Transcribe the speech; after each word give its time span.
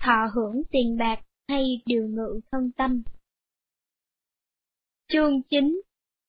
thọ 0.03 0.27
hưởng 0.34 0.62
tiền 0.70 0.97
bạc 0.98 1.20
hay 1.48 1.83
điều 1.86 2.08
ngự 2.08 2.41
thân 2.53 2.70
tâm. 2.77 3.03
Chương 5.08 5.42
9 5.42 5.81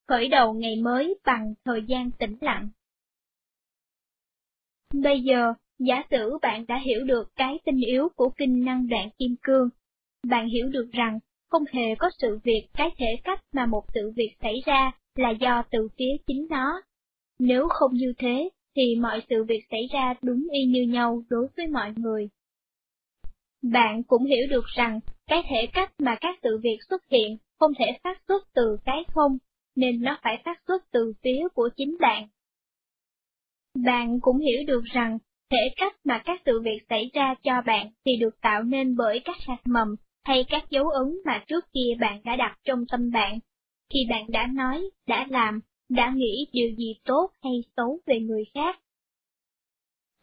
Khởi 0.07 0.27
đầu 0.27 0.53
ngày 0.53 0.75
mới 0.75 1.19
bằng 1.25 1.53
thời 1.65 1.83
gian 1.87 2.11
tĩnh 2.11 2.37
lặng. 2.41 2.69
Bây 4.93 5.21
giờ, 5.21 5.53
giả 5.87 6.03
sử 6.09 6.37
bạn 6.41 6.65
đã 6.67 6.77
hiểu 6.77 7.03
được 7.03 7.35
cái 7.35 7.59
tinh 7.65 7.79
yếu 7.87 8.09
của 8.15 8.29
kinh 8.29 8.65
năng 8.65 8.87
đoạn 8.87 9.09
kim 9.19 9.35
cương. 9.43 9.69
Bạn 10.27 10.47
hiểu 10.49 10.69
được 10.69 10.89
rằng, 10.91 11.19
không 11.49 11.63
hề 11.71 11.95
có 11.95 12.09
sự 12.17 12.39
việc 12.43 12.67
cái 12.73 12.89
thể 12.97 13.15
cách 13.23 13.39
mà 13.53 13.65
một 13.65 13.83
sự 13.93 14.11
việc 14.15 14.31
xảy 14.41 14.61
ra 14.65 14.91
là 15.15 15.29
do 15.29 15.63
từ 15.71 15.87
phía 15.97 16.17
chính 16.27 16.47
nó. 16.49 16.81
Nếu 17.39 17.67
không 17.69 17.93
như 17.93 18.13
thế, 18.17 18.49
thì 18.75 18.95
mọi 18.95 19.21
sự 19.29 19.43
việc 19.43 19.63
xảy 19.71 19.87
ra 19.93 20.13
đúng 20.21 20.47
y 20.51 20.65
như 20.65 20.81
nhau 20.81 21.23
đối 21.29 21.47
với 21.57 21.67
mọi 21.67 21.93
người. 21.97 22.29
Bạn 23.61 24.03
cũng 24.03 24.25
hiểu 24.25 24.47
được 24.49 24.65
rằng, 24.75 24.99
cái 25.27 25.43
thể 25.49 25.67
cách 25.73 25.91
mà 25.99 26.15
các 26.21 26.39
sự 26.43 26.59
việc 26.63 26.77
xuất 26.89 27.01
hiện 27.11 27.37
không 27.59 27.71
thể 27.79 27.85
phát 28.03 28.21
xuất 28.27 28.47
từ 28.53 28.77
cái 28.85 29.03
không, 29.07 29.37
nên 29.75 30.01
nó 30.01 30.19
phải 30.23 30.41
phát 30.45 30.61
xuất 30.67 30.91
từ 30.91 31.13
phía 31.23 31.47
của 31.53 31.69
chính 31.75 31.97
bạn. 31.99 32.27
Bạn 33.85 34.19
cũng 34.19 34.39
hiểu 34.39 34.63
được 34.67 34.83
rằng, 34.83 35.17
thể 35.51 35.73
cách 35.75 35.95
mà 36.03 36.21
các 36.25 36.41
sự 36.45 36.61
việc 36.61 36.79
xảy 36.89 37.09
ra 37.13 37.35
cho 37.43 37.61
bạn 37.65 37.89
thì 38.05 38.11
được 38.19 38.41
tạo 38.41 38.63
nên 38.63 38.95
bởi 38.95 39.19
các 39.19 39.37
hạt 39.47 39.61
mầm 39.65 39.95
hay 40.23 40.45
các 40.49 40.69
dấu 40.69 40.89
ấn 40.89 41.17
mà 41.25 41.43
trước 41.47 41.65
kia 41.73 41.95
bạn 41.99 42.21
đã 42.23 42.35
đặt 42.35 42.57
trong 42.63 42.85
tâm 42.91 43.11
bạn, 43.11 43.39
khi 43.93 43.99
bạn 44.09 44.31
đã 44.31 44.47
nói, 44.47 44.89
đã 45.07 45.27
làm, 45.29 45.59
đã 45.89 46.13
nghĩ 46.15 46.47
điều 46.53 46.71
gì 46.77 46.95
tốt 47.05 47.29
hay 47.43 47.53
xấu 47.77 47.99
về 48.05 48.19
người 48.19 48.43
khác. 48.53 48.79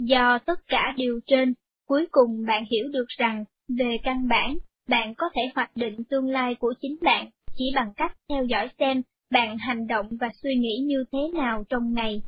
Do 0.03 0.39
tất 0.39 0.61
cả 0.67 0.95
điều 0.97 1.21
trên, 1.27 1.55
cuối 1.87 2.07
cùng 2.11 2.47
bạn 2.47 2.65
hiểu 2.71 2.89
được 2.89 3.09
rằng, 3.09 3.45
về 3.69 3.99
căn 4.03 4.29
bản, 4.29 4.59
bạn 4.89 5.15
có 5.15 5.27
thể 5.35 5.43
hoạch 5.55 5.77
định 5.77 6.05
tương 6.05 6.31
lai 6.31 6.55
của 6.55 6.75
chính 6.81 6.97
bạn 7.01 7.31
chỉ 7.57 7.65
bằng 7.75 7.93
cách 7.97 8.17
theo 8.29 8.45
dõi 8.45 8.69
xem 8.79 9.03
bạn 9.31 9.59
hành 9.59 9.87
động 9.87 10.09
và 10.21 10.29
suy 10.43 10.55
nghĩ 10.55 10.79
như 10.85 11.05
thế 11.13 11.19
nào 11.35 11.65
trong 11.69 11.95
ngày. 11.95 12.23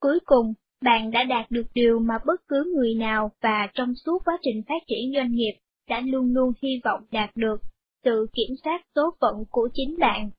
Cuối 0.00 0.18
cùng, 0.24 0.54
bạn 0.84 1.10
đã 1.10 1.24
đạt 1.24 1.50
được 1.50 1.66
điều 1.74 1.98
mà 1.98 2.14
bất 2.26 2.48
cứ 2.48 2.72
người 2.76 2.94
nào 2.94 3.30
và 3.40 3.68
trong 3.74 3.94
suốt 3.94 4.22
quá 4.24 4.38
trình 4.42 4.62
phát 4.68 4.82
triển 4.86 5.12
doanh 5.14 5.32
nghiệp 5.32 5.52
đã 5.88 6.00
luôn 6.00 6.34
luôn 6.34 6.52
hy 6.62 6.80
vọng 6.84 7.00
đạt 7.10 7.30
được, 7.36 7.60
sự 8.04 8.26
kiểm 8.32 8.56
soát 8.64 8.86
số 8.94 9.16
phận 9.20 9.44
của 9.50 9.68
chính 9.74 9.98
bạn. 9.98 10.30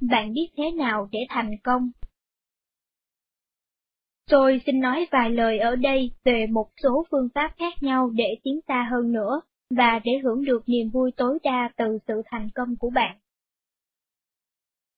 Bạn 0.00 0.32
biết 0.32 0.48
thế 0.56 0.70
nào 0.70 1.08
để 1.12 1.18
thành 1.28 1.50
công? 1.64 1.90
Tôi 4.30 4.60
xin 4.66 4.80
nói 4.80 5.06
vài 5.10 5.30
lời 5.30 5.58
ở 5.58 5.76
đây 5.76 6.10
về 6.24 6.46
một 6.46 6.70
số 6.82 7.06
phương 7.10 7.28
pháp 7.34 7.54
khác 7.58 7.82
nhau 7.82 8.10
để 8.10 8.36
tiến 8.42 8.60
xa 8.68 8.88
hơn 8.90 9.12
nữa, 9.12 9.40
và 9.70 10.00
để 10.04 10.12
hưởng 10.24 10.44
được 10.44 10.62
niềm 10.66 10.90
vui 10.90 11.10
tối 11.16 11.38
đa 11.42 11.70
từ 11.76 11.98
sự 12.08 12.22
thành 12.26 12.48
công 12.54 12.76
của 12.76 12.90
bạn. 12.90 13.18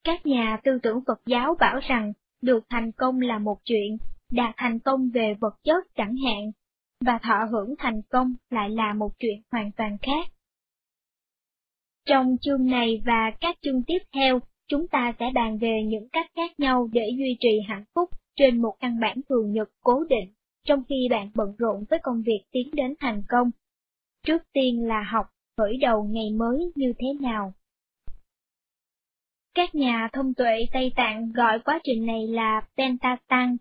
Các 0.04 0.26
nhà 0.26 0.60
tư 0.64 0.78
tưởng 0.82 1.00
Phật 1.06 1.20
giáo 1.26 1.56
bảo 1.60 1.80
rằng, 1.88 2.12
được 2.42 2.64
thành 2.70 2.92
công 2.92 3.20
là 3.20 3.38
một 3.38 3.58
chuyện, 3.64 3.98
đạt 4.32 4.54
thành 4.56 4.78
công 4.78 5.10
về 5.10 5.34
vật 5.40 5.54
chất 5.64 5.84
chẳng 5.96 6.16
hạn, 6.16 6.50
và 7.00 7.18
thọ 7.22 7.44
hưởng 7.50 7.74
thành 7.78 8.02
công 8.10 8.34
lại 8.50 8.70
là 8.70 8.94
một 8.94 9.10
chuyện 9.18 9.42
hoàn 9.50 9.70
toàn 9.76 9.96
khác. 10.02 10.32
Trong 12.06 12.36
chương 12.40 12.66
này 12.66 13.02
và 13.04 13.30
các 13.40 13.56
chương 13.62 13.82
tiếp 13.86 13.98
theo, 14.14 14.40
chúng 14.68 14.88
ta 14.88 15.12
sẽ 15.18 15.26
bàn 15.34 15.58
về 15.58 15.82
những 15.86 16.08
cách 16.12 16.30
khác 16.36 16.60
nhau 16.60 16.88
để 16.92 17.10
duy 17.18 17.36
trì 17.40 17.60
hạnh 17.68 17.84
phúc 17.94 18.10
trên 18.36 18.62
một 18.62 18.74
căn 18.80 19.00
bản 19.00 19.20
thường 19.28 19.52
nhật 19.52 19.68
cố 19.80 20.04
định, 20.04 20.32
trong 20.64 20.82
khi 20.88 21.08
bạn 21.10 21.30
bận 21.34 21.54
rộn 21.58 21.84
với 21.90 21.98
công 22.02 22.22
việc 22.22 22.40
tiến 22.52 22.70
đến 22.72 22.94
thành 23.00 23.22
công. 23.28 23.50
Trước 24.26 24.42
tiên 24.52 24.86
là 24.88 25.02
học 25.02 25.26
khởi 25.56 25.76
đầu 25.76 26.04
ngày 26.04 26.30
mới 26.30 26.72
như 26.74 26.92
thế 26.98 27.06
nào. 27.20 27.52
Các 29.54 29.74
nhà 29.74 30.08
thông 30.12 30.34
tuệ 30.34 30.66
Tây 30.72 30.92
Tạng 30.96 31.32
gọi 31.32 31.58
quá 31.58 31.80
trình 31.84 32.06
này 32.06 32.26
là 32.26 32.62
Pentatang. 32.76 33.56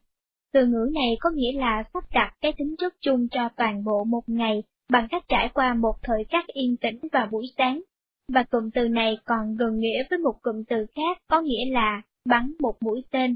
Từ 0.54 0.66
ngữ 0.66 0.90
này 0.94 1.18
có 1.20 1.30
nghĩa 1.30 1.52
là 1.52 1.84
sắp 1.94 2.04
đặt 2.14 2.34
cái 2.42 2.54
tính 2.58 2.76
chất 2.78 2.94
chung 3.02 3.28
cho 3.32 3.50
toàn 3.58 3.84
bộ 3.84 4.04
một 4.04 4.24
ngày 4.28 4.64
bằng 4.90 5.08
cách 5.10 5.24
trải 5.28 5.50
qua 5.54 5.74
một 5.74 5.96
thời 6.04 6.24
khắc 6.30 6.48
yên 6.48 6.78
tĩnh 6.78 7.00
vào 7.12 7.28
buổi 7.32 7.46
sáng. 7.58 7.82
Và 8.34 8.44
cụm 8.44 8.70
từ 8.74 8.88
này 8.88 9.18
còn 9.26 9.56
gần 9.56 9.80
nghĩa 9.80 10.04
với 10.10 10.20
một 10.20 10.36
cụm 10.42 10.64
từ 10.70 10.86
khác 10.96 11.18
có 11.28 11.42
nghĩa 11.42 11.72
là 11.72 12.02
bắn 12.26 12.54
một 12.60 12.74
mũi 12.82 13.04
tên. 13.12 13.36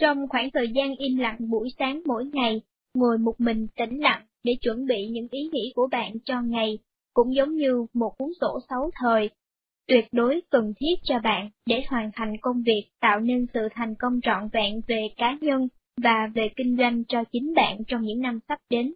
Trong 0.00 0.28
khoảng 0.28 0.50
thời 0.50 0.68
gian 0.68 0.96
im 0.96 1.16
lặng 1.16 1.36
buổi 1.50 1.68
sáng 1.78 2.02
mỗi 2.06 2.24
ngày, 2.24 2.60
ngồi 2.94 3.18
một 3.18 3.34
mình 3.38 3.66
tĩnh 3.76 4.00
lặng 4.00 4.26
để 4.44 4.56
chuẩn 4.60 4.86
bị 4.86 5.08
những 5.08 5.28
ý 5.30 5.48
nghĩ 5.52 5.72
của 5.74 5.88
bạn 5.90 6.12
cho 6.24 6.42
ngày, 6.42 6.78
cũng 7.14 7.34
giống 7.34 7.56
như 7.56 7.86
một 7.92 8.12
cuốn 8.18 8.28
sổ 8.40 8.60
sáu 8.68 8.90
thời 8.94 9.30
tuyệt 9.88 10.04
đối 10.12 10.40
cần 10.50 10.72
thiết 10.80 10.94
cho 11.02 11.18
bạn 11.18 11.50
để 11.66 11.84
hoàn 11.88 12.10
thành 12.14 12.32
công 12.40 12.62
việc 12.62 12.90
tạo 13.00 13.20
nên 13.20 13.46
sự 13.54 13.60
thành 13.74 13.94
công 13.98 14.20
trọn 14.22 14.48
vẹn 14.52 14.80
về 14.86 15.08
cá 15.16 15.36
nhân 15.40 15.68
và 16.02 16.30
về 16.34 16.48
kinh 16.56 16.76
doanh 16.76 17.04
cho 17.08 17.24
chính 17.32 17.54
bạn 17.54 17.78
trong 17.88 18.02
những 18.02 18.20
năm 18.20 18.38
sắp 18.48 18.58
đến. 18.70 18.94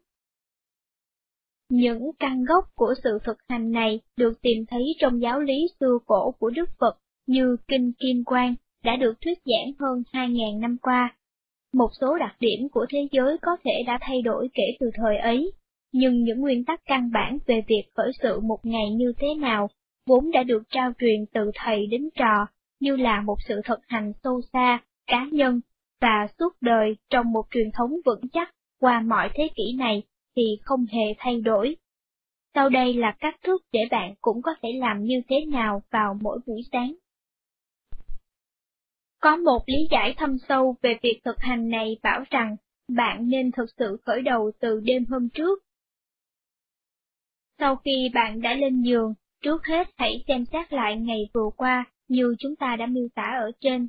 Những 1.70 2.10
căn 2.18 2.44
gốc 2.44 2.64
của 2.74 2.94
sự 3.02 3.18
thực 3.24 3.36
hành 3.48 3.70
này 3.70 4.00
được 4.16 4.42
tìm 4.42 4.64
thấy 4.68 4.82
trong 5.00 5.22
giáo 5.22 5.40
lý 5.40 5.68
xưa 5.80 5.98
cổ 6.06 6.30
của 6.38 6.50
Đức 6.50 6.68
Phật 6.80 6.98
như 7.26 7.56
Kinh 7.68 7.92
Kim 7.92 8.24
Quang 8.24 8.54
đã 8.84 8.96
được 8.96 9.14
thuyết 9.20 9.38
giảng 9.44 9.72
hơn 9.78 10.02
2.000 10.12 10.60
năm 10.60 10.76
qua. 10.82 11.16
Một 11.72 11.88
số 12.00 12.18
đặc 12.18 12.36
điểm 12.40 12.68
của 12.72 12.86
thế 12.88 13.08
giới 13.12 13.38
có 13.42 13.56
thể 13.64 13.82
đã 13.86 13.98
thay 14.00 14.22
đổi 14.22 14.48
kể 14.54 14.62
từ 14.80 14.90
thời 14.94 15.18
ấy, 15.18 15.52
nhưng 15.92 16.22
những 16.24 16.40
nguyên 16.40 16.64
tắc 16.64 16.80
căn 16.86 17.10
bản 17.12 17.38
về 17.46 17.62
việc 17.66 17.82
khởi 17.94 18.10
sự 18.22 18.40
một 18.40 18.58
ngày 18.62 18.90
như 18.90 19.12
thế 19.18 19.34
nào 19.34 19.68
vốn 20.10 20.30
đã 20.30 20.42
được 20.42 20.62
trao 20.70 20.92
truyền 20.98 21.26
từ 21.32 21.50
thầy 21.54 21.86
đến 21.86 22.08
trò, 22.14 22.46
như 22.80 22.96
là 22.96 23.20
một 23.20 23.36
sự 23.48 23.60
thực 23.64 23.78
hành 23.88 24.12
sâu 24.22 24.40
xa, 24.52 24.78
cá 25.06 25.26
nhân, 25.32 25.60
và 26.00 26.26
suốt 26.38 26.56
đời 26.60 26.96
trong 27.10 27.32
một 27.32 27.46
truyền 27.50 27.70
thống 27.70 27.90
vững 28.04 28.28
chắc 28.32 28.54
qua 28.80 29.00
mọi 29.00 29.30
thế 29.34 29.48
kỷ 29.54 29.76
này 29.78 30.02
thì 30.36 30.42
không 30.62 30.86
hề 30.86 31.14
thay 31.18 31.40
đổi. 31.40 31.76
Sau 32.54 32.68
đây 32.68 32.94
là 32.94 33.16
các 33.20 33.36
thức 33.42 33.62
để 33.72 33.80
bạn 33.90 34.14
cũng 34.20 34.42
có 34.42 34.54
thể 34.62 34.68
làm 34.72 35.04
như 35.04 35.22
thế 35.28 35.44
nào 35.44 35.82
vào 35.90 36.18
mỗi 36.20 36.38
buổi 36.46 36.62
sáng. 36.72 36.94
Có 39.20 39.36
một 39.36 39.62
lý 39.66 39.88
giải 39.90 40.14
thâm 40.16 40.36
sâu 40.48 40.76
về 40.82 40.98
việc 41.02 41.20
thực 41.24 41.38
hành 41.38 41.68
này 41.68 41.96
bảo 42.02 42.24
rằng 42.30 42.56
bạn 42.88 43.28
nên 43.28 43.50
thực 43.52 43.66
sự 43.78 43.96
khởi 44.06 44.22
đầu 44.22 44.50
từ 44.60 44.80
đêm 44.80 45.04
hôm 45.10 45.28
trước. 45.28 45.64
Sau 47.58 47.76
khi 47.76 48.10
bạn 48.14 48.40
đã 48.40 48.54
lên 48.54 48.82
giường, 48.82 49.14
trước 49.42 49.66
hết 49.66 49.88
hãy 49.96 50.24
xem 50.28 50.44
xét 50.52 50.72
lại 50.72 50.96
ngày 50.96 51.28
vừa 51.34 51.50
qua 51.56 51.84
như 52.08 52.34
chúng 52.38 52.56
ta 52.56 52.76
đã 52.76 52.86
miêu 52.86 53.08
tả 53.14 53.36
ở 53.40 53.50
trên. 53.60 53.88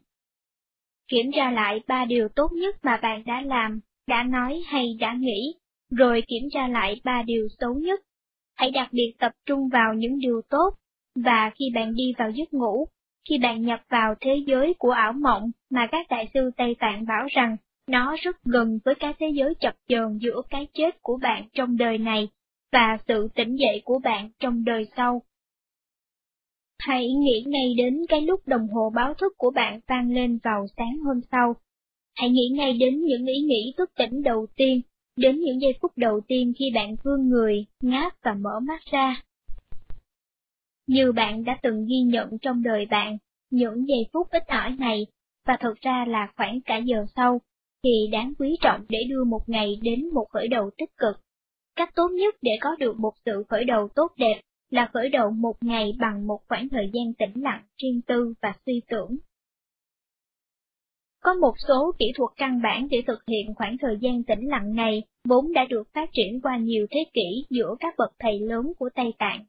Kiểm 1.08 1.32
tra 1.36 1.52
lại 1.52 1.82
ba 1.88 2.06
điều 2.06 2.28
tốt 2.36 2.52
nhất 2.52 2.76
mà 2.84 2.98
bạn 2.98 3.24
đã 3.26 3.42
làm, 3.42 3.80
đã 4.08 4.24
nói 4.24 4.62
hay 4.68 4.98
đã 5.00 5.14
nghĩ, 5.14 5.56
rồi 5.92 6.24
kiểm 6.28 6.44
tra 6.52 6.68
lại 6.68 7.02
ba 7.04 7.24
điều 7.24 7.48
xấu 7.60 7.74
nhất. 7.74 8.00
Hãy 8.56 8.72
đặc 8.72 8.90
biệt 8.92 9.14
tập 9.20 9.32
trung 9.46 9.70
vào 9.70 9.94
những 9.94 10.20
điều 10.20 10.42
tốt, 10.50 10.74
và 11.16 11.52
khi 11.56 11.66
bạn 11.76 11.96
đi 11.96 12.14
vào 12.18 12.30
giấc 12.30 12.54
ngủ, 12.54 12.88
khi 13.30 13.38
bạn 13.38 13.62
nhập 13.62 13.80
vào 13.90 14.16
thế 14.22 14.44
giới 14.48 14.74
của 14.80 14.92
ảo 14.92 15.14
mộng 15.14 15.52
mà 15.70 15.88
các 15.92 16.06
đại 16.10 16.30
sư 16.34 16.52
Tây 16.58 16.76
Tạng 16.80 17.06
bảo 17.06 17.28
rằng 17.32 17.58
nó 17.88 18.16
rất 18.22 18.44
gần 18.44 18.80
với 18.86 18.96
cái 18.96 19.14
thế 19.20 19.28
giới 19.34 19.54
chập 19.60 19.76
chờn 19.88 20.18
giữa 20.18 20.42
cái 20.50 20.68
chết 20.74 21.02
của 21.02 21.20
bạn 21.22 21.48
trong 21.54 21.78
đời 21.78 21.98
này 21.98 22.28
và 22.72 22.98
sự 23.08 23.28
tỉnh 23.36 23.56
dậy 23.56 23.82
của 23.86 24.00
bạn 24.00 24.30
trong 24.40 24.64
đời 24.66 24.88
sau. 24.98 25.22
Hãy 26.82 27.14
nghĩ 27.14 27.44
ngay 27.48 27.74
đến 27.78 28.06
cái 28.10 28.22
lúc 28.22 28.48
đồng 28.48 28.68
hồ 28.68 28.90
báo 28.96 29.14
thức 29.14 29.34
của 29.38 29.52
bạn 29.52 29.80
vang 29.88 30.12
lên 30.12 30.40
vào 30.44 30.66
sáng 30.78 30.98
hôm 30.98 31.22
sau. 31.32 31.56
Hãy 32.16 32.30
nghĩ 32.30 32.50
ngay 32.54 32.74
đến 32.74 33.02
những 33.02 33.26
ý 33.26 33.42
nghĩ 33.42 33.74
thức 33.78 33.92
tỉnh 33.96 34.24
đầu 34.24 34.48
tiên, 34.56 34.82
đến 35.16 35.40
những 35.40 35.62
giây 35.62 35.74
phút 35.82 35.92
đầu 35.96 36.22
tiên 36.28 36.54
khi 36.58 36.72
bạn 36.76 36.96
vươn 37.04 37.30
người, 37.30 37.66
ngáp 37.82 38.14
và 38.24 38.34
mở 38.34 38.60
mắt 38.60 38.82
ra. 38.92 39.24
Như 40.88 41.12
bạn 41.12 41.44
đã 41.44 41.58
từng 41.64 41.86
ghi 41.86 42.02
nhận 42.02 42.38
trong 42.42 42.64
đời 42.64 42.86
bạn, 42.86 43.18
những 43.50 43.88
giây 43.88 44.06
phút 44.14 44.28
ít 44.32 44.48
ỏi 44.48 44.76
này, 44.80 45.08
và 45.48 45.58
thực 45.60 45.82
ra 45.82 46.06
là 46.08 46.32
khoảng 46.38 46.62
cả 46.62 46.78
giờ 46.78 47.06
sau, 47.16 47.42
thì 47.84 48.08
đáng 48.12 48.34
quý 48.40 48.58
trọng 48.62 48.86
để 48.90 49.04
đưa 49.10 49.24
một 49.24 49.50
ngày 49.50 49.80
đến 49.82 50.10
một 50.14 50.26
khởi 50.30 50.48
đầu 50.48 50.70
tích 50.78 50.98
cực. 50.98 51.16
Cách 51.76 51.90
tốt 51.96 52.08
nhất 52.08 52.36
để 52.42 52.52
có 52.62 52.76
được 52.80 53.00
một 53.00 53.14
sự 53.26 53.44
khởi 53.50 53.66
đầu 53.66 53.88
tốt 53.96 54.12
đẹp 54.18 54.42
là 54.72 54.90
khởi 54.94 55.10
đầu 55.10 55.32
một 55.32 55.56
ngày 55.62 55.94
bằng 56.00 56.28
một 56.28 56.40
khoảng 56.48 56.70
thời 56.70 56.90
gian 56.94 57.14
tĩnh 57.14 57.44
lặng, 57.44 57.64
riêng 57.78 58.02
tư 58.08 58.34
và 58.42 58.54
suy 58.66 58.82
tưởng. 58.88 59.18
Có 61.24 61.34
một 61.34 61.54
số 61.68 61.92
kỹ 62.00 62.12
thuật 62.16 62.32
căn 62.38 62.62
bản 62.62 62.88
để 62.92 63.02
thực 63.08 63.20
hiện 63.28 63.56
khoảng 63.56 63.78
thời 63.78 63.98
gian 64.02 64.24
tĩnh 64.24 64.50
lặng 64.50 64.76
này 64.76 65.04
vốn 65.28 65.54
đã 65.54 65.66
được 65.66 65.94
phát 65.94 66.10
triển 66.14 66.42
qua 66.42 66.58
nhiều 66.58 66.88
thế 66.92 67.06
kỷ 67.14 67.46
giữa 67.50 67.76
các 67.80 67.96
bậc 67.98 68.14
thầy 68.20 68.40
lớn 68.40 68.74
của 68.80 68.90
Tây 68.96 69.14
Tạng. 69.18 69.46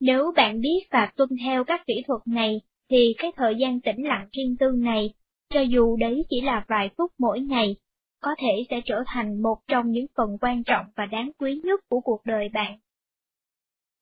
Nếu 0.00 0.32
bạn 0.36 0.60
biết 0.60 0.80
và 0.90 1.12
tuân 1.16 1.28
theo 1.44 1.64
các 1.64 1.86
kỹ 1.86 2.02
thuật 2.06 2.20
này, 2.26 2.60
thì 2.90 3.14
cái 3.18 3.32
thời 3.36 3.54
gian 3.56 3.80
tĩnh 3.80 4.06
lặng 4.06 4.28
riêng 4.32 4.56
tư 4.60 4.66
này, 4.76 5.14
cho 5.48 5.60
dù 5.60 5.96
đấy 5.96 6.24
chỉ 6.30 6.40
là 6.40 6.64
vài 6.68 6.90
phút 6.98 7.12
mỗi 7.18 7.40
ngày, 7.40 7.76
có 8.20 8.34
thể 8.38 8.66
sẽ 8.70 8.80
trở 8.84 9.02
thành 9.06 9.42
một 9.42 9.58
trong 9.68 9.90
những 9.90 10.06
phần 10.16 10.38
quan 10.40 10.64
trọng 10.64 10.86
và 10.96 11.06
đáng 11.06 11.30
quý 11.38 11.60
nhất 11.64 11.80
của 11.88 12.00
cuộc 12.00 12.20
đời 12.24 12.48
bạn. 12.48 12.78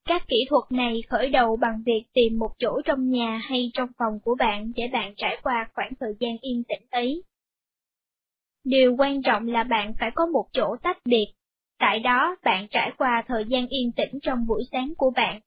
Các 0.09 0.23
kỹ 0.29 0.37
thuật 0.51 0.65
này 0.71 1.03
khởi 1.09 1.31
đầu 1.31 1.56
bằng 1.56 1.83
việc 1.87 2.03
tìm 2.12 2.39
một 2.39 2.51
chỗ 2.59 2.81
trong 2.85 3.11
nhà 3.11 3.41
hay 3.45 3.71
trong 3.75 3.89
phòng 3.99 4.21
của 4.25 4.35
bạn 4.39 4.73
để 4.77 4.89
bạn 4.93 5.15
trải 5.17 5.39
qua 5.43 5.69
khoảng 5.75 5.93
thời 6.01 6.15
gian 6.21 6.37
yên 6.41 6.62
tĩnh 6.69 6.87
ấy. 6.91 7.23
Điều 8.65 8.97
quan 8.99 9.23
trọng 9.23 9.49
là 9.49 9.62
bạn 9.65 9.95
phải 10.01 10.11
có 10.15 10.27
một 10.27 10.47
chỗ 10.53 10.77
tách 10.83 10.99
biệt, 11.05 11.27
tại 11.79 12.01
đó 12.01 12.37
bạn 12.45 12.67
trải 12.71 12.93
qua 12.99 13.25
thời 13.27 13.45
gian 13.45 13.69
yên 13.69 13.93
tĩnh 13.93 14.19
trong 14.23 14.47
buổi 14.47 14.65
sáng 14.73 14.95
của 14.97 15.11
bạn. 15.11 15.41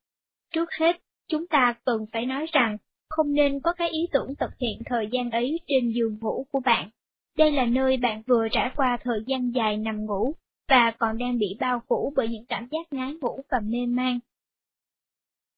Trước 0.53 0.69
hết, 0.79 0.95
chúng 1.29 1.47
ta 1.47 1.75
cần 1.85 2.05
phải 2.13 2.25
nói 2.25 2.45
rằng, 2.51 2.77
không 3.09 3.33
nên 3.33 3.59
có 3.59 3.73
cái 3.73 3.89
ý 3.89 3.99
tưởng 4.11 4.35
thực 4.39 4.51
hiện 4.59 4.81
thời 4.85 5.07
gian 5.11 5.31
ấy 5.31 5.59
trên 5.67 5.91
giường 5.91 6.17
ngủ 6.21 6.45
của 6.51 6.59
bạn. 6.59 6.89
Đây 7.37 7.51
là 7.51 7.65
nơi 7.65 7.97
bạn 7.97 8.21
vừa 8.27 8.47
trải 8.51 8.71
qua 8.75 8.97
thời 9.01 9.19
gian 9.27 9.51
dài 9.55 9.77
nằm 9.77 10.05
ngủ, 10.05 10.33
và 10.69 10.91
còn 10.97 11.17
đang 11.17 11.37
bị 11.37 11.57
bao 11.59 11.81
phủ 11.87 12.13
bởi 12.15 12.27
những 12.27 12.45
cảm 12.45 12.67
giác 12.71 12.93
ngái 12.93 13.13
ngủ 13.13 13.41
và 13.51 13.59
mê 13.59 13.85
man. 13.85 14.19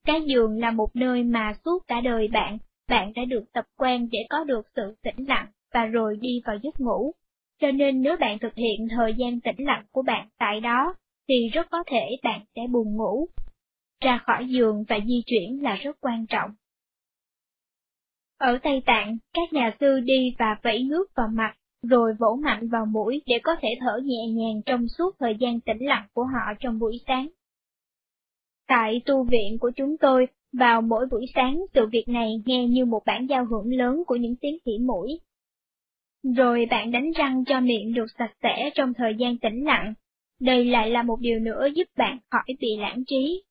Cái 0.09 0.21
giường 0.21 0.59
là 0.59 0.71
một 0.71 0.95
nơi 0.95 1.23
mà 1.23 1.53
suốt 1.65 1.87
cả 1.87 2.01
đời 2.01 2.27
bạn, 2.27 2.57
bạn 2.87 3.13
đã 3.15 3.25
được 3.25 3.43
tập 3.53 3.65
quen 3.77 4.09
để 4.11 4.19
có 4.29 4.43
được 4.43 4.67
sự 4.75 4.95
tĩnh 5.03 5.27
lặng 5.27 5.47
và 5.73 5.85
rồi 5.85 6.17
đi 6.21 6.41
vào 6.45 6.57
giấc 6.63 6.79
ngủ. 6.79 7.11
Cho 7.61 7.71
nên 7.71 8.01
nếu 8.01 8.15
bạn 8.19 8.39
thực 8.39 8.55
hiện 8.55 8.87
thời 8.89 9.13
gian 9.13 9.39
tĩnh 9.39 9.65
lặng 9.65 9.85
của 9.91 10.01
bạn 10.01 10.27
tại 10.39 10.59
đó, 10.59 10.93
thì 11.27 11.49
rất 11.53 11.67
có 11.71 11.83
thể 11.87 12.17
bạn 12.23 12.41
sẽ 12.55 12.61
buồn 12.71 12.95
ngủ. 12.95 13.27
Ra 14.01 14.19
khỏi 14.25 14.47
giường 14.47 14.83
và 14.87 14.99
di 15.07 15.23
chuyển 15.25 15.63
là 15.63 15.75
rất 15.75 15.97
quan 16.01 16.25
trọng. 16.25 16.51
Ở 18.37 18.59
Tây 18.63 18.81
Tạng, 18.85 19.17
các 19.33 19.53
nhà 19.53 19.75
sư 19.79 19.99
đi 19.99 20.35
và 20.39 20.55
vẫy 20.63 20.83
nước 20.83 21.05
vào 21.15 21.27
mặt, 21.27 21.55
rồi 21.83 22.13
vỗ 22.19 22.39
mạnh 22.43 22.69
vào 22.69 22.85
mũi 22.85 23.21
để 23.25 23.39
có 23.43 23.55
thể 23.61 23.69
thở 23.79 23.99
nhẹ 24.03 24.27
nhàng 24.27 24.61
trong 24.65 24.87
suốt 24.97 25.15
thời 25.19 25.35
gian 25.39 25.59
tĩnh 25.59 25.87
lặng 25.87 26.07
của 26.13 26.23
họ 26.23 26.53
trong 26.59 26.79
buổi 26.79 26.99
sáng. 27.07 27.27
Tại 28.69 29.01
tu 29.05 29.23
viện 29.23 29.57
của 29.59 29.71
chúng 29.75 29.97
tôi, 29.97 30.27
vào 30.53 30.81
mỗi 30.81 31.05
buổi 31.11 31.25
sáng 31.35 31.59
sự 31.73 31.85
việc 31.91 32.07
này 32.07 32.41
nghe 32.45 32.67
như 32.67 32.85
một 32.85 33.01
bản 33.05 33.27
giao 33.29 33.45
hưởng 33.45 33.73
lớn 33.73 34.03
của 34.07 34.15
những 34.15 34.35
tiếng 34.41 34.57
khỉ 34.65 34.71
mũi. 34.81 35.19
Rồi 36.37 36.67
bạn 36.71 36.91
đánh 36.91 37.11
răng 37.11 37.43
cho 37.45 37.59
miệng 37.59 37.93
được 37.93 38.05
sạch 38.19 38.33
sẽ 38.43 38.69
trong 38.75 38.93
thời 38.93 39.15
gian 39.15 39.37
tĩnh 39.37 39.65
lặng. 39.65 39.93
Đây 40.39 40.65
lại 40.65 40.89
là 40.89 41.03
một 41.03 41.19
điều 41.19 41.39
nữa 41.39 41.67
giúp 41.75 41.87
bạn 41.97 42.17
khỏi 42.29 42.43
bị 42.59 42.77
lãng 42.77 43.03
trí. 43.07 43.43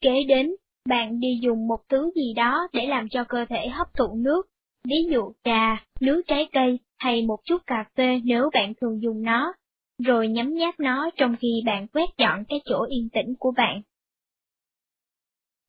Kế 0.00 0.24
đến, 0.28 0.54
bạn 0.88 1.20
đi 1.20 1.38
dùng 1.42 1.68
một 1.68 1.80
thứ 1.88 2.10
gì 2.14 2.34
đó 2.34 2.68
để 2.72 2.86
làm 2.86 3.08
cho 3.08 3.24
cơ 3.24 3.44
thể 3.48 3.68
hấp 3.68 3.86
thụ 3.94 4.14
nước, 4.14 4.42
ví 4.84 4.96
dụ 5.10 5.32
trà, 5.44 5.84
nước 6.00 6.22
trái 6.26 6.48
cây 6.52 6.78
hay 6.98 7.22
một 7.22 7.38
chút 7.44 7.62
cà 7.66 7.84
phê 7.96 8.20
nếu 8.24 8.50
bạn 8.52 8.72
thường 8.80 9.02
dùng 9.02 9.22
nó, 9.22 9.54
rồi 9.98 10.28
nhấm 10.28 10.54
nháp 10.54 10.80
nó 10.80 11.10
trong 11.16 11.36
khi 11.40 11.62
bạn 11.66 11.86
quét 11.88 12.10
dọn 12.18 12.44
cái 12.48 12.60
chỗ 12.64 12.86
yên 12.90 13.08
tĩnh 13.08 13.34
của 13.38 13.52
bạn. 13.56 13.82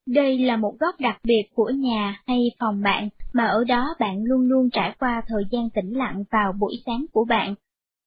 Đây 0.07 0.37
là 0.37 0.57
một 0.57 0.75
góc 0.79 0.95
đặc 0.99 1.19
biệt 1.23 1.43
của 1.55 1.69
nhà 1.69 2.21
hay 2.27 2.51
phòng 2.59 2.81
bạn 2.81 3.09
mà 3.33 3.45
ở 3.45 3.63
đó 3.63 3.95
bạn 3.99 4.23
luôn 4.23 4.41
luôn 4.41 4.69
trải 4.69 4.95
qua 4.99 5.21
thời 5.27 5.43
gian 5.51 5.69
tĩnh 5.69 5.97
lặng 5.97 6.23
vào 6.31 6.53
buổi 6.59 6.81
sáng 6.85 7.05
của 7.11 7.25
bạn. 7.25 7.55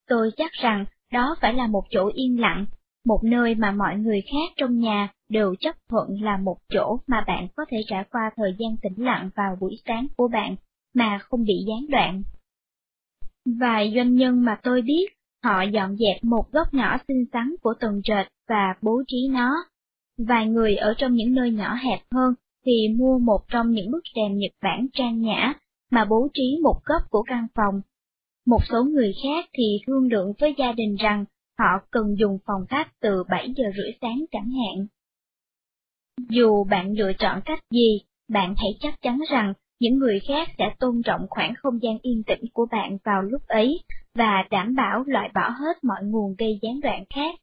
Tôi 0.09 0.31
chắc 0.37 0.53
rằng 0.53 0.85
đó 1.13 1.37
phải 1.41 1.55
là 1.55 1.67
một 1.67 1.85
chỗ 1.91 2.11
yên 2.15 2.41
lặng, 2.41 2.67
một 3.05 3.21
nơi 3.25 3.55
mà 3.55 3.71
mọi 3.73 3.97
người 3.97 4.21
khác 4.21 4.53
trong 4.57 4.79
nhà 4.79 5.09
đều 5.29 5.55
chấp 5.61 5.77
thuận 5.89 6.23
là 6.23 6.37
một 6.37 6.57
chỗ 6.69 6.99
mà 7.07 7.25
bạn 7.27 7.49
có 7.57 7.65
thể 7.71 7.79
trải 7.87 8.05
qua 8.11 8.31
thời 8.37 8.55
gian 8.59 8.77
tĩnh 8.83 9.05
lặng 9.05 9.31
vào 9.37 9.57
buổi 9.61 9.77
sáng 9.87 10.07
của 10.17 10.29
bạn 10.29 10.57
mà 10.95 11.19
không 11.19 11.45
bị 11.45 11.55
gián 11.69 11.87
đoạn. 11.91 12.23
Vài 13.61 13.93
doanh 13.97 14.15
nhân 14.15 14.45
mà 14.45 14.61
tôi 14.63 14.83
biết, 14.83 15.07
họ 15.45 15.63
dọn 15.63 15.97
dẹp 15.97 16.25
một 16.25 16.53
góc 16.53 16.75
nhỏ 16.75 16.97
xinh 17.09 17.25
xắn 17.33 17.55
của 17.63 17.75
tầng 17.81 18.01
trệt 18.05 18.27
và 18.49 18.75
bố 18.83 19.03
trí 19.07 19.29
nó. 19.31 19.51
Vài 20.19 20.47
người 20.47 20.77
ở 20.77 20.95
trong 20.99 21.15
những 21.15 21.35
nơi 21.35 21.51
nhỏ 21.51 21.75
hẹp 21.75 22.01
hơn 22.11 22.35
thì 22.67 22.89
mua 22.97 23.19
một 23.19 23.41
trong 23.49 23.71
những 23.71 23.91
bức 23.91 24.03
rèm 24.15 24.37
Nhật 24.39 24.53
Bản 24.63 24.87
trang 24.93 25.21
nhã 25.21 25.55
mà 25.91 26.05
bố 26.05 26.29
trí 26.35 26.59
một 26.63 26.81
góc 26.85 27.03
của 27.11 27.23
căn 27.23 27.47
phòng. 27.55 27.81
Một 28.47 28.61
số 28.69 28.85
người 28.85 29.13
khác 29.23 29.49
thì 29.53 29.65
thương 29.87 30.09
lượng 30.13 30.33
với 30.41 30.55
gia 30.59 30.73
đình 30.73 30.97
rằng 30.97 31.25
họ 31.59 31.87
cần 31.91 32.15
dùng 32.19 32.39
phòng 32.47 32.67
khách 32.69 32.89
từ 33.01 33.25
7 33.31 33.53
giờ 33.57 33.65
rưỡi 33.77 33.93
sáng 34.01 34.25
chẳng 34.31 34.51
hạn. 34.51 34.87
Dù 36.29 36.65
bạn 36.65 36.93
lựa 36.93 37.13
chọn 37.19 37.41
cách 37.45 37.61
gì, 37.71 38.01
bạn 38.29 38.55
hãy 38.59 38.71
chắc 38.81 39.03
chắn 39.03 39.21
rằng 39.31 39.55
những 39.81 39.99
người 39.99 40.21
khác 40.29 40.49
sẽ 40.59 40.65
tôn 40.79 41.03
trọng 41.05 41.27
khoảng 41.31 41.55
không 41.55 41.83
gian 41.83 41.99
yên 42.03 42.23
tĩnh 42.27 42.45
của 42.53 42.67
bạn 42.73 42.99
vào 43.05 43.23
lúc 43.23 43.43
ấy 43.47 43.83
và 44.15 44.45
đảm 44.51 44.75
bảo 44.75 45.05
loại 45.07 45.31
bỏ 45.35 45.49
hết 45.49 45.85
mọi 45.85 46.05
nguồn 46.05 46.35
gây 46.39 46.59
gián 46.63 46.81
đoạn 46.81 47.05
khác. 47.15 47.35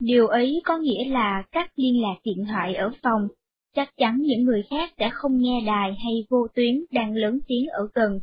Điều 0.00 0.26
ấy 0.26 0.60
có 0.64 0.78
nghĩa 0.78 1.04
là 1.08 1.42
cắt 1.52 1.70
liên 1.76 2.02
lạc 2.02 2.16
điện 2.24 2.44
thoại 2.48 2.74
ở 2.74 2.90
phòng, 3.02 3.28
chắc 3.74 3.96
chắn 3.96 4.18
những 4.20 4.44
người 4.44 4.62
khác 4.70 4.92
sẽ 4.98 5.10
không 5.12 5.40
nghe 5.40 5.60
đài 5.66 5.96
hay 6.04 6.26
vô 6.30 6.46
tuyến 6.54 6.84
đang 6.90 7.14
lớn 7.14 7.38
tiếng 7.46 7.66
ở 7.68 7.88
gần, 7.94 8.20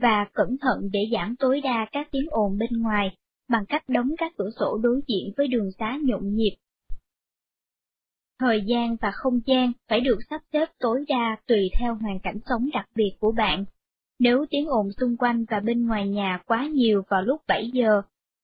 và 0.00 0.26
cẩn 0.32 0.56
thận 0.60 0.90
để 0.92 1.00
giảm 1.12 1.36
tối 1.36 1.60
đa 1.60 1.86
các 1.92 2.08
tiếng 2.10 2.26
ồn 2.30 2.58
bên 2.58 2.82
ngoài 2.82 3.16
bằng 3.48 3.66
cách 3.68 3.84
đóng 3.88 4.10
các 4.18 4.32
cửa 4.36 4.50
sổ 4.60 4.78
đối 4.82 5.00
diện 5.08 5.32
với 5.36 5.48
đường 5.48 5.70
xá 5.78 5.98
nhộn 6.02 6.34
nhịp 6.34 6.56
Thời 8.38 8.62
gian 8.66 8.96
và 8.96 9.10
không 9.14 9.40
gian 9.46 9.72
phải 9.88 10.00
được 10.00 10.18
sắp 10.30 10.42
xếp 10.52 10.68
tối 10.78 11.04
đa 11.08 11.36
tùy 11.46 11.70
theo 11.78 11.94
hoàn 11.94 12.18
cảnh 12.20 12.38
sống 12.46 12.68
đặc 12.72 12.88
biệt 12.94 13.12
của 13.20 13.32
bạn. 13.32 13.64
Nếu 14.22 14.46
tiếng 14.50 14.66
ồn 14.66 14.88
xung 15.00 15.16
quanh 15.16 15.44
và 15.50 15.60
bên 15.60 15.86
ngoài 15.86 16.08
nhà 16.08 16.42
quá 16.46 16.66
nhiều 16.66 17.02
vào 17.08 17.22
lúc 17.22 17.40
7 17.48 17.70
giờ, 17.72 18.02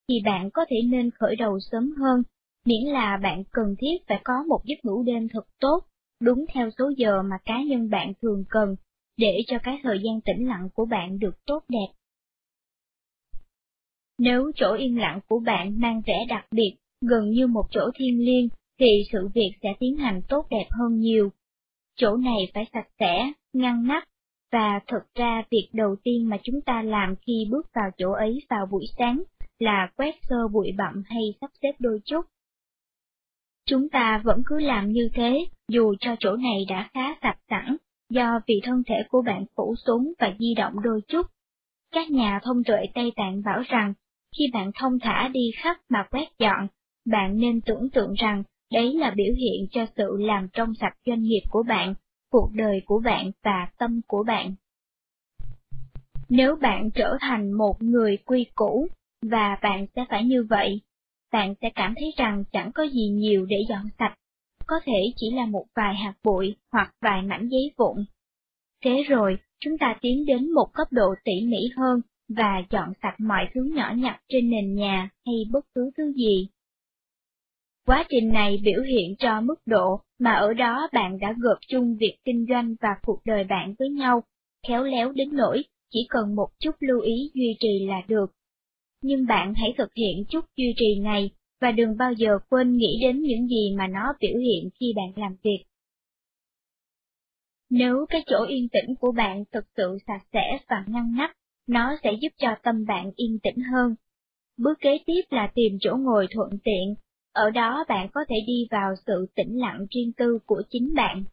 thì 0.08 0.20
bạn 0.24 0.50
có 0.50 0.64
thể 0.68 0.76
nên 0.88 1.10
khởi 1.10 1.36
đầu 1.36 1.58
sớm 1.60 1.92
hơn, 1.98 2.22
miễn 2.64 2.82
là 2.84 3.16
bạn 3.22 3.44
cần 3.50 3.74
thiết 3.78 3.96
phải 4.06 4.20
có 4.24 4.44
một 4.48 4.60
giấc 4.64 4.84
ngủ 4.84 5.02
đêm 5.02 5.28
thật 5.28 5.46
tốt, 5.60 5.84
đúng 6.20 6.44
theo 6.54 6.70
số 6.78 6.92
giờ 6.96 7.22
mà 7.22 7.36
cá 7.44 7.62
nhân 7.62 7.90
bạn 7.90 8.12
thường 8.22 8.44
cần, 8.48 8.76
để 9.16 9.40
cho 9.46 9.58
cái 9.62 9.80
thời 9.82 9.98
gian 10.02 10.20
tĩnh 10.20 10.48
lặng 10.48 10.68
của 10.74 10.84
bạn 10.84 11.18
được 11.18 11.44
tốt 11.46 11.64
đẹp. 11.68 11.92
Nếu 14.18 14.52
chỗ 14.54 14.74
yên 14.74 14.98
lặng 14.98 15.20
của 15.28 15.38
bạn 15.38 15.80
mang 15.80 16.02
vẻ 16.06 16.26
đặc 16.28 16.46
biệt, 16.50 16.76
gần 17.00 17.30
như 17.30 17.46
một 17.46 17.64
chỗ 17.70 17.90
thiên 17.94 18.24
liêng, 18.24 18.48
thì 18.80 19.04
sự 19.12 19.28
việc 19.34 19.52
sẽ 19.62 19.68
tiến 19.80 19.96
hành 19.96 20.22
tốt 20.28 20.46
đẹp 20.50 20.66
hơn 20.70 20.98
nhiều. 20.98 21.30
Chỗ 21.96 22.16
này 22.16 22.50
phải 22.54 22.64
sạch 22.72 22.88
sẽ, 22.98 23.32
ngăn 23.52 23.86
nắp, 23.86 24.04
và 24.52 24.80
thực 24.86 25.14
ra 25.14 25.42
việc 25.50 25.68
đầu 25.72 25.96
tiên 26.02 26.28
mà 26.28 26.36
chúng 26.42 26.60
ta 26.60 26.82
làm 26.82 27.14
khi 27.26 27.46
bước 27.50 27.66
vào 27.74 27.90
chỗ 27.98 28.12
ấy 28.12 28.46
vào 28.50 28.66
buổi 28.66 28.86
sáng 28.98 29.22
là 29.58 29.90
quét 29.96 30.14
sơ 30.28 30.48
bụi 30.48 30.72
bặm 30.76 31.02
hay 31.06 31.34
sắp 31.40 31.50
xếp 31.62 31.72
đôi 31.78 32.00
chút. 32.04 32.26
Chúng 33.66 33.88
ta 33.88 34.20
vẫn 34.24 34.42
cứ 34.46 34.60
làm 34.60 34.92
như 34.92 35.08
thế, 35.14 35.46
dù 35.68 35.94
cho 36.00 36.16
chỗ 36.20 36.36
này 36.36 36.64
đã 36.68 36.88
khá 36.94 37.14
sạch 37.22 37.38
sẵn, 37.50 37.76
do 38.10 38.40
vì 38.46 38.60
thân 38.62 38.82
thể 38.86 38.94
của 39.08 39.22
bạn 39.22 39.44
phủ 39.56 39.74
xuống 39.86 40.12
và 40.18 40.34
di 40.38 40.54
động 40.54 40.82
đôi 40.82 41.00
chút. 41.08 41.26
Các 41.92 42.10
nhà 42.10 42.40
thông 42.42 42.64
tuệ 42.64 42.86
Tây 42.94 43.12
Tạng 43.16 43.42
bảo 43.44 43.62
rằng, 43.68 43.94
khi 44.38 44.44
bạn 44.52 44.70
thông 44.74 44.98
thả 44.98 45.28
đi 45.28 45.50
khắp 45.56 45.76
mà 45.88 46.06
quét 46.10 46.28
dọn, 46.38 46.66
bạn 47.10 47.38
nên 47.38 47.60
tưởng 47.60 47.90
tượng 47.90 48.14
rằng 48.14 48.42
đấy 48.72 48.92
là 48.94 49.10
biểu 49.10 49.34
hiện 49.34 49.66
cho 49.70 49.86
sự 49.96 50.16
làm 50.18 50.48
trong 50.52 50.74
sạch 50.80 50.94
doanh 51.06 51.22
nghiệp 51.22 51.42
của 51.50 51.62
bạn, 51.68 51.94
cuộc 52.30 52.50
đời 52.54 52.82
của 52.86 53.00
bạn 53.04 53.30
và 53.42 53.68
tâm 53.78 54.00
của 54.06 54.22
bạn. 54.22 54.54
Nếu 56.28 56.56
bạn 56.56 56.90
trở 56.90 57.16
thành 57.20 57.52
một 57.52 57.82
người 57.82 58.16
quy 58.16 58.46
củ, 58.54 58.88
và 59.22 59.58
bạn 59.62 59.86
sẽ 59.96 60.04
phải 60.10 60.24
như 60.24 60.42
vậy, 60.50 60.80
bạn 61.32 61.54
sẽ 61.60 61.70
cảm 61.74 61.94
thấy 61.94 62.14
rằng 62.16 62.44
chẳng 62.52 62.72
có 62.72 62.82
gì 62.82 63.08
nhiều 63.08 63.46
để 63.46 63.56
dọn 63.68 63.84
sạch, 63.98 64.14
có 64.66 64.80
thể 64.84 65.12
chỉ 65.16 65.30
là 65.30 65.46
một 65.46 65.66
vài 65.76 65.94
hạt 65.94 66.14
bụi 66.24 66.56
hoặc 66.72 66.94
vài 67.00 67.22
mảnh 67.22 67.48
giấy 67.48 67.72
vụn. 67.76 68.04
Thế 68.84 69.02
rồi, 69.08 69.38
chúng 69.60 69.78
ta 69.78 69.96
tiến 70.00 70.26
đến 70.26 70.52
một 70.52 70.68
cấp 70.72 70.88
độ 70.90 71.14
tỉ 71.24 71.32
mỉ 71.44 71.68
hơn 71.76 72.00
và 72.28 72.62
dọn 72.70 72.92
sạch 73.02 73.14
mọi 73.18 73.48
thứ 73.54 73.70
nhỏ 73.74 73.92
nhặt 73.96 74.20
trên 74.28 74.50
nền 74.50 74.74
nhà 74.74 75.08
hay 75.26 75.34
bất 75.50 75.66
cứ 75.74 75.90
thứ 75.96 76.12
gì. 76.12 76.48
Quá 77.88 78.04
trình 78.08 78.32
này 78.32 78.60
biểu 78.62 78.82
hiện 78.82 79.16
cho 79.18 79.40
mức 79.40 79.66
độ 79.66 80.00
mà 80.18 80.32
ở 80.32 80.54
đó 80.54 80.88
bạn 80.92 81.18
đã 81.18 81.34
gộp 81.38 81.58
chung 81.68 81.96
việc 82.00 82.16
kinh 82.24 82.46
doanh 82.48 82.74
và 82.80 82.88
cuộc 83.02 83.20
đời 83.24 83.44
bạn 83.44 83.74
với 83.78 83.88
nhau, 83.88 84.22
khéo 84.68 84.84
léo 84.84 85.12
đến 85.12 85.28
nỗi 85.32 85.64
chỉ 85.90 86.06
cần 86.08 86.34
một 86.34 86.48
chút 86.58 86.70
lưu 86.80 87.00
ý 87.00 87.30
duy 87.34 87.56
trì 87.60 87.86
là 87.86 88.02
được. 88.08 88.26
Nhưng 89.02 89.26
bạn 89.26 89.54
hãy 89.54 89.74
thực 89.78 89.94
hiện 89.94 90.24
chút 90.28 90.44
duy 90.56 90.74
trì 90.76 91.00
này 91.00 91.30
và 91.60 91.70
đừng 91.70 91.96
bao 91.96 92.12
giờ 92.12 92.38
quên 92.48 92.76
nghĩ 92.76 92.98
đến 93.02 93.20
những 93.20 93.46
gì 93.46 93.74
mà 93.78 93.86
nó 93.86 94.14
biểu 94.20 94.38
hiện 94.38 94.70
khi 94.80 94.92
bạn 94.96 95.12
làm 95.16 95.36
việc. 95.42 95.64
Nếu 97.70 98.06
cái 98.08 98.22
chỗ 98.26 98.46
yên 98.48 98.68
tĩnh 98.68 98.94
của 99.00 99.12
bạn 99.12 99.44
thực 99.52 99.64
sự 99.76 99.98
sạch 100.06 100.26
sẽ 100.32 100.58
và 100.68 100.84
ngăn 100.86 101.14
nắp, 101.16 101.30
nó 101.66 101.96
sẽ 102.02 102.12
giúp 102.20 102.32
cho 102.36 102.48
tâm 102.62 102.84
bạn 102.86 103.10
yên 103.16 103.38
tĩnh 103.42 103.58
hơn. 103.72 103.94
Bước 104.56 104.78
kế 104.80 104.98
tiếp 105.06 105.22
là 105.30 105.50
tìm 105.54 105.78
chỗ 105.80 105.96
ngồi 105.96 106.26
thuận 106.30 106.50
tiện, 106.64 106.94
ở 107.32 107.50
đó 107.50 107.84
bạn 107.88 108.08
có 108.12 108.20
thể 108.28 108.36
đi 108.46 108.66
vào 108.70 108.94
sự 109.06 109.26
tĩnh 109.34 109.60
lặng 109.60 109.86
riêng 109.90 110.12
tư 110.16 110.38
của 110.46 110.62
chính 110.70 110.94
bạn. 110.94 111.24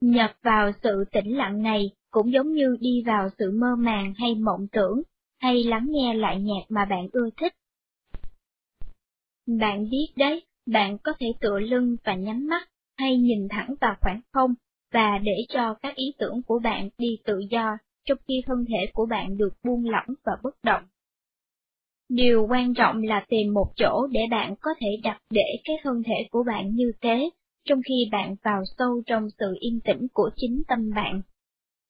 Nhập 0.00 0.30
vào 0.42 0.70
sự 0.82 1.04
tĩnh 1.12 1.36
lặng 1.36 1.62
này 1.62 1.90
cũng 2.10 2.32
giống 2.32 2.52
như 2.52 2.76
đi 2.80 3.02
vào 3.06 3.28
sự 3.38 3.50
mơ 3.50 3.76
màng 3.78 4.14
hay 4.16 4.34
mộng 4.34 4.66
tưởng, 4.72 5.02
hay 5.40 5.64
lắng 5.64 5.86
nghe 5.90 6.14
lại 6.14 6.40
nhạc 6.40 6.62
mà 6.68 6.84
bạn 6.84 7.08
ưa 7.12 7.28
thích. 7.36 7.52
Bạn 9.46 9.90
biết 9.90 10.06
đấy, 10.16 10.46
bạn 10.66 10.98
có 10.98 11.12
thể 11.20 11.26
tựa 11.40 11.58
lưng 11.58 11.96
và 12.04 12.14
nhắm 12.14 12.46
mắt, 12.46 12.68
hay 12.98 13.16
nhìn 13.16 13.48
thẳng 13.50 13.74
vào 13.80 13.96
khoảng 14.00 14.20
không, 14.32 14.54
và 14.92 15.18
để 15.18 15.46
cho 15.48 15.74
các 15.74 15.94
ý 15.94 16.14
tưởng 16.18 16.42
của 16.46 16.58
bạn 16.58 16.88
đi 16.98 17.18
tự 17.24 17.38
do, 17.50 17.76
trong 18.04 18.18
khi 18.28 18.42
thân 18.46 18.64
thể 18.68 18.90
của 18.92 19.06
bạn 19.06 19.36
được 19.36 19.54
buông 19.64 19.90
lỏng 19.90 20.14
và 20.24 20.32
bất 20.42 20.54
động. 20.62 20.82
Điều 22.14 22.46
quan 22.50 22.74
trọng 22.74 23.02
là 23.02 23.24
tìm 23.28 23.54
một 23.54 23.72
chỗ 23.76 24.06
để 24.06 24.20
bạn 24.30 24.54
có 24.60 24.70
thể 24.80 24.86
đặt 25.02 25.22
để 25.30 25.56
cái 25.64 25.76
thân 25.82 26.02
thể 26.06 26.14
của 26.30 26.44
bạn 26.46 26.74
như 26.74 26.92
thế, 27.00 27.30
trong 27.64 27.80
khi 27.88 28.08
bạn 28.12 28.36
vào 28.44 28.62
sâu 28.78 29.02
trong 29.06 29.28
sự 29.38 29.56
yên 29.60 29.80
tĩnh 29.84 30.06
của 30.12 30.30
chính 30.36 30.62
tâm 30.68 30.90
bạn. 30.94 31.22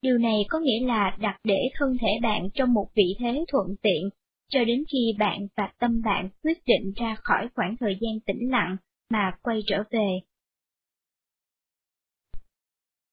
Điều 0.02 0.18
này 0.18 0.44
có 0.48 0.58
nghĩa 0.58 0.86
là 0.86 1.16
đặt 1.20 1.40
để 1.44 1.58
thân 1.74 1.96
thể 2.00 2.08
bạn 2.22 2.48
trong 2.54 2.72
một 2.72 2.86
vị 2.94 3.16
thế 3.18 3.44
thuận 3.52 3.76
tiện, 3.82 4.10
cho 4.48 4.64
đến 4.64 4.84
khi 4.92 5.16
bạn 5.18 5.46
và 5.56 5.72
tâm 5.78 6.02
bạn 6.04 6.28
quyết 6.42 6.58
định 6.66 6.92
ra 6.96 7.16
khỏi 7.24 7.48
khoảng 7.54 7.76
thời 7.80 7.96
gian 8.00 8.20
tĩnh 8.20 8.50
lặng 8.50 8.76
mà 9.10 9.32
quay 9.42 9.60
trở 9.66 9.82
về. 9.90 10.08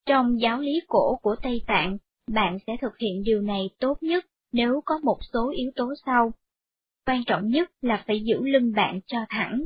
Trong 0.06 0.42
giáo 0.42 0.60
lý 0.60 0.80
cổ 0.88 1.20
của 1.22 1.36
Tây 1.44 1.62
Tạng, 1.68 1.98
bạn 2.28 2.58
sẽ 2.68 2.78
thực 2.82 2.98
hiện 2.98 3.24
điều 3.24 3.42
này 3.42 3.70
tốt 3.80 3.98
nhất 4.02 4.26
nếu 4.52 4.82
có 4.86 5.00
một 5.04 5.18
số 5.34 5.52
yếu 5.56 5.72
tố 5.76 5.94
sau. 6.06 6.32
Quan 7.10 7.24
trọng 7.28 7.48
nhất 7.48 7.72
là 7.82 8.04
phải 8.08 8.22
giữ 8.24 8.42
lưng 8.42 8.72
bạn 8.76 9.00
cho 9.08 9.18
thẳng. 9.30 9.62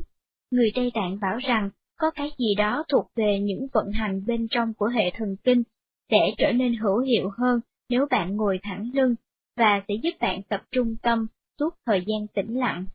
Người 0.51 0.71
Tây 0.75 0.91
Tạng 0.93 1.19
bảo 1.21 1.38
rằng 1.38 1.69
có 1.97 2.12
cái 2.12 2.31
gì 2.38 2.55
đó 2.57 2.83
thuộc 2.91 3.05
về 3.15 3.39
những 3.39 3.67
vận 3.73 3.91
hành 3.91 4.25
bên 4.25 4.47
trong 4.51 4.73
của 4.73 4.85
hệ 4.85 5.12
thần 5.13 5.35
kinh 5.43 5.63
sẽ 6.12 6.19
trở 6.38 6.51
nên 6.51 6.75
hữu 6.75 7.00
hiệu 7.00 7.29
hơn 7.38 7.59
nếu 7.89 8.05
bạn 8.12 8.35
ngồi 8.35 8.59
thẳng 8.63 8.91
lưng, 8.93 9.15
và 9.57 9.83
sẽ 9.88 9.93
giúp 10.03 10.09
bạn 10.19 10.41
tập 10.43 10.62
trung 10.71 10.95
tâm 11.01 11.27
suốt 11.59 11.69
thời 11.85 12.03
gian 12.07 12.27
tĩnh 12.27 12.59
lặng. 12.59 12.85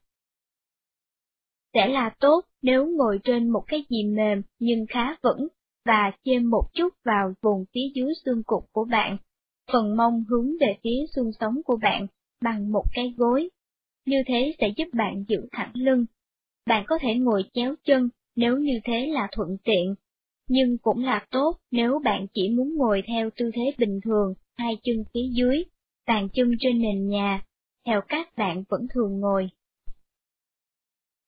Sẽ 1.74 1.88
là 1.88 2.10
tốt 2.20 2.40
nếu 2.62 2.86
ngồi 2.86 3.18
trên 3.24 3.50
một 3.50 3.62
cái 3.66 3.84
gì 3.90 4.04
mềm 4.04 4.42
nhưng 4.58 4.86
khá 4.88 5.16
vững, 5.22 5.48
và 5.84 6.12
chêm 6.24 6.50
một 6.50 6.64
chút 6.74 6.94
vào 7.04 7.32
vùng 7.42 7.64
phía 7.74 7.88
dưới 7.94 8.12
xương 8.24 8.42
cụt 8.46 8.64
của 8.72 8.84
bạn, 8.84 9.16
phần 9.72 9.96
mông 9.96 10.24
hướng 10.28 10.50
về 10.60 10.76
phía 10.82 11.06
xương 11.14 11.30
sống 11.40 11.62
của 11.64 11.76
bạn 11.82 12.06
bằng 12.42 12.72
một 12.72 12.84
cái 12.94 13.14
gối. 13.16 13.48
Như 14.08 14.22
thế 14.26 14.54
sẽ 14.60 14.68
giúp 14.76 14.88
bạn 14.92 15.24
giữ 15.28 15.48
thẳng 15.52 15.72
lưng. 15.74 16.06
Bạn 16.66 16.84
có 16.86 16.98
thể 17.00 17.14
ngồi 17.14 17.42
chéo 17.54 17.74
chân 17.84 18.08
nếu 18.36 18.58
như 18.58 18.80
thế 18.84 19.06
là 19.06 19.28
thuận 19.32 19.56
tiện, 19.64 19.94
nhưng 20.48 20.78
cũng 20.78 21.04
là 21.04 21.26
tốt 21.30 21.58
nếu 21.70 21.98
bạn 22.04 22.26
chỉ 22.34 22.48
muốn 22.48 22.76
ngồi 22.76 23.02
theo 23.06 23.30
tư 23.36 23.50
thế 23.54 23.72
bình 23.78 24.00
thường, 24.04 24.34
hai 24.56 24.76
chân 24.82 25.04
phía 25.14 25.28
dưới, 25.32 25.64
bàn 26.06 26.28
chân 26.32 26.52
trên 26.60 26.78
nền 26.78 27.08
nhà, 27.08 27.42
theo 27.86 28.00
các 28.08 28.36
bạn 28.36 28.64
vẫn 28.68 28.86
thường 28.94 29.20
ngồi. 29.20 29.50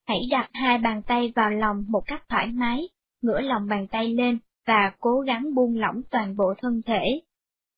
Hãy 0.06 0.20
đặt 0.30 0.50
hai 0.52 0.78
bàn 0.78 1.02
tay 1.06 1.32
vào 1.36 1.50
lòng 1.50 1.84
một 1.88 2.02
cách 2.06 2.22
thoải 2.28 2.46
mái, 2.46 2.88
ngửa 3.22 3.40
lòng 3.40 3.66
bàn 3.68 3.86
tay 3.86 4.08
lên 4.08 4.38
và 4.66 4.92
cố 5.00 5.20
gắng 5.20 5.54
buông 5.54 5.78
lỏng 5.78 6.02
toàn 6.10 6.36
bộ 6.36 6.54
thân 6.58 6.82
thể. 6.86 7.20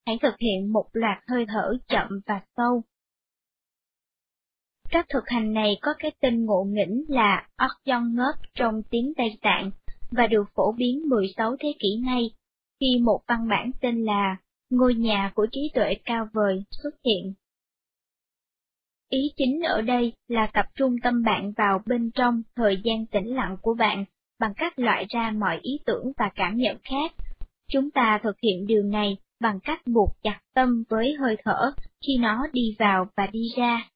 Hãy 0.06 0.18
thực 0.22 0.34
hiện 0.38 0.72
một 0.72 0.86
loạt 0.92 1.18
hơi 1.28 1.46
thở 1.48 1.78
chậm 1.88 2.20
và 2.26 2.40
sâu. 2.56 2.82
Các 4.92 5.06
thực 5.08 5.28
hành 5.28 5.52
này 5.52 5.76
có 5.82 5.94
cái 5.98 6.12
tên 6.20 6.44
ngộ 6.44 6.64
nghĩnh 6.64 7.04
là 7.08 7.48
Orjongot 7.58 8.34
trong 8.54 8.82
tiếng 8.90 9.12
Tây 9.16 9.38
Tạng 9.42 9.70
và 10.10 10.26
được 10.26 10.44
phổ 10.54 10.72
biến 10.72 11.08
16 11.08 11.56
thế 11.60 11.74
kỷ 11.78 12.00
nay, 12.06 12.30
khi 12.80 12.98
một 13.02 13.20
văn 13.28 13.48
bản 13.48 13.70
tên 13.80 14.04
là 14.04 14.36
Ngôi 14.70 14.94
nhà 14.94 15.32
của 15.34 15.46
trí 15.52 15.70
tuệ 15.74 15.94
cao 16.04 16.28
vời 16.32 16.62
xuất 16.70 16.90
hiện. 17.04 17.34
Ý 19.10 19.18
chính 19.36 19.60
ở 19.60 19.82
đây 19.82 20.12
là 20.28 20.50
tập 20.54 20.66
trung 20.74 20.96
tâm 21.02 21.22
bạn 21.22 21.52
vào 21.56 21.82
bên 21.86 22.10
trong 22.10 22.42
thời 22.56 22.80
gian 22.84 23.06
tĩnh 23.06 23.34
lặng 23.34 23.56
của 23.62 23.74
bạn 23.74 24.04
bằng 24.40 24.52
cách 24.56 24.78
loại 24.78 25.06
ra 25.08 25.30
mọi 25.30 25.58
ý 25.62 25.80
tưởng 25.86 26.12
và 26.18 26.30
cảm 26.34 26.56
nhận 26.56 26.76
khác. 26.84 27.12
Chúng 27.68 27.90
ta 27.90 28.20
thực 28.22 28.40
hiện 28.42 28.66
điều 28.66 28.82
này 28.82 29.16
bằng 29.40 29.60
cách 29.60 29.80
buộc 29.86 30.08
chặt 30.22 30.40
tâm 30.54 30.84
với 30.88 31.14
hơi 31.20 31.36
thở 31.44 31.72
khi 32.06 32.18
nó 32.20 32.46
đi 32.52 32.76
vào 32.78 33.06
và 33.16 33.26
đi 33.26 33.48
ra. 33.56 33.91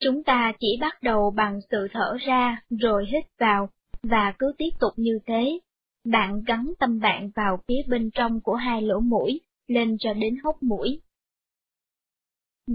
Chúng 0.00 0.22
ta 0.24 0.52
chỉ 0.60 0.78
bắt 0.80 1.02
đầu 1.02 1.30
bằng 1.36 1.60
sự 1.70 1.88
thở 1.92 2.16
ra 2.20 2.62
rồi 2.70 3.06
hít 3.06 3.24
vào 3.38 3.68
và 4.02 4.34
cứ 4.38 4.52
tiếp 4.58 4.70
tục 4.80 4.92
như 4.96 5.18
thế. 5.26 5.58
Bạn 6.04 6.42
gắn 6.46 6.72
tâm 6.78 7.00
bạn 7.00 7.30
vào 7.36 7.58
phía 7.68 7.82
bên 7.88 8.10
trong 8.10 8.40
của 8.40 8.54
hai 8.54 8.82
lỗ 8.82 9.00
mũi, 9.00 9.40
lên 9.66 9.96
cho 10.00 10.14
đến 10.14 10.36
hốc 10.44 10.62
mũi. 10.62 11.00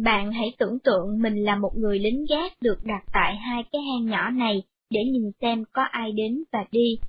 Bạn 0.03 0.31
hãy 0.31 0.55
tưởng 0.57 0.79
tượng 0.79 1.21
mình 1.21 1.43
là 1.43 1.55
một 1.55 1.71
người 1.77 1.99
lính 1.99 2.25
gác 2.29 2.51
được 2.61 2.77
đặt 2.83 3.03
tại 3.13 3.35
hai 3.35 3.63
cái 3.71 3.81
hang 3.81 4.05
nhỏ 4.05 4.29
này 4.29 4.63
để 4.89 5.03
nhìn 5.03 5.31
xem 5.41 5.63
có 5.71 5.83
ai 5.83 6.11
đến 6.11 6.43
và 6.51 6.65
đi. 6.71 6.99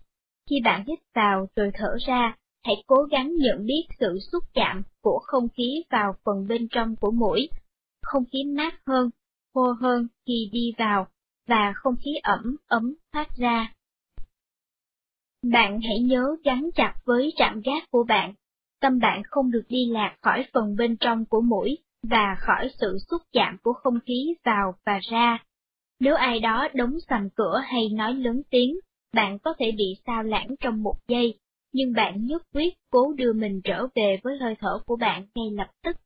Khi 0.50 0.60
bạn 0.64 0.84
hít 0.86 0.98
vào 1.14 1.46
rồi 1.56 1.70
thở 1.74 1.96
ra, 2.06 2.36
hãy 2.64 2.84
cố 2.86 2.96
gắng 3.10 3.34
nhận 3.36 3.66
biết 3.66 3.82
sự 4.00 4.18
xúc 4.32 4.44
chạm 4.54 4.82
của 5.02 5.18
không 5.22 5.48
khí 5.48 5.84
vào 5.90 6.14
phần 6.24 6.46
bên 6.48 6.68
trong 6.70 6.96
của 6.96 7.10
mũi. 7.10 7.48
Không 8.02 8.24
khí 8.32 8.44
mát 8.44 8.74
hơn, 8.86 9.10
khô 9.56 9.72
hơn 9.80 10.06
khi 10.26 10.50
đi 10.52 10.72
vào, 10.78 11.06
và 11.48 11.72
không 11.76 11.94
khí 12.04 12.10
ẩm, 12.22 12.56
ấm 12.66 12.94
phát 13.12 13.28
ra. 13.36 13.72
Bạn 15.42 15.80
hãy 15.80 15.98
nhớ 16.00 16.36
gắn 16.44 16.70
chặt 16.74 16.94
với 17.04 17.32
trạm 17.36 17.60
gác 17.64 17.90
của 17.90 18.04
bạn. 18.04 18.34
Tâm 18.80 18.98
bạn 18.98 19.22
không 19.24 19.50
được 19.50 19.64
đi 19.68 19.86
lạc 19.86 20.16
khỏi 20.22 20.46
phần 20.52 20.76
bên 20.76 20.96
trong 20.96 21.24
của 21.24 21.40
mũi 21.40 21.78
và 22.02 22.36
khỏi 22.38 22.70
sự 22.80 22.98
xúc 23.10 23.22
chạm 23.32 23.56
của 23.62 23.72
không 23.72 23.98
khí 24.06 24.34
vào 24.44 24.74
và 24.86 24.98
ra. 25.10 25.38
Nếu 26.00 26.14
ai 26.14 26.40
đó 26.40 26.68
đóng 26.74 26.96
sầm 27.08 27.28
cửa 27.30 27.60
hay 27.64 27.88
nói 27.88 28.14
lớn 28.14 28.42
tiếng, 28.50 28.76
bạn 29.14 29.38
có 29.38 29.54
thể 29.58 29.72
bị 29.72 29.96
sao 30.06 30.22
lãng 30.22 30.54
trong 30.60 30.82
một 30.82 30.96
giây, 31.08 31.38
nhưng 31.72 31.92
bạn 31.92 32.26
nhất 32.26 32.42
quyết 32.54 32.74
cố 32.90 33.12
đưa 33.12 33.32
mình 33.32 33.60
trở 33.64 33.86
về 33.94 34.18
với 34.22 34.38
hơi 34.38 34.54
thở 34.60 34.78
của 34.86 34.96
bạn 34.96 35.26
ngay 35.34 35.50
lập 35.50 35.70
tức. 35.82 35.96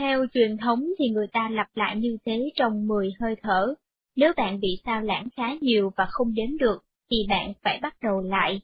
Theo 0.00 0.26
truyền 0.34 0.56
thống 0.56 0.84
thì 0.98 1.08
người 1.08 1.26
ta 1.32 1.48
lặp 1.52 1.68
lại 1.74 1.96
như 1.96 2.18
thế 2.24 2.50
trong 2.54 2.86
10 2.86 3.12
hơi 3.20 3.34
thở. 3.42 3.74
Nếu 4.16 4.32
bạn 4.36 4.60
bị 4.60 4.80
sao 4.84 5.00
lãng 5.00 5.28
khá 5.36 5.54
nhiều 5.60 5.92
và 5.96 6.06
không 6.10 6.34
đếm 6.34 6.58
được, 6.58 6.84
thì 7.10 7.16
bạn 7.28 7.52
phải 7.62 7.78
bắt 7.82 7.96
đầu 8.02 8.20
lại. 8.20 8.60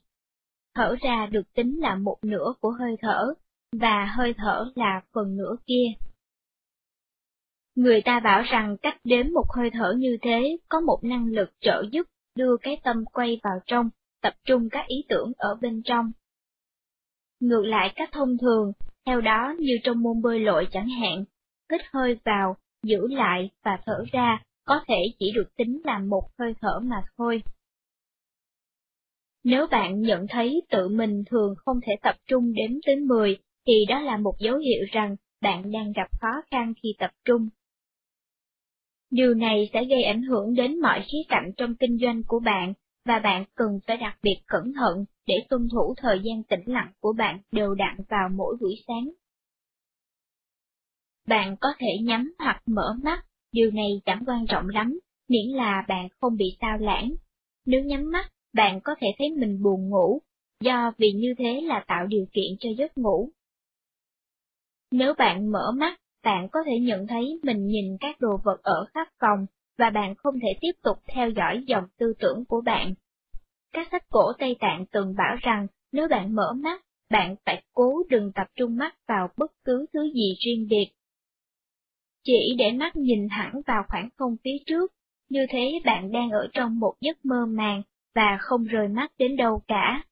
thở 0.75 0.95
ra 1.01 1.25
được 1.31 1.53
tính 1.53 1.79
là 1.79 1.95
một 1.95 2.17
nửa 2.23 2.53
của 2.59 2.71
hơi 2.79 2.95
thở, 3.01 3.33
và 3.71 4.05
hơi 4.05 4.33
thở 4.37 4.71
là 4.75 5.01
phần 5.13 5.37
nửa 5.37 5.55
kia. 5.65 5.87
Người 7.75 8.01
ta 8.01 8.19
bảo 8.19 8.41
rằng 8.41 8.77
cách 8.81 8.97
đếm 9.03 9.25
một 9.33 9.45
hơi 9.57 9.69
thở 9.73 9.93
như 9.97 10.17
thế 10.21 10.57
có 10.69 10.79
một 10.79 10.99
năng 11.03 11.25
lực 11.25 11.49
trợ 11.59 11.83
giúp 11.91 12.07
đưa 12.35 12.57
cái 12.61 12.81
tâm 12.83 13.05
quay 13.05 13.39
vào 13.43 13.59
trong, 13.65 13.89
tập 14.21 14.33
trung 14.45 14.69
các 14.69 14.87
ý 14.87 15.05
tưởng 15.09 15.31
ở 15.37 15.55
bên 15.61 15.81
trong. 15.85 16.11
Ngược 17.39 17.65
lại 17.65 17.93
cách 17.95 18.09
thông 18.11 18.37
thường, 18.37 18.71
theo 19.07 19.21
đó 19.21 19.53
như 19.59 19.73
trong 19.83 20.01
môn 20.01 20.21
bơi 20.21 20.39
lội 20.39 20.67
chẳng 20.71 20.89
hạn, 20.89 21.23
hít 21.71 21.81
hơi 21.93 22.17
vào, 22.25 22.57
giữ 22.83 23.07
lại 23.07 23.49
và 23.63 23.79
thở 23.85 24.03
ra 24.11 24.43
có 24.65 24.79
thể 24.87 25.13
chỉ 25.19 25.31
được 25.35 25.55
tính 25.57 25.81
là 25.83 25.99
một 25.99 26.29
hơi 26.39 26.53
thở 26.61 26.79
mà 26.83 26.95
thôi. 27.17 27.43
Nếu 29.43 29.67
bạn 29.71 30.01
nhận 30.01 30.27
thấy 30.29 30.61
tự 30.69 30.89
mình 30.89 31.23
thường 31.29 31.55
không 31.57 31.79
thể 31.85 31.93
tập 32.01 32.15
trung 32.27 32.53
đếm 32.53 32.71
tới 32.85 32.95
10, 32.95 33.37
thì 33.67 33.73
đó 33.89 33.99
là 33.99 34.17
một 34.17 34.33
dấu 34.39 34.57
hiệu 34.57 34.85
rằng 34.91 35.15
bạn 35.41 35.71
đang 35.71 35.91
gặp 35.91 36.07
khó 36.21 36.41
khăn 36.51 36.73
khi 36.83 36.89
tập 36.99 37.11
trung. 37.25 37.49
Điều 39.11 39.33
này 39.33 39.69
sẽ 39.73 39.85
gây 39.85 40.03
ảnh 40.03 40.21
hưởng 40.21 40.55
đến 40.55 40.81
mọi 40.81 41.05
khía 41.11 41.23
cạnh 41.29 41.51
trong 41.57 41.75
kinh 41.75 41.97
doanh 42.01 42.23
của 42.27 42.39
bạn, 42.39 42.73
và 43.05 43.19
bạn 43.19 43.45
cần 43.55 43.79
phải 43.87 43.97
đặc 43.97 44.17
biệt 44.21 44.37
cẩn 44.47 44.73
thận 44.73 45.05
để 45.27 45.45
tuân 45.49 45.69
thủ 45.71 45.93
thời 45.97 46.19
gian 46.23 46.43
tĩnh 46.43 46.63
lặng 46.65 46.91
của 46.99 47.13
bạn 47.13 47.39
đều 47.51 47.75
đặn 47.75 47.97
vào 48.09 48.29
mỗi 48.29 48.55
buổi 48.61 48.75
sáng. 48.87 49.09
Bạn 51.27 51.55
có 51.61 51.69
thể 51.79 51.97
nhắm 52.03 52.33
hoặc 52.39 52.61
mở 52.65 52.95
mắt, 53.03 53.25
điều 53.51 53.71
này 53.71 54.01
chẳng 54.05 54.23
quan 54.27 54.45
trọng 54.47 54.69
lắm, 54.69 54.99
miễn 55.29 55.47
là 55.47 55.85
bạn 55.87 56.07
không 56.21 56.37
bị 56.37 56.57
sao 56.61 56.77
lãng. 56.77 57.11
Nếu 57.65 57.83
nhắm 57.83 58.11
mắt, 58.11 58.31
bạn 58.53 58.81
có 58.81 58.95
thể 59.01 59.07
thấy 59.17 59.29
mình 59.37 59.63
buồn 59.63 59.89
ngủ, 59.89 60.21
do 60.59 60.91
vì 60.97 61.11
như 61.11 61.33
thế 61.37 61.61
là 61.61 61.83
tạo 61.87 62.07
điều 62.07 62.25
kiện 62.33 62.57
cho 62.59 62.69
giấc 62.77 62.97
ngủ. 62.97 63.29
Nếu 64.91 65.13
bạn 65.13 65.51
mở 65.51 65.71
mắt, 65.77 65.99
bạn 66.23 66.49
có 66.51 66.59
thể 66.65 66.79
nhận 66.79 67.07
thấy 67.07 67.39
mình 67.43 67.67
nhìn 67.67 67.97
các 67.99 68.19
đồ 68.19 68.37
vật 68.43 68.63
ở 68.63 68.85
khắp 68.93 69.07
phòng, 69.19 69.45
và 69.77 69.89
bạn 69.89 70.15
không 70.15 70.39
thể 70.39 70.49
tiếp 70.61 70.71
tục 70.83 70.97
theo 71.07 71.29
dõi 71.29 71.63
dòng 71.67 71.83
tư 71.97 72.13
tưởng 72.19 72.45
của 72.45 72.61
bạn. 72.61 72.93
Các 73.77 73.87
sách 73.91 74.03
cổ 74.09 74.33
Tây 74.39 74.55
Tạng 74.59 74.85
từng 74.91 75.15
bảo 75.17 75.35
rằng 75.41 75.67
nếu 75.91 76.07
bạn 76.07 76.35
mở 76.35 76.53
mắt, 76.53 76.85
bạn 77.09 77.35
phải 77.45 77.63
cố 77.73 78.03
đừng 78.09 78.31
tập 78.35 78.47
trung 78.55 78.77
mắt 78.77 78.95
vào 79.07 79.29
bất 79.37 79.51
cứ 79.63 79.85
thứ 79.93 80.11
gì 80.13 80.35
riêng 80.39 80.67
biệt. 80.69 80.91
Chỉ 82.23 82.55
để 82.57 82.71
mắt 82.71 82.95
nhìn 82.95 83.27
thẳng 83.31 83.61
vào 83.67 83.83
khoảng 83.87 84.09
không 84.17 84.35
phía 84.43 84.57
trước, 84.65 84.93
như 85.29 85.45
thế 85.49 85.81
bạn 85.85 86.11
đang 86.11 86.31
ở 86.31 86.47
trong 86.53 86.79
một 86.79 86.93
giấc 87.01 87.25
mơ 87.25 87.45
màng 87.45 87.81
và 88.15 88.37
không 88.41 88.63
rời 88.63 88.87
mắt 88.87 89.11
đến 89.17 89.35
đâu 89.35 89.61
cả. 89.67 90.03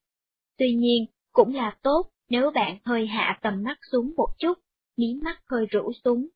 Tuy 0.58 0.74
nhiên, 0.74 1.06
cũng 1.32 1.56
là 1.56 1.78
tốt 1.82 2.10
nếu 2.30 2.52
bạn 2.52 2.78
hơi 2.84 3.08
hạ 3.08 3.40
tầm 3.42 3.64
mắt 3.64 3.78
xuống 3.92 4.14
một 4.18 4.30
chút, 4.40 4.54
mí 4.98 5.08
mắt 5.24 5.42
hơi 5.46 5.66
rũ 5.66 5.92
xuống. 6.04 6.28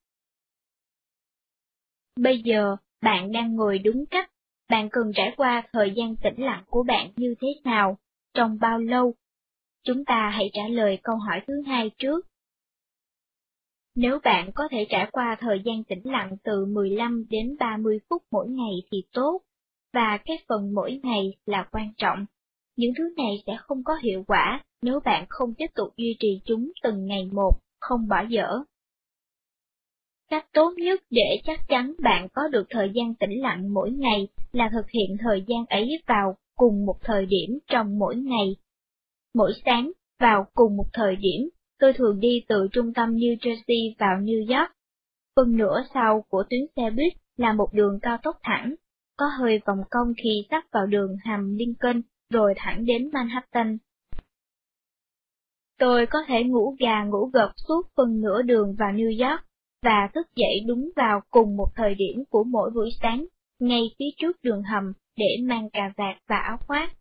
Bây 2.16 2.42
giờ, 2.42 2.76
bạn 3.02 3.32
đang 3.32 3.56
ngồi 3.56 3.80
đúng 3.80 4.06
cách, 4.06 4.32
bạn 4.70 4.90
cần 4.92 5.12
trải 5.16 5.34
qua 5.38 5.64
thời 5.74 5.92
gian 5.96 6.16
tĩnh 6.16 6.46
lặng 6.46 6.64
của 6.68 6.84
bạn 6.84 7.12
như 7.16 7.36
thế 7.42 7.48
nào, 7.64 7.98
trong 8.34 8.58
bao 8.62 8.80
lâu? 8.80 9.14
Chúng 9.84 10.06
ta 10.06 10.30
hãy 10.30 10.50
trả 10.54 10.62
lời 10.70 11.00
câu 11.04 11.16
hỏi 11.16 11.42
thứ 11.48 11.54
hai 11.68 11.92
trước. 11.98 12.26
Nếu 13.96 14.20
bạn 14.24 14.52
có 14.56 14.68
thể 14.72 14.86
trải 14.90 15.10
qua 15.12 15.38
thời 15.40 15.62
gian 15.66 15.84
tĩnh 15.84 16.02
lặng 16.04 16.38
từ 16.44 16.66
15 16.66 17.26
đến 17.30 17.56
30 17.60 18.00
phút 18.10 18.24
mỗi 18.32 18.50
ngày 18.50 18.74
thì 18.92 19.04
tốt, 19.14 19.42
và 19.94 20.18
cái 20.26 20.38
phần 20.48 20.74
mỗi 20.74 21.00
ngày 21.04 21.34
là 21.46 21.68
quan 21.72 21.94
trọng. 21.98 22.26
Những 22.76 22.94
thứ 22.98 23.14
này 23.18 23.44
sẽ 23.46 23.58
không 23.60 23.84
có 23.84 23.96
hiệu 23.96 24.24
quả 24.28 24.64
nếu 24.82 25.00
bạn 25.06 25.26
không 25.30 25.54
tiếp 25.54 25.68
tục 25.76 25.88
duy 25.98 26.16
trì 26.20 26.42
chúng 26.46 26.72
từng 26.84 27.06
ngày 27.06 27.30
một, 27.34 27.52
không 27.80 28.08
bỏ 28.08 28.22
dở. 28.30 28.60
Cách 30.30 30.46
tốt 30.54 30.74
nhất 30.78 31.04
để 31.10 31.42
chắc 31.44 31.60
chắn 31.68 31.94
bạn 32.04 32.28
có 32.34 32.48
được 32.48 32.68
thời 32.70 32.92
gian 32.94 33.16
tĩnh 33.16 33.42
lặng 33.42 33.74
mỗi 33.74 33.92
ngày 33.92 34.28
là 34.52 34.70
thực 34.74 34.90
hiện 34.90 35.18
thời 35.20 35.44
gian 35.48 35.66
ấy 35.66 36.04
vào 36.08 36.38
cùng 36.56 36.86
một 36.86 36.96
thời 37.02 37.26
điểm 37.26 37.60
trong 37.68 38.00
mỗi 38.00 38.16
ngày. 38.16 38.56
Mỗi 39.34 39.52
sáng, 39.66 39.92
vào 40.20 40.48
cùng 40.54 40.78
một 40.78 40.88
thời 40.94 41.16
điểm, 41.16 41.50
tôi 41.80 41.94
thường 41.94 42.20
đi 42.20 42.44
từ 42.48 42.68
trung 42.72 42.94
tâm 42.94 43.16
New 43.16 43.36
Jersey 43.38 43.94
vào 44.00 44.18
New 44.18 44.58
York. 44.58 44.72
Phần 45.36 45.58
nửa 45.58 45.84
sau 45.94 46.26
của 46.30 46.44
tuyến 46.50 46.62
xe 46.76 46.90
buýt 46.90 47.14
là 47.38 47.54
một 47.54 47.74
đường 47.74 48.00
cao 48.02 48.18
tốc 48.24 48.38
thẳng, 48.44 48.76
có 49.18 49.26
hơi 49.40 49.60
vòng 49.66 49.84
cong 49.90 50.14
khi 50.24 50.48
sắp 50.50 50.64
vào 50.72 50.86
đường 50.86 51.16
hầm 51.26 51.56
Lincoln 51.56 52.02
rồi 52.30 52.54
thẳng 52.58 52.86
đến 52.86 53.10
Manhattan. 53.14 53.78
Tôi 55.80 56.06
có 56.06 56.20
thể 56.28 56.44
ngủ 56.44 56.76
gà 56.80 57.04
ngủ 57.04 57.26
gật 57.34 57.52
suốt 57.68 57.82
phần 57.96 58.22
nửa 58.22 58.42
đường 58.42 58.76
vào 58.80 58.92
New 58.92 59.30
York, 59.30 59.42
và 59.82 60.10
thức 60.14 60.28
dậy 60.36 60.64
đúng 60.68 60.90
vào 60.96 61.22
cùng 61.30 61.58
một 61.58 61.68
thời 61.76 61.96
điểm 61.96 62.24
của 62.30 62.44
mỗi 62.44 62.72
buổi 62.72 62.90
sáng, 63.02 63.26
ngay 63.60 63.82
phía 64.00 64.10
trước 64.18 64.44
đường 64.44 64.64
hầm 64.64 64.94
để 65.16 65.38
mang 65.42 65.70
cà 65.70 65.94
vạt 65.98 66.18
và 66.28 66.38
áo 66.38 66.58
khoác. 66.68 66.94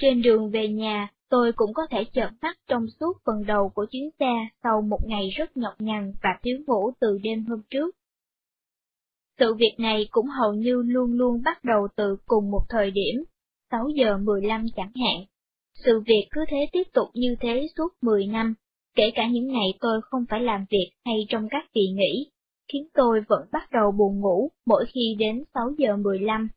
Trên 0.00 0.22
đường 0.22 0.50
về 0.50 0.68
nhà, 0.68 1.08
tôi 1.28 1.52
cũng 1.52 1.74
có 1.74 1.86
thể 1.90 2.04
chợp 2.12 2.30
mắt 2.42 2.58
trong 2.66 2.86
suốt 3.00 3.12
phần 3.24 3.46
đầu 3.46 3.68
của 3.68 3.86
chuyến 3.90 4.10
xe 4.18 4.48
sau 4.62 4.82
một 4.82 5.00
ngày 5.06 5.30
rất 5.36 5.56
nhọc 5.56 5.74
nhằn 5.78 6.12
và 6.22 6.30
thiếu 6.42 6.58
ngủ 6.66 6.90
từ 7.00 7.18
đêm 7.22 7.44
hôm 7.44 7.60
trước. 7.70 7.96
Sự 9.38 9.54
việc 9.54 9.74
này 9.78 10.08
cũng 10.10 10.26
hầu 10.26 10.54
như 10.54 10.82
luôn 10.86 11.12
luôn 11.12 11.42
bắt 11.44 11.64
đầu 11.64 11.88
từ 11.96 12.16
cùng 12.26 12.50
một 12.50 12.64
thời 12.68 12.90
điểm, 12.90 13.24
6 13.70 13.88
giờ 13.88 14.18
15 14.18 14.66
chẳng 14.76 14.92
hạn. 14.94 15.24
Sự 15.84 16.00
việc 16.06 16.28
cứ 16.30 16.44
thế 16.48 16.68
tiếp 16.72 16.82
tục 16.92 17.08
như 17.14 17.36
thế 17.40 17.66
suốt 17.76 17.88
10 18.02 18.26
năm, 18.26 18.54
kể 18.94 19.10
cả 19.14 19.26
những 19.26 19.46
ngày 19.46 19.74
tôi 19.80 20.00
không 20.02 20.24
phải 20.30 20.40
làm 20.40 20.64
việc 20.70 20.90
hay 21.04 21.26
trong 21.28 21.48
các 21.50 21.64
kỳ 21.72 21.80
nghỉ, 21.80 22.30
khiến 22.72 22.86
tôi 22.94 23.20
vẫn 23.28 23.48
bắt 23.52 23.70
đầu 23.72 23.92
buồn 23.92 24.20
ngủ 24.20 24.50
mỗi 24.66 24.84
khi 24.94 25.16
đến 25.18 25.44
6 25.54 25.70
giờ 25.78 25.96
15. 25.96 26.48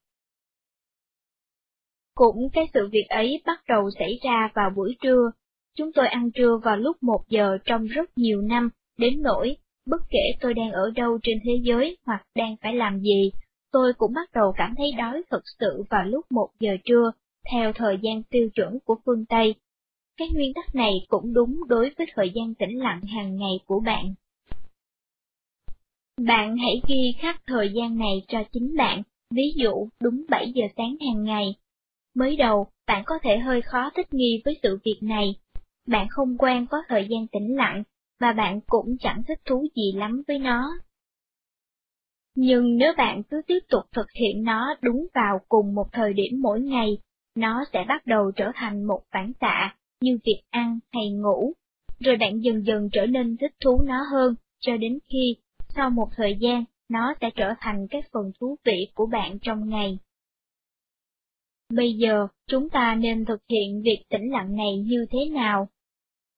Cũng 2.16 2.50
cái 2.54 2.68
sự 2.74 2.90
việc 2.92 3.06
ấy 3.10 3.42
bắt 3.46 3.64
đầu 3.68 3.90
xảy 4.00 4.20
ra 4.24 4.52
vào 4.56 4.70
buổi 4.76 4.96
trưa, 5.02 5.32
chúng 5.76 5.92
tôi 5.94 6.08
ăn 6.08 6.32
trưa 6.32 6.60
vào 6.64 6.78
lúc 6.78 7.04
1 7.04 7.20
giờ 7.30 7.58
trong 7.66 7.86
rất 7.86 8.18
nhiều 8.18 8.42
năm, 8.42 8.70
đến 8.98 9.22
nỗi 9.22 9.58
Bất 9.86 10.02
kể 10.10 10.38
tôi 10.42 10.54
đang 10.54 10.72
ở 10.72 10.92
đâu 10.96 11.20
trên 11.24 11.38
thế 11.44 11.52
giới 11.64 11.98
hoặc 12.06 12.28
đang 12.36 12.56
phải 12.62 12.76
làm 12.76 13.00
gì, 13.00 13.32
tôi 13.72 13.94
cũng 13.98 14.14
bắt 14.14 14.30
đầu 14.34 14.54
cảm 14.58 14.74
thấy 14.78 14.92
đói 14.98 15.24
thực 15.32 15.44
sự 15.60 15.84
vào 15.90 16.04
lúc 16.04 16.26
một 16.32 16.50
giờ 16.60 16.72
trưa, 16.86 17.12
theo 17.52 17.74
thời 17.74 17.98
gian 18.02 18.24
tiêu 18.24 18.50
chuẩn 18.56 18.80
của 18.86 18.96
phương 19.06 19.26
Tây. 19.26 19.56
Cái 20.18 20.30
nguyên 20.34 20.54
tắc 20.54 20.76
này 20.76 20.92
cũng 21.08 21.34
đúng 21.34 21.68
đối 21.68 21.92
với 21.98 22.08
thời 22.16 22.32
gian 22.36 22.56
tĩnh 22.56 22.80
lặng 22.80 23.02
hàng 23.02 23.36
ngày 23.36 23.60
của 23.66 23.80
bạn. 23.80 24.14
Bạn 26.18 26.58
hãy 26.58 26.82
ghi 26.88 27.14
khắc 27.20 27.42
thời 27.48 27.70
gian 27.74 27.98
này 27.98 28.24
cho 28.28 28.44
chính 28.52 28.76
bạn, 28.78 29.04
ví 29.32 29.54
dụ 29.56 29.88
đúng 30.02 30.26
7 30.30 30.52
giờ 30.52 30.64
sáng 30.78 30.96
hàng 31.08 31.24
ngày. 31.24 31.56
Mới 32.16 32.36
đầu, 32.36 32.68
bạn 32.88 33.04
có 33.06 33.16
thể 33.24 33.38
hơi 33.38 33.62
khó 33.62 33.90
thích 33.96 34.14
nghi 34.14 34.42
với 34.46 34.60
sự 34.64 34.80
việc 34.86 35.00
này. 35.02 35.36
Bạn 35.88 36.08
không 36.10 36.38
quen 36.38 36.66
có 36.70 36.78
thời 36.88 37.08
gian 37.10 37.28
tĩnh 37.28 37.56
lặng, 37.56 37.84
và 38.20 38.34
bạn 38.34 38.60
cũng 38.68 38.98
chẳng 39.00 39.24
thích 39.28 39.40
thú 39.46 39.66
gì 39.76 39.92
lắm 39.96 40.24
với 40.28 40.40
nó. 40.40 40.80
Nhưng 42.36 42.78
nếu 42.78 42.94
bạn 42.98 43.24
cứ 43.24 43.42
tiếp 43.48 43.60
tục 43.70 43.84
thực 43.92 44.12
hiện 44.12 44.44
nó 44.44 44.76
đúng 44.82 45.08
vào 45.14 45.40
cùng 45.50 45.76
một 45.76 45.88
thời 45.92 46.14
điểm 46.14 46.42
mỗi 46.42 46.62
ngày, 46.62 46.98
nó 47.36 47.64
sẽ 47.74 47.86
bắt 47.88 48.06
đầu 48.06 48.32
trở 48.36 48.52
thành 48.56 48.84
một 48.84 49.02
phản 49.12 49.32
xạ, 49.42 49.76
như 50.02 50.18
việc 50.26 50.42
ăn 50.50 50.80
hay 50.94 51.10
ngủ, 51.10 51.54
rồi 52.00 52.18
bạn 52.18 52.40
dần 52.40 52.66
dần 52.66 52.90
trở 52.92 53.06
nên 53.06 53.38
thích 53.38 53.54
thú 53.64 53.82
nó 53.82 54.04
hơn, 54.12 54.36
cho 54.60 54.78
đến 54.78 55.00
khi, 55.10 55.36
sau 55.76 55.90
một 55.90 56.10
thời 56.16 56.38
gian, 56.40 56.64
nó 56.90 57.14
sẽ 57.22 57.30
trở 57.36 57.54
thành 57.60 57.88
cái 57.90 58.02
phần 58.12 58.32
thú 58.40 58.56
vị 58.66 58.88
của 58.94 59.06
bạn 59.06 59.40
trong 59.42 59.70
ngày. 59.70 59.98
Bây 61.74 61.94
giờ, 61.94 62.28
chúng 62.48 62.70
ta 62.70 62.96
nên 62.96 63.26
thực 63.26 63.42
hiện 63.50 63.82
việc 63.82 64.04
tĩnh 64.10 64.32
lặng 64.32 64.56
này 64.56 64.78
như 64.78 65.06
thế 65.12 65.30
nào? 65.30 65.68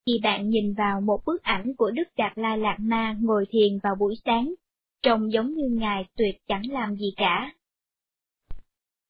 khi 0.07 0.19
bạn 0.23 0.49
nhìn 0.49 0.73
vào 0.73 1.01
một 1.01 1.25
bức 1.25 1.43
ảnh 1.43 1.75
của 1.77 1.91
Đức 1.91 2.07
Đạt 2.17 2.37
Lai 2.37 2.57
Lạt 2.57 2.75
Ma 2.79 3.15
ngồi 3.19 3.45
thiền 3.49 3.79
vào 3.83 3.95
buổi 3.99 4.15
sáng, 4.25 4.53
trông 5.01 5.31
giống 5.31 5.53
như 5.53 5.69
Ngài 5.69 6.05
tuyệt 6.17 6.35
chẳng 6.47 6.61
làm 6.71 6.95
gì 6.95 7.13
cả. 7.17 7.53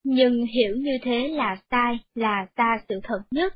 Nhưng 0.04 0.46
hiểu 0.46 0.76
như 0.76 0.98
thế 1.02 1.28
là 1.28 1.58
sai, 1.72 2.00
là 2.16 2.48
xa 2.58 2.78
sự 2.90 3.00
thật 3.04 3.22
nhất. 3.32 3.54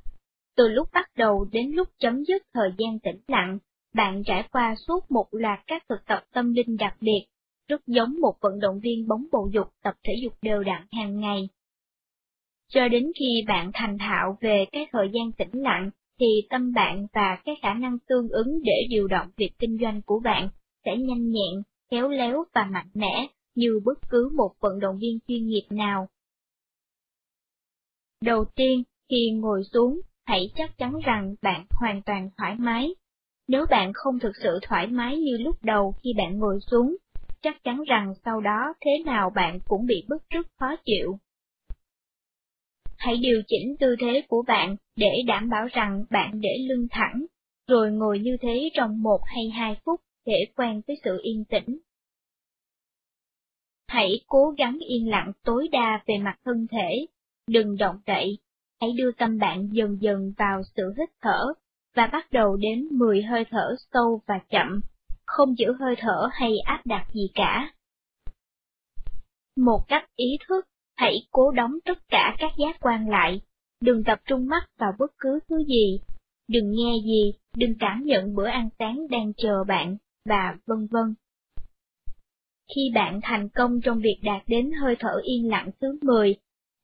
Từ 0.55 0.67
lúc 0.67 0.89
bắt 0.93 1.11
đầu 1.15 1.47
đến 1.51 1.71
lúc 1.71 1.87
chấm 1.99 2.23
dứt 2.23 2.43
thời 2.53 2.69
gian 2.77 2.99
tĩnh 2.99 3.21
lặng, 3.27 3.59
bạn 3.93 4.23
trải 4.25 4.47
qua 4.51 4.75
suốt 4.87 5.11
một 5.11 5.27
loạt 5.31 5.59
các 5.67 5.83
thực 5.89 6.05
tập 6.07 6.23
tâm 6.33 6.53
linh 6.53 6.77
đặc 6.77 6.97
biệt, 7.01 7.25
rất 7.67 7.81
giống 7.87 8.15
một 8.21 8.33
vận 8.41 8.59
động 8.59 8.79
viên 8.79 9.07
bóng 9.07 9.25
bầu 9.31 9.49
dục 9.53 9.67
tập 9.83 9.93
thể 10.03 10.13
dục 10.23 10.33
đều 10.41 10.63
đặn 10.63 10.85
hàng 10.91 11.19
ngày. 11.19 11.49
Cho 12.69 12.87
đến 12.87 13.11
khi 13.19 13.43
bạn 13.47 13.71
thành 13.73 13.97
thạo 13.97 14.37
về 14.41 14.65
cái 14.71 14.87
thời 14.91 15.09
gian 15.13 15.31
tĩnh 15.31 15.61
lặng, 15.63 15.89
thì 16.19 16.25
tâm 16.49 16.73
bạn 16.73 17.07
và 17.13 17.41
cái 17.45 17.55
khả 17.61 17.73
năng 17.73 17.97
tương 17.99 18.29
ứng 18.29 18.61
để 18.63 18.87
điều 18.89 19.07
động 19.07 19.27
việc 19.37 19.51
kinh 19.59 19.77
doanh 19.81 20.01
của 20.01 20.19
bạn 20.19 20.49
sẽ 20.85 20.97
nhanh 20.97 21.29
nhẹn, 21.29 21.63
khéo 21.91 22.09
léo 22.09 22.43
và 22.53 22.65
mạnh 22.65 22.89
mẽ 22.93 23.27
như 23.55 23.79
bất 23.85 23.99
cứ 24.09 24.29
một 24.35 24.51
vận 24.59 24.79
động 24.79 24.97
viên 25.01 25.19
chuyên 25.27 25.47
nghiệp 25.47 25.65
nào. 25.69 26.07
Đầu 28.21 28.45
tiên, 28.55 28.83
Khi 29.11 29.31
ngồi 29.31 29.63
xuống, 29.73 30.01
hãy 30.31 30.51
chắc 30.55 30.77
chắn 30.77 30.99
rằng 31.05 31.35
bạn 31.41 31.65
hoàn 31.69 32.01
toàn 32.01 32.29
thoải 32.37 32.55
mái. 32.59 32.95
Nếu 33.47 33.65
bạn 33.69 33.91
không 33.93 34.19
thực 34.19 34.31
sự 34.43 34.59
thoải 34.61 34.87
mái 34.87 35.17
như 35.17 35.37
lúc 35.37 35.63
đầu 35.63 35.95
khi 36.03 36.13
bạn 36.17 36.39
ngồi 36.39 36.59
xuống, 36.71 36.95
chắc 37.41 37.63
chắn 37.63 37.83
rằng 37.87 38.13
sau 38.25 38.41
đó 38.41 38.73
thế 38.81 38.91
nào 39.05 39.29
bạn 39.35 39.59
cũng 39.67 39.85
bị 39.85 40.05
bức 40.07 40.23
rứt 40.29 40.47
khó 40.59 40.75
chịu. 40.85 41.19
Hãy 42.97 43.17
điều 43.17 43.41
chỉnh 43.47 43.75
tư 43.79 43.95
thế 43.99 44.23
của 44.27 44.43
bạn 44.47 44.75
để 44.95 45.23
đảm 45.27 45.49
bảo 45.49 45.67
rằng 45.71 46.05
bạn 46.09 46.41
để 46.41 46.57
lưng 46.69 46.87
thẳng, 46.91 47.25
rồi 47.67 47.91
ngồi 47.91 48.19
như 48.19 48.37
thế 48.41 48.69
trong 48.73 49.03
một 49.03 49.19
hay 49.25 49.49
hai 49.49 49.75
phút 49.85 50.01
để 50.25 50.45
quen 50.55 50.81
với 50.87 50.97
sự 51.03 51.19
yên 51.23 51.45
tĩnh. 51.45 51.79
Hãy 53.87 54.21
cố 54.27 54.53
gắng 54.57 54.77
yên 54.79 55.09
lặng 55.09 55.31
tối 55.43 55.67
đa 55.71 56.03
về 56.05 56.17
mặt 56.17 56.39
thân 56.45 56.67
thể, 56.71 57.05
đừng 57.47 57.77
động 57.77 57.99
đậy, 58.05 58.37
hãy 58.81 58.91
đưa 58.97 59.11
tâm 59.11 59.37
bạn 59.37 59.69
dần 59.71 59.97
dần 60.01 60.33
vào 60.37 60.61
sự 60.75 60.93
hít 60.97 61.09
thở, 61.21 61.53
và 61.95 62.07
bắt 62.07 62.31
đầu 62.31 62.57
đến 62.57 62.87
10 62.91 63.23
hơi 63.23 63.45
thở 63.49 63.75
sâu 63.93 64.21
và 64.27 64.39
chậm, 64.49 64.81
không 65.25 65.57
giữ 65.57 65.73
hơi 65.79 65.95
thở 65.99 66.29
hay 66.31 66.51
áp 66.65 66.81
đặt 66.85 67.07
gì 67.13 67.29
cả. 67.33 67.73
Một 69.57 69.83
cách 69.87 70.09
ý 70.15 70.37
thức, 70.47 70.65
hãy 70.97 71.15
cố 71.31 71.51
đóng 71.51 71.77
tất 71.85 71.97
cả 72.09 72.35
các 72.39 72.51
giác 72.57 72.77
quan 72.81 73.09
lại, 73.09 73.41
đừng 73.81 74.03
tập 74.03 74.19
trung 74.25 74.47
mắt 74.47 74.69
vào 74.77 74.91
bất 74.99 75.11
cứ 75.17 75.39
thứ 75.49 75.63
gì, 75.67 75.99
đừng 76.47 76.71
nghe 76.71 76.93
gì, 77.05 77.33
đừng 77.55 77.73
cảm 77.79 78.03
nhận 78.03 78.35
bữa 78.35 78.47
ăn 78.47 78.69
sáng 78.79 79.07
đang 79.09 79.33
chờ 79.33 79.63
bạn, 79.63 79.97
và 80.25 80.57
vân 80.67 80.87
vân. 80.91 81.13
Khi 82.75 82.91
bạn 82.95 83.19
thành 83.23 83.49
công 83.49 83.81
trong 83.81 83.99
việc 83.99 84.19
đạt 84.23 84.43
đến 84.47 84.71
hơi 84.81 84.95
thở 84.99 85.21
yên 85.23 85.49
lặng 85.49 85.69
thứ 85.81 85.99
10, 86.01 86.35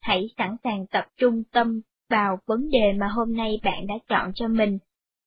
hãy 0.08 0.28
sẵn 0.38 0.56
sàng 0.64 0.86
tập 0.86 1.04
trung 1.16 1.42
tâm 1.52 1.80
vào 2.10 2.38
vấn 2.46 2.70
đề 2.70 2.92
mà 2.92 3.08
hôm 3.08 3.36
nay 3.36 3.60
bạn 3.62 3.86
đã 3.86 3.94
chọn 4.08 4.32
cho 4.34 4.48
mình. 4.48 4.78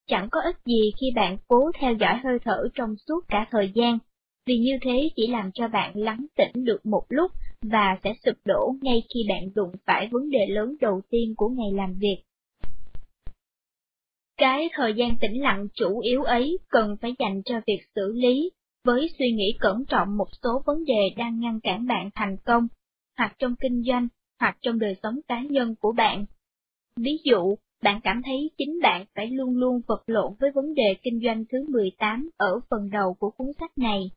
Chẳng 0.07 0.27
có 0.31 0.41
ích 0.41 0.55
gì 0.65 0.91
khi 1.01 1.07
bạn 1.15 1.37
cố 1.47 1.71
theo 1.79 1.93
dõi 1.93 2.19
hơi 2.23 2.39
thở 2.45 2.67
trong 2.73 2.95
suốt 3.07 3.19
cả 3.27 3.47
thời 3.51 3.71
gian, 3.75 3.97
vì 4.45 4.57
như 4.57 4.77
thế 4.81 5.09
chỉ 5.15 5.27
làm 5.27 5.51
cho 5.53 5.67
bạn 5.67 5.97
lắng 5.97 6.25
tĩnh 6.35 6.65
được 6.65 6.85
một 6.85 7.03
lúc 7.09 7.31
và 7.61 7.97
sẽ 8.03 8.13
sụp 8.25 8.35
đổ 8.45 8.75
ngay 8.81 9.03
khi 9.13 9.19
bạn 9.29 9.53
đụng 9.55 9.71
phải 9.85 10.07
vấn 10.11 10.29
đề 10.29 10.45
lớn 10.45 10.75
đầu 10.81 11.01
tiên 11.09 11.33
của 11.37 11.49
ngày 11.49 11.71
làm 11.73 11.93
việc. 11.93 12.23
Cái 14.37 14.69
thời 14.73 14.93
gian 14.93 15.17
tĩnh 15.21 15.41
lặng 15.41 15.67
chủ 15.73 15.99
yếu 15.99 16.23
ấy 16.23 16.57
cần 16.69 16.97
phải 17.01 17.15
dành 17.19 17.41
cho 17.45 17.61
việc 17.67 17.79
xử 17.95 18.13
lý, 18.15 18.51
với 18.85 19.09
suy 19.19 19.31
nghĩ 19.31 19.57
cẩn 19.59 19.85
trọng 19.85 20.17
một 20.17 20.27
số 20.43 20.63
vấn 20.65 20.85
đề 20.85 21.09
đang 21.17 21.39
ngăn 21.39 21.59
cản 21.59 21.87
bạn 21.87 22.09
thành 22.15 22.37
công, 22.45 22.67
hoặc 23.17 23.35
trong 23.39 23.55
kinh 23.55 23.83
doanh, 23.83 24.07
hoặc 24.41 24.57
trong 24.61 24.79
đời 24.79 24.95
sống 25.03 25.19
cá 25.27 25.41
nhân 25.49 25.75
của 25.79 25.91
bạn. 25.91 26.25
Ví 26.95 27.17
dụ, 27.23 27.55
bạn 27.83 27.99
cảm 28.03 28.21
thấy 28.25 28.51
chính 28.57 28.79
bạn 28.83 29.05
phải 29.15 29.27
luôn 29.27 29.57
luôn 29.57 29.81
vật 29.87 30.03
lộn 30.07 30.33
với 30.39 30.51
vấn 30.51 30.73
đề 30.73 30.95
kinh 31.03 31.21
doanh 31.23 31.43
thứ 31.51 31.65
18 31.69 32.29
ở 32.37 32.59
phần 32.69 32.89
đầu 32.89 33.13
của 33.13 33.29
cuốn 33.29 33.47
sách 33.59 33.77
này. 33.77 34.11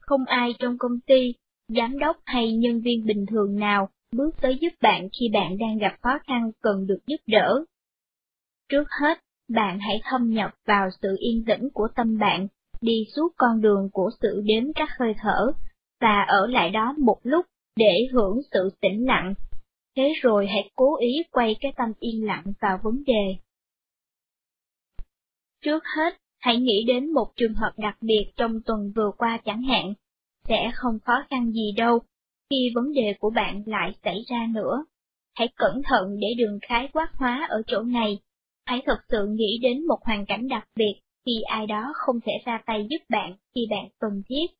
Không 0.00 0.24
ai 0.24 0.54
trong 0.58 0.78
công 0.78 1.00
ty, 1.06 1.34
giám 1.68 1.98
đốc 1.98 2.16
hay 2.24 2.52
nhân 2.52 2.80
viên 2.80 3.06
bình 3.06 3.26
thường 3.26 3.58
nào 3.58 3.88
bước 4.12 4.30
tới 4.40 4.58
giúp 4.60 4.72
bạn 4.80 5.08
khi 5.20 5.28
bạn 5.32 5.58
đang 5.58 5.78
gặp 5.78 5.96
khó 6.02 6.18
khăn 6.26 6.50
cần 6.60 6.86
được 6.86 7.00
giúp 7.06 7.20
đỡ. 7.26 7.64
Trước 8.68 8.84
hết, 9.00 9.18
bạn 9.48 9.78
hãy 9.80 10.00
thâm 10.04 10.30
nhập 10.30 10.50
vào 10.66 10.88
sự 11.02 11.16
yên 11.18 11.44
tĩnh 11.46 11.68
của 11.74 11.88
tâm 11.96 12.18
bạn, 12.18 12.48
đi 12.80 13.06
suốt 13.16 13.28
con 13.36 13.60
đường 13.60 13.88
của 13.92 14.10
sự 14.20 14.42
đếm 14.44 14.72
các 14.74 14.88
hơi 14.98 15.14
thở, 15.18 15.52
và 16.00 16.22
ở 16.22 16.46
lại 16.46 16.70
đó 16.70 16.94
một 16.98 17.18
lúc 17.22 17.46
để 17.80 18.06
hưởng 18.12 18.40
sự 18.52 18.70
tĩnh 18.80 19.06
lặng. 19.06 19.34
Thế 19.96 20.12
rồi 20.22 20.46
hãy 20.46 20.70
cố 20.74 20.96
ý 20.96 21.22
quay 21.30 21.56
cái 21.60 21.72
tâm 21.76 21.88
yên 22.00 22.26
lặng 22.26 22.44
vào 22.60 22.78
vấn 22.82 23.04
đề. 23.04 23.36
Trước 25.64 25.82
hết, 25.96 26.16
hãy 26.38 26.56
nghĩ 26.56 26.84
đến 26.86 27.12
một 27.12 27.32
trường 27.36 27.54
hợp 27.54 27.72
đặc 27.76 27.96
biệt 28.00 28.32
trong 28.36 28.60
tuần 28.66 28.92
vừa 28.96 29.10
qua 29.18 29.40
chẳng 29.44 29.62
hạn. 29.62 29.94
Sẽ 30.48 30.70
không 30.74 30.98
khó 31.04 31.12
khăn 31.30 31.52
gì 31.52 31.72
đâu, 31.76 31.98
khi 32.50 32.72
vấn 32.74 32.92
đề 32.92 33.14
của 33.20 33.30
bạn 33.30 33.62
lại 33.66 33.92
xảy 34.04 34.24
ra 34.30 34.46
nữa. 34.54 34.84
Hãy 35.34 35.48
cẩn 35.56 35.82
thận 35.84 36.18
để 36.20 36.28
đừng 36.38 36.58
khái 36.62 36.88
quát 36.92 37.08
hóa 37.14 37.46
ở 37.50 37.62
chỗ 37.66 37.82
này. 37.82 38.18
Hãy 38.66 38.82
thật 38.86 38.98
sự 39.08 39.26
nghĩ 39.30 39.58
đến 39.62 39.86
một 39.86 39.98
hoàn 40.04 40.26
cảnh 40.26 40.48
đặc 40.48 40.68
biệt 40.76 41.00
khi 41.26 41.40
ai 41.42 41.66
đó 41.66 41.92
không 41.94 42.20
thể 42.20 42.32
ra 42.44 42.62
tay 42.66 42.86
giúp 42.90 42.98
bạn 43.08 43.36
khi 43.54 43.66
bạn 43.70 43.88
cần 43.98 44.22
thiết. 44.28 44.59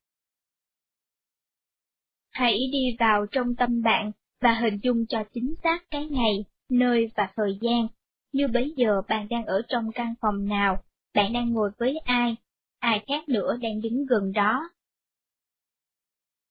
Hãy 2.31 2.59
đi 2.73 2.97
vào 2.99 3.27
trong 3.27 3.55
tâm 3.57 3.83
bạn 3.83 4.13
và 4.41 4.55
hình 4.55 4.79
dung 4.83 5.07
cho 5.07 5.25
chính 5.35 5.55
xác 5.63 5.91
cái 5.91 6.07
ngày, 6.07 6.45
nơi 6.71 7.11
và 7.17 7.29
thời 7.37 7.59
gian. 7.61 7.89
Như 8.33 8.49
bây 8.49 8.71
giờ 8.77 9.03
bạn 9.09 9.27
đang 9.31 9.45
ở 9.45 9.63
trong 9.69 9.93
căn 9.93 10.15
phòng 10.21 10.49
nào, 10.49 10.83
bạn 11.15 11.33
đang 11.33 11.53
ngồi 11.53 11.71
với 11.79 11.99
ai, 12.05 12.37
ai 12.79 13.05
khác 13.07 13.29
nữa 13.29 13.57
đang 13.63 13.81
đứng 13.81 14.07
gần 14.07 14.33
đó. 14.33 14.71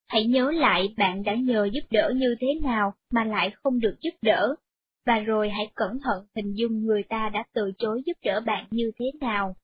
Hãy 0.07 0.25
nhớ 0.25 0.51
lại 0.51 0.93
bạn 0.97 1.23
đã 1.23 1.35
nhờ 1.35 1.69
giúp 1.73 1.83
đỡ 1.89 2.11
như 2.15 2.35
thế 2.39 2.47
nào 2.63 2.93
mà 3.11 3.23
lại 3.23 3.51
không 3.63 3.79
được 3.79 3.95
giúp 4.01 4.13
đỡ, 4.21 4.55
và 5.05 5.19
rồi 5.19 5.49
hãy 5.49 5.71
cẩn 5.75 5.99
thận 6.03 6.25
hình 6.35 6.53
dung 6.53 6.85
người 6.85 7.03
ta 7.03 7.29
đã 7.29 7.43
từ 7.53 7.71
chối 7.77 8.01
giúp 8.05 8.17
đỡ 8.23 8.41
bạn 8.45 8.67
như 8.71 8.91
thế 8.99 9.05
nào. 9.21 9.55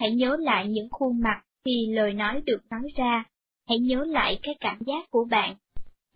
Hãy 0.00 0.14
nhớ 0.14 0.36
lại 0.40 0.68
những 0.68 0.88
khuôn 0.90 1.20
mặt 1.20 1.42
khi 1.64 1.86
lời 1.90 2.12
nói 2.12 2.42
được 2.46 2.60
nói 2.70 2.82
ra, 2.96 3.24
hãy 3.68 3.78
nhớ 3.78 4.04
lại 4.04 4.38
cái 4.42 4.54
cảm 4.60 4.78
giác 4.86 5.10
của 5.10 5.24
bạn. 5.30 5.56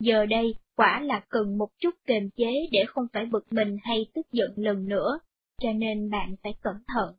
Giờ 0.00 0.26
đây, 0.26 0.54
quả 0.76 1.00
là 1.00 1.22
cần 1.28 1.58
một 1.58 1.68
chút 1.80 1.94
kềm 2.06 2.30
chế 2.36 2.66
để 2.72 2.84
không 2.86 3.06
phải 3.12 3.26
bực 3.26 3.52
mình 3.52 3.76
hay 3.82 4.06
tức 4.14 4.26
giận 4.32 4.50
lần 4.56 4.88
nữa, 4.88 5.18
cho 5.62 5.72
nên 5.72 6.10
bạn 6.10 6.34
phải 6.42 6.54
cẩn 6.62 6.74
thận. 6.94 7.14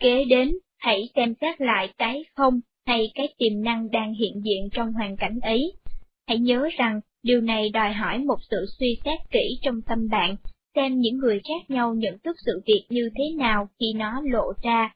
Kế 0.00 0.24
đến, 0.24 0.58
hãy 0.78 1.08
xem 1.16 1.34
xét 1.40 1.60
lại 1.60 1.94
cái 1.98 2.24
không 2.36 2.60
hay 2.86 3.10
cái 3.14 3.34
tiềm 3.38 3.62
năng 3.62 3.90
đang 3.90 4.14
hiện 4.14 4.42
diện 4.44 4.68
trong 4.72 4.92
hoàn 4.92 5.16
cảnh 5.16 5.38
ấy. 5.42 5.72
Hãy 6.26 6.38
nhớ 6.38 6.68
rằng, 6.78 7.00
điều 7.22 7.40
này 7.40 7.70
đòi 7.70 7.92
hỏi 7.92 8.18
một 8.18 8.38
sự 8.50 8.66
suy 8.78 8.98
xét 9.04 9.20
kỹ 9.30 9.58
trong 9.62 9.82
tâm 9.82 10.08
bạn, 10.08 10.36
xem 10.74 11.00
những 11.00 11.18
người 11.18 11.40
khác 11.48 11.70
nhau 11.70 11.94
nhận 11.94 12.18
thức 12.18 12.36
sự 12.46 12.60
việc 12.66 12.86
như 12.88 13.10
thế 13.14 13.24
nào 13.36 13.68
khi 13.80 13.92
nó 13.92 14.20
lộ 14.24 14.52
ra. 14.62 14.94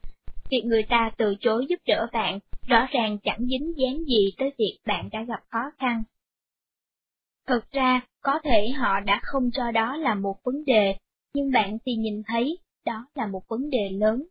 Việc 0.51 0.63
người 0.65 0.83
ta 0.83 1.11
từ 1.19 1.35
chối 1.41 1.67
giúp 1.69 1.81
đỡ 1.87 2.07
bạn, 2.13 2.39
rõ 2.67 2.87
ràng 2.93 3.19
chẳng 3.23 3.47
dính 3.47 3.73
dáng 3.77 4.05
gì 4.05 4.33
tới 4.39 4.53
việc 4.59 4.79
bạn 4.87 5.09
đã 5.13 5.23
gặp 5.23 5.41
khó 5.49 5.71
khăn. 5.79 6.03
Thực 7.47 7.71
ra, 7.71 8.01
có 8.21 8.41
thể 8.45 8.69
họ 8.69 9.01
đã 9.01 9.21
không 9.23 9.51
cho 9.53 9.71
đó 9.71 9.97
là 9.97 10.15
một 10.15 10.37
vấn 10.45 10.65
đề, 10.65 10.97
nhưng 11.35 11.51
bạn 11.51 11.79
thì 11.87 11.95
nhìn 11.95 12.23
thấy 12.27 12.59
đó 12.87 13.07
là 13.15 13.27
một 13.27 13.43
vấn 13.49 13.71
đề 13.71 13.89
lớn. 13.93 14.27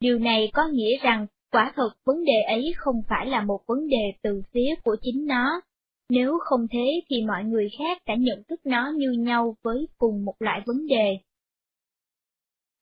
Điều 0.00 0.18
này 0.18 0.50
có 0.52 0.62
nghĩa 0.72 0.98
rằng, 1.02 1.26
quả 1.52 1.72
thực 1.76 1.92
vấn 2.04 2.24
đề 2.24 2.42
ấy 2.46 2.72
không 2.76 3.02
phải 3.08 3.26
là 3.26 3.42
một 3.42 3.60
vấn 3.66 3.88
đề 3.88 4.12
từ 4.22 4.42
phía 4.52 4.74
của 4.84 4.96
chính 5.02 5.26
nó. 5.26 5.60
Nếu 6.08 6.38
không 6.44 6.66
thế 6.70 7.00
thì 7.08 7.22
mọi 7.22 7.44
người 7.44 7.68
khác 7.78 8.02
đã 8.06 8.14
nhận 8.14 8.42
thức 8.48 8.60
nó 8.64 8.92
như 8.96 9.10
nhau 9.10 9.56
với 9.62 9.88
cùng 9.98 10.24
một 10.24 10.34
loại 10.38 10.60
vấn 10.66 10.86
đề. 10.86 11.18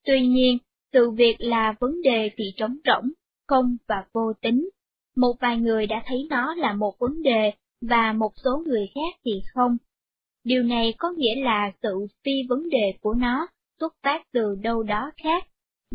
Tuy 0.04 0.26
nhiên, 0.26 0.58
sự 0.92 1.10
việc 1.10 1.36
là 1.38 1.74
vấn 1.80 2.02
đề 2.02 2.30
thì 2.36 2.44
trống 2.56 2.76
rỗng, 2.84 3.10
không 3.50 3.76
và 3.88 4.04
vô 4.12 4.32
tính. 4.42 4.68
Một 5.16 5.32
vài 5.40 5.56
người 5.56 5.86
đã 5.86 6.02
thấy 6.06 6.26
nó 6.30 6.54
là 6.54 6.72
một 6.72 6.98
vấn 6.98 7.22
đề 7.22 7.52
và 7.80 8.12
một 8.12 8.32
số 8.44 8.62
người 8.66 8.86
khác 8.94 9.20
thì 9.24 9.42
không. 9.54 9.76
Điều 10.44 10.62
này 10.62 10.94
có 10.98 11.10
nghĩa 11.16 11.44
là 11.44 11.72
sự 11.82 12.06
phi 12.24 12.32
vấn 12.48 12.68
đề 12.68 12.98
của 13.00 13.14
nó 13.14 13.48
xuất 13.80 13.94
phát 14.02 14.22
từ 14.32 14.54
đâu 14.62 14.82
đó 14.82 15.10
khác, 15.22 15.44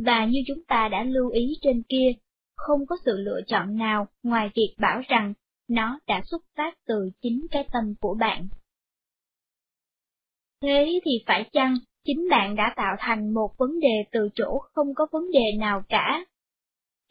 và 0.06 0.26
như 0.26 0.40
chúng 0.48 0.64
ta 0.68 0.90
đã 0.92 1.04
lưu 1.04 1.30
ý 1.30 1.58
trên 1.62 1.84
kia, 1.90 2.12
không 2.56 2.86
có 2.86 2.96
sự 3.06 3.18
lựa 3.18 3.40
chọn 3.48 3.78
nào 3.78 4.08
ngoài 4.24 4.50
việc 4.56 4.76
bảo 4.78 5.02
rằng 5.08 5.34
nó 5.70 6.00
đã 6.08 6.22
xuất 6.26 6.42
phát 6.58 6.78
từ 6.88 7.10
chính 7.22 7.48
cái 7.52 7.68
tâm 7.74 7.96
của 8.02 8.16
bạn. 8.20 8.48
Thế 10.62 11.00
thì 11.06 11.12
phải 11.28 11.50
chăng 11.54 11.76
chính 12.06 12.28
bạn 12.30 12.56
đã 12.56 12.74
tạo 12.76 12.96
thành 13.00 13.34
một 13.34 13.58
vấn 13.58 13.80
đề 13.80 14.04
từ 14.12 14.30
chỗ 14.36 14.60
không 14.74 14.94
có 14.96 15.08
vấn 15.12 15.32
đề 15.32 15.58
nào 15.60 15.84
cả? 15.90 16.26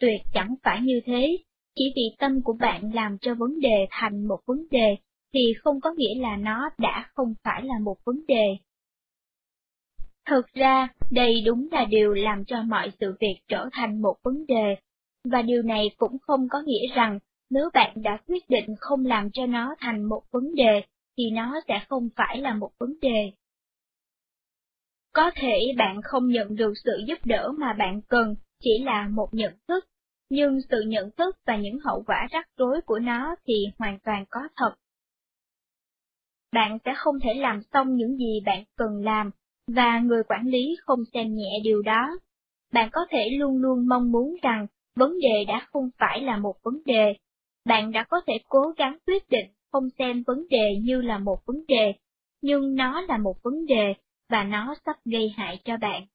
Tuyệt 0.00 0.20
chẳng 0.32 0.54
phải 0.62 0.80
như 0.80 1.00
thế, 1.06 1.38
chỉ 1.74 1.92
vì 1.96 2.02
tâm 2.18 2.42
của 2.42 2.52
bạn 2.60 2.94
làm 2.94 3.18
cho 3.20 3.34
vấn 3.34 3.60
đề 3.60 3.86
thành 3.90 4.28
một 4.28 4.40
vấn 4.46 4.66
đề, 4.70 4.96
thì 5.34 5.40
không 5.62 5.80
có 5.80 5.94
nghĩa 5.96 6.14
là 6.20 6.36
nó 6.36 6.70
đã 6.78 7.10
không 7.14 7.34
phải 7.44 7.62
là 7.62 7.74
một 7.78 7.96
vấn 8.04 8.26
đề. 8.28 8.56
Thực 10.26 10.46
ra, 10.54 10.88
đây 11.10 11.42
đúng 11.46 11.68
là 11.72 11.84
điều 11.84 12.14
làm 12.14 12.44
cho 12.44 12.62
mọi 12.62 12.92
sự 13.00 13.14
việc 13.20 13.40
trở 13.48 13.68
thành 13.72 14.02
một 14.02 14.14
vấn 14.22 14.46
đề, 14.46 14.76
và 15.24 15.42
điều 15.42 15.62
này 15.62 15.90
cũng 15.96 16.18
không 16.18 16.48
có 16.48 16.62
nghĩa 16.66 16.94
rằng 16.94 17.18
nếu 17.50 17.70
bạn 17.74 18.02
đã 18.02 18.18
quyết 18.26 18.48
định 18.48 18.74
không 18.78 19.06
làm 19.06 19.30
cho 19.32 19.46
nó 19.46 19.74
thành 19.78 20.04
một 20.04 20.22
vấn 20.30 20.54
đề, 20.54 20.82
thì 21.16 21.30
nó 21.30 21.60
sẽ 21.68 21.84
không 21.88 22.08
phải 22.16 22.38
là 22.38 22.54
một 22.54 22.70
vấn 22.78 22.94
đề. 23.02 23.32
Có 25.12 25.30
thể 25.34 25.74
bạn 25.76 26.00
không 26.04 26.28
nhận 26.28 26.56
được 26.56 26.72
sự 26.84 27.02
giúp 27.06 27.18
đỡ 27.24 27.52
mà 27.58 27.72
bạn 27.72 28.00
cần, 28.08 28.34
chỉ 28.60 28.84
là 28.84 29.08
một 29.08 29.28
nhận 29.32 29.52
thức, 29.68 29.84
nhưng 30.30 30.60
sự 30.70 30.80
nhận 30.86 31.10
thức 31.10 31.36
và 31.46 31.56
những 31.56 31.78
hậu 31.84 32.02
quả 32.06 32.28
rắc 32.30 32.48
rối 32.56 32.80
của 32.86 32.98
nó 32.98 33.34
thì 33.46 33.54
hoàn 33.78 33.98
toàn 34.04 34.24
có 34.30 34.40
thật. 34.56 34.74
bạn 36.54 36.78
sẽ 36.84 36.94
không 36.96 37.20
thể 37.20 37.34
làm 37.34 37.62
xong 37.72 37.96
những 37.96 38.16
gì 38.16 38.40
bạn 38.46 38.64
cần 38.76 39.04
làm, 39.04 39.30
và 39.66 39.98
người 39.98 40.22
quản 40.28 40.46
lý 40.46 40.76
không 40.84 40.98
xem 41.12 41.34
nhẹ 41.34 41.60
điều 41.64 41.82
đó. 41.82 42.10
Bạn 42.72 42.88
có 42.92 43.00
thể 43.10 43.30
luôn 43.38 43.56
luôn 43.56 43.88
mong 43.88 44.12
muốn 44.12 44.36
rằng 44.42 44.66
vấn 44.96 45.18
đề 45.20 45.44
đã 45.48 45.66
không 45.72 45.90
phải 45.98 46.20
là 46.20 46.38
một 46.38 46.54
vấn 46.62 46.80
đề. 46.84 47.14
Bạn 47.64 47.92
đã 47.92 48.04
có 48.04 48.20
thể 48.26 48.32
cố 48.48 48.72
gắng 48.76 48.98
quyết 49.06 49.28
định 49.28 49.46
không 49.72 49.88
xem 49.98 50.22
vấn 50.26 50.48
đề 50.50 50.76
như 50.82 51.02
là 51.02 51.18
một 51.18 51.46
vấn 51.46 51.66
đề, 51.68 51.92
nhưng 52.42 52.74
nó 52.74 53.00
là 53.00 53.18
một 53.18 53.42
vấn 53.42 53.66
đề, 53.66 53.94
và 54.30 54.44
nó 54.44 54.74
sắp 54.86 54.96
gây 55.04 55.28
hại 55.36 55.60
cho 55.64 55.76
bạn. 55.76 56.06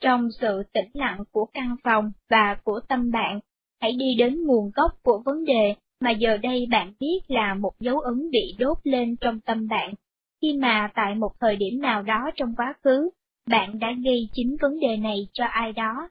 Trong 0.00 0.28
sự 0.40 0.62
tĩnh 0.72 0.90
lặng 0.92 1.24
của 1.30 1.46
căn 1.52 1.76
phòng 1.84 2.12
và 2.30 2.56
của 2.64 2.80
tâm 2.88 3.10
bạn, 3.10 3.40
hãy 3.80 3.92
đi 3.98 4.14
đến 4.18 4.46
nguồn 4.46 4.70
gốc 4.74 4.92
của 5.02 5.22
vấn 5.24 5.44
đề 5.44 5.74
mà 6.00 6.10
giờ 6.10 6.36
đây 6.36 6.66
bạn 6.70 6.92
biết 7.00 7.20
là 7.28 7.54
một 7.54 7.72
dấu 7.80 8.00
ấn 8.00 8.30
bị 8.30 8.56
đốt 8.58 8.78
lên 8.84 9.16
trong 9.16 9.40
tâm 9.40 9.68
bạn, 9.68 9.94
khi 10.42 10.58
mà 10.60 10.90
tại 10.94 11.14
một 11.14 11.32
thời 11.40 11.56
điểm 11.56 11.80
nào 11.80 12.02
đó 12.02 12.30
trong 12.36 12.54
quá 12.56 12.74
khứ, 12.84 13.10
bạn 13.50 13.78
đã 13.78 13.88
gây 14.04 14.28
chính 14.32 14.56
vấn 14.60 14.80
đề 14.80 14.96
này 14.96 15.28
cho 15.32 15.44
ai 15.44 15.72
đó. 15.72 16.08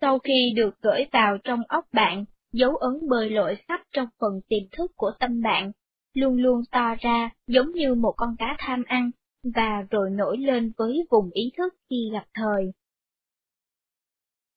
Sau 0.00 0.18
khi 0.18 0.52
được 0.56 0.80
gửi 0.80 1.06
vào 1.12 1.38
trong 1.44 1.60
óc 1.68 1.84
bạn, 1.92 2.24
dấu 2.52 2.76
ấn 2.76 3.08
bơi 3.08 3.30
lội 3.30 3.56
khắp 3.68 3.80
trong 3.92 4.08
phần 4.20 4.40
tiềm 4.48 4.62
thức 4.72 4.92
của 4.96 5.12
tâm 5.18 5.42
bạn, 5.42 5.72
luôn 6.14 6.36
luôn 6.36 6.62
to 6.70 6.94
ra 7.00 7.30
giống 7.46 7.72
như 7.72 7.94
một 7.94 8.14
con 8.16 8.36
cá 8.38 8.56
tham 8.58 8.82
ăn, 8.86 9.10
và 9.54 9.86
rồi 9.90 10.10
nổi 10.10 10.38
lên 10.38 10.72
với 10.76 11.06
vùng 11.10 11.30
ý 11.32 11.50
thức 11.56 11.74
khi 11.90 12.10
gặp 12.12 12.24
thời. 12.34 12.72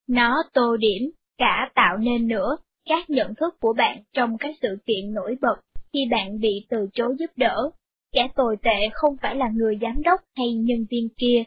Nó 0.07 0.43
tô 0.53 0.77
điểm, 0.77 1.11
cả 1.37 1.71
tạo 1.75 1.97
nên 1.97 2.27
nữa, 2.27 2.57
các 2.85 3.09
nhận 3.09 3.35
thức 3.35 3.59
của 3.59 3.73
bạn 3.73 4.03
trong 4.13 4.37
các 4.37 4.55
sự 4.61 4.77
kiện 4.85 5.13
nổi 5.13 5.35
bật 5.41 5.55
khi 5.93 5.99
bạn 6.11 6.39
bị 6.39 6.65
từ 6.69 6.87
chối 6.93 7.15
giúp 7.19 7.31
đỡ. 7.35 7.71
Kẻ 8.11 8.27
tồi 8.35 8.57
tệ 8.63 8.89
không 8.93 9.17
phải 9.21 9.35
là 9.35 9.49
người 9.53 9.77
giám 9.81 10.01
đốc 10.01 10.19
hay 10.35 10.53
nhân 10.53 10.85
viên 10.89 11.09
kia, 11.17 11.43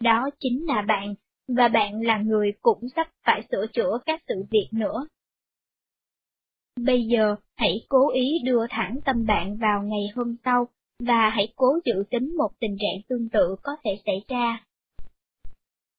đó 0.00 0.30
chính 0.40 0.66
là 0.66 0.82
bạn, 0.82 1.14
và 1.48 1.68
bạn 1.68 2.00
là 2.00 2.18
người 2.18 2.52
cũng 2.62 2.88
sắp 2.96 3.08
phải 3.26 3.42
sửa 3.50 3.66
chữa 3.72 3.98
các 4.06 4.22
sự 4.28 4.34
việc 4.50 4.68
nữa. 4.72 5.06
Bây 6.80 7.04
giờ, 7.04 7.36
hãy 7.56 7.86
cố 7.88 8.10
ý 8.10 8.38
đưa 8.44 8.66
thẳng 8.70 8.98
tâm 9.04 9.26
bạn 9.26 9.56
vào 9.56 9.82
ngày 9.82 10.04
hôm 10.14 10.36
sau, 10.44 10.68
và 11.00 11.28
hãy 11.28 11.52
cố 11.56 11.78
dự 11.84 12.04
tính 12.10 12.36
một 12.36 12.50
tình 12.60 12.76
trạng 12.80 13.02
tương 13.08 13.28
tự 13.28 13.56
có 13.62 13.72
thể 13.84 13.90
xảy 14.06 14.22
ra. 14.28 14.64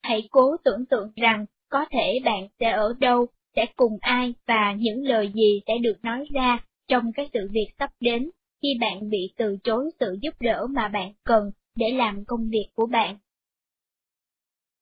Hãy 0.03 0.27
cố 0.31 0.55
tưởng 0.63 0.85
tượng 0.85 1.11
rằng 1.15 1.45
có 1.69 1.85
thể 1.91 2.19
bạn 2.25 2.47
sẽ 2.59 2.71
ở 2.71 2.93
đâu, 2.99 3.25
sẽ 3.55 3.65
cùng 3.75 3.97
ai 4.01 4.33
và 4.47 4.73
những 4.77 5.03
lời 5.03 5.31
gì 5.35 5.61
sẽ 5.67 5.77
được 5.77 5.95
nói 6.03 6.25
ra 6.33 6.59
trong 6.87 7.11
cái 7.13 7.29
sự 7.33 7.49
việc 7.51 7.67
sắp 7.79 7.91
đến 7.99 8.29
khi 8.61 8.67
bạn 8.81 9.09
bị 9.09 9.33
từ 9.37 9.57
chối 9.63 9.91
sự 9.99 10.17
giúp 10.21 10.33
đỡ 10.39 10.67
mà 10.69 10.87
bạn 10.87 11.13
cần 11.23 11.51
để 11.75 11.91
làm 11.91 12.25
công 12.25 12.49
việc 12.49 12.67
của 12.75 12.85
bạn. 12.85 13.17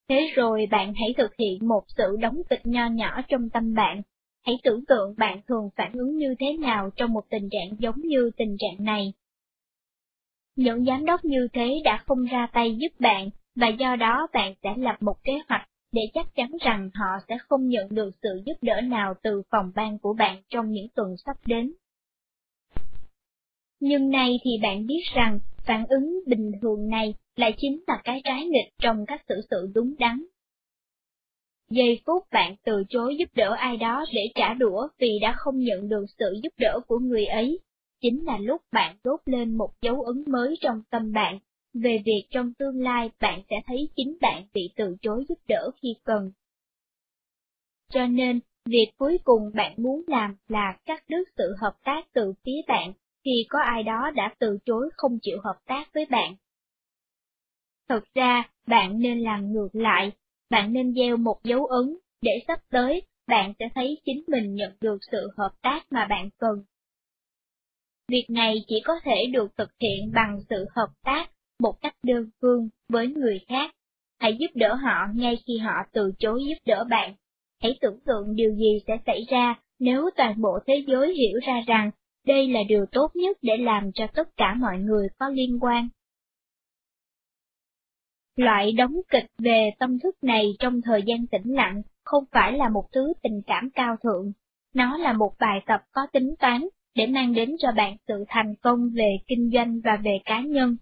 Thế 0.10 0.32
rồi 0.36 0.67
bạn 0.71 0.93
hãy 0.93 1.13
thực 1.17 1.32
hiện 1.39 1.67
một 1.67 1.84
sự 1.97 2.17
đóng 2.19 2.41
kịch 2.49 2.62
nho 2.63 2.88
nhỏ 2.89 3.21
trong 3.28 3.49
tâm 3.49 3.73
bạn. 3.73 4.02
Hãy 4.45 4.56
tưởng 4.63 4.86
tượng 4.86 5.15
bạn 5.17 5.41
thường 5.47 5.69
phản 5.76 5.93
ứng 5.93 6.17
như 6.17 6.36
thế 6.39 6.58
nào 6.58 6.89
trong 6.95 7.13
một 7.13 7.23
tình 7.30 7.49
trạng 7.52 7.80
giống 7.80 8.02
như 8.02 8.32
tình 8.38 8.58
trạng 8.60 8.86
này. 8.86 9.13
Những 10.55 10.85
giám 10.85 11.05
đốc 11.05 11.25
như 11.25 11.47
thế 11.53 11.81
đã 11.83 12.03
không 12.05 12.23
ra 12.25 12.47
tay 12.53 12.75
giúp 12.75 12.99
bạn, 12.99 13.29
và 13.55 13.67
do 13.67 13.95
đó 13.95 14.27
bạn 14.33 14.53
sẽ 14.63 14.73
lập 14.77 14.95
một 14.99 15.23
kế 15.23 15.33
hoạch 15.49 15.69
để 15.91 16.01
chắc 16.13 16.35
chắn 16.35 16.51
rằng 16.61 16.89
họ 16.93 17.19
sẽ 17.27 17.37
không 17.49 17.67
nhận 17.67 17.87
được 17.89 18.09
sự 18.23 18.41
giúp 18.45 18.53
đỡ 18.61 18.81
nào 18.81 19.13
từ 19.23 19.41
phòng 19.49 19.71
ban 19.75 19.99
của 19.99 20.13
bạn 20.13 20.41
trong 20.49 20.71
những 20.71 20.87
tuần 20.95 21.15
sắp 21.25 21.37
đến. 21.45 21.73
Nhưng 23.79 24.09
nay 24.09 24.39
thì 24.43 24.51
bạn 24.61 24.85
biết 24.85 25.01
rằng, 25.15 25.39
phản 25.65 25.85
ứng 25.89 26.19
bình 26.27 26.51
thường 26.61 26.89
này 26.89 27.13
lại 27.35 27.53
chính 27.57 27.83
là 27.87 28.01
cái 28.03 28.21
trái 28.23 28.45
nghịch 28.45 28.73
trong 28.81 29.05
các 29.05 29.21
xử 29.29 29.35
sự 29.49 29.71
đúng 29.75 29.93
đắn. 29.99 30.23
Giây 31.69 32.01
phút 32.05 32.23
bạn 32.31 32.55
từ 32.63 32.83
chối 32.89 33.15
giúp 33.19 33.29
đỡ 33.35 33.55
ai 33.57 33.77
đó 33.77 34.05
để 34.13 34.31
trả 34.35 34.53
đũa 34.53 34.87
vì 34.97 35.19
đã 35.21 35.33
không 35.37 35.59
nhận 35.59 35.89
được 35.89 36.05
sự 36.19 36.39
giúp 36.43 36.53
đỡ 36.57 36.79
của 36.87 36.99
người 36.99 37.25
ấy, 37.25 37.59
chính 38.03 38.25
là 38.25 38.37
lúc 38.37 38.61
bạn 38.71 38.95
đốt 39.03 39.19
lên 39.25 39.57
một 39.57 39.69
dấu 39.81 40.01
ấn 40.01 40.23
mới 40.27 40.55
trong 40.61 40.81
tâm 40.89 41.11
bạn, 41.11 41.39
về 41.73 42.01
việc 42.05 42.27
trong 42.31 42.53
tương 42.53 42.81
lai 42.81 43.11
bạn 43.19 43.41
sẽ 43.49 43.55
thấy 43.65 43.89
chính 43.95 44.17
bạn 44.21 44.47
bị 44.53 44.69
từ 44.75 44.95
chối 45.01 45.25
giúp 45.29 45.39
đỡ 45.47 45.71
khi 45.81 45.95
cần. 46.03 46.31
Cho 47.89 48.05
nên, 48.05 48.39
việc 48.65 48.91
cuối 48.97 49.17
cùng 49.23 49.51
bạn 49.53 49.73
muốn 49.77 50.01
làm 50.07 50.35
là 50.47 50.77
cắt 50.85 51.03
đứt 51.07 51.23
sự 51.37 51.55
hợp 51.61 51.73
tác 51.83 52.13
từ 52.13 52.33
phía 52.45 52.61
bạn 52.67 52.93
khi 53.25 53.45
có 53.49 53.59
ai 53.59 53.83
đó 53.83 54.11
đã 54.15 54.35
từ 54.39 54.57
chối 54.65 54.89
không 54.93 55.19
chịu 55.21 55.37
hợp 55.43 55.59
tác 55.65 55.93
với 55.93 56.05
bạn. 56.05 56.35
Thật 57.89 58.03
ra, 58.15 58.49
bạn 58.67 58.99
nên 58.99 59.19
làm 59.19 59.53
ngược 59.53 59.69
lại, 59.73 60.11
bạn 60.49 60.73
nên 60.73 60.93
gieo 60.93 61.17
một 61.17 61.43
dấu 61.43 61.65
ấn, 61.65 61.97
để 62.21 62.31
sắp 62.47 62.59
tới, 62.69 63.01
bạn 63.27 63.53
sẽ 63.59 63.69
thấy 63.75 63.97
chính 64.05 64.23
mình 64.27 64.55
nhận 64.55 64.71
được 64.81 64.97
sự 65.11 65.29
hợp 65.37 65.51
tác 65.61 65.91
mà 65.91 66.07
bạn 66.09 66.29
cần. 66.37 66.63
Việc 68.07 68.25
này 68.29 68.63
chỉ 68.67 68.81
có 68.85 68.93
thể 69.03 69.25
được 69.31 69.57
thực 69.57 69.69
hiện 69.79 70.11
bằng 70.13 70.39
sự 70.49 70.65
hợp 70.75 70.89
tác, 71.03 71.31
một 71.59 71.81
cách 71.81 71.95
đơn 72.03 72.29
phương, 72.41 72.69
với 72.89 73.07
người 73.07 73.39
khác. 73.47 73.71
Hãy 74.19 74.37
giúp 74.39 74.47
đỡ 74.55 74.73
họ 74.73 75.07
ngay 75.15 75.37
khi 75.47 75.57
họ 75.57 75.73
từ 75.91 76.11
chối 76.19 76.43
giúp 76.45 76.57
đỡ 76.65 76.83
bạn. 76.89 77.15
Hãy 77.61 77.77
tưởng 77.81 77.99
tượng 78.05 78.35
điều 78.35 78.55
gì 78.55 78.79
sẽ 78.87 78.97
xảy 79.05 79.25
ra 79.29 79.55
nếu 79.79 80.09
toàn 80.15 80.41
bộ 80.41 80.59
thế 80.67 80.83
giới 80.87 81.13
hiểu 81.15 81.39
ra 81.47 81.61
rằng 81.67 81.91
đây 82.27 82.47
là 82.47 82.59
điều 82.67 82.85
tốt 82.91 83.11
nhất 83.15 83.37
để 83.41 83.57
làm 83.57 83.91
cho 83.93 84.07
tất 84.13 84.37
cả 84.37 84.53
mọi 84.53 84.77
người 84.77 85.07
có 85.19 85.29
liên 85.29 85.59
quan. 85.61 85.89
Loại 88.35 88.71
đóng 88.71 88.95
kịch 89.09 89.25
về 89.37 89.69
tâm 89.79 89.99
thức 89.99 90.23
này 90.23 90.55
trong 90.59 90.81
thời 90.81 91.01
gian 91.05 91.27
tĩnh 91.27 91.55
lặng 91.55 91.81
không 92.03 92.23
phải 92.31 92.57
là 92.57 92.69
một 92.69 92.85
thứ 92.91 93.13
tình 93.23 93.41
cảm 93.47 93.69
cao 93.69 93.95
thượng, 94.03 94.31
nó 94.73 94.97
là 94.97 95.13
một 95.13 95.33
bài 95.39 95.59
tập 95.65 95.81
có 95.91 96.01
tính 96.13 96.35
toán 96.39 96.67
để 96.95 97.08
mang 97.08 97.34
đến 97.34 97.56
cho 97.60 97.71
bạn 97.71 97.97
sự 98.08 98.25
thành 98.27 98.56
công 98.56 98.89
về 98.89 99.17
kinh 99.27 99.51
doanh 99.53 99.79
và 99.84 99.97
về 100.03 100.19
cá 100.25 100.41
nhân. 100.41 100.77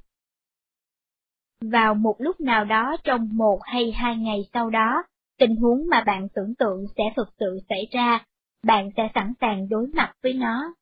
Vào 1.62 1.96
một 1.96 2.16
lúc 2.20 2.42
nào 2.42 2.66
đó 2.66 2.98
trong 3.04 3.30
một 3.34 3.60
hay 3.64 3.92
hai 3.92 4.16
ngày 4.16 4.40
sau 4.54 4.70
đó, 4.70 5.04
tình 5.40 5.56
huống 5.56 5.88
mà 5.90 6.04
bạn 6.04 6.28
tưởng 6.36 6.56
tượng 6.56 6.86
sẽ 6.98 7.04
thực 7.16 7.28
sự 7.40 7.60
xảy 7.70 7.88
ra, 7.92 8.26
bạn 8.64 8.90
sẽ 8.98 9.04
sẵn 9.16 9.34
sàng 9.42 9.70
đối 9.70 9.88
mặt 9.88 10.14
với 10.24 10.34
nó. 10.34 10.74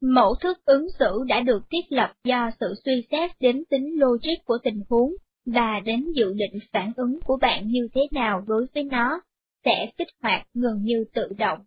Mẫu 0.00 0.34
thức 0.34 0.58
ứng 0.64 0.86
xử 0.98 1.24
đã 1.28 1.40
được 1.40 1.62
thiết 1.70 1.92
lập 1.92 2.12
do 2.24 2.50
sự 2.60 2.74
suy 2.84 3.06
xét 3.10 3.30
đến 3.40 3.64
tính 3.70 4.00
logic 4.00 4.44
của 4.44 4.58
tình 4.62 4.82
huống 4.88 5.12
và 5.46 5.80
đến 5.84 6.12
dự 6.14 6.32
định 6.32 6.58
phản 6.72 6.92
ứng 6.96 7.20
của 7.24 7.36
bạn 7.36 7.68
như 7.68 7.88
thế 7.94 8.08
nào 8.10 8.44
đối 8.46 8.66
với 8.74 8.82
nó, 8.82 9.20
sẽ 9.64 9.92
kích 9.98 10.08
hoạt 10.22 10.46
gần 10.54 10.82
như 10.82 11.04
tự 11.14 11.28
động. 11.38 11.58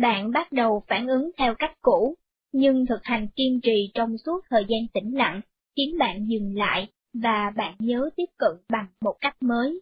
Bạn 0.00 0.30
bắt 0.30 0.52
đầu 0.52 0.82
phản 0.88 1.06
ứng 1.06 1.30
theo 1.38 1.54
cách 1.58 1.78
cũ, 1.82 2.14
nhưng 2.52 2.86
thực 2.86 3.04
hành 3.04 3.28
kiên 3.36 3.60
trì 3.62 3.90
trong 3.94 4.18
suốt 4.18 4.44
thời 4.50 4.64
gian 4.68 4.80
tĩnh 4.94 5.16
lặng 5.16 5.40
khiến 5.76 5.98
bạn 5.98 6.26
dừng 6.28 6.56
lại 6.56 6.88
và 7.22 7.52
bạn 7.56 7.74
nhớ 7.78 8.10
tiếp 8.16 8.24
cận 8.36 8.50
bằng 8.68 8.86
một 9.00 9.14
cách 9.20 9.36
mới. 9.40 9.80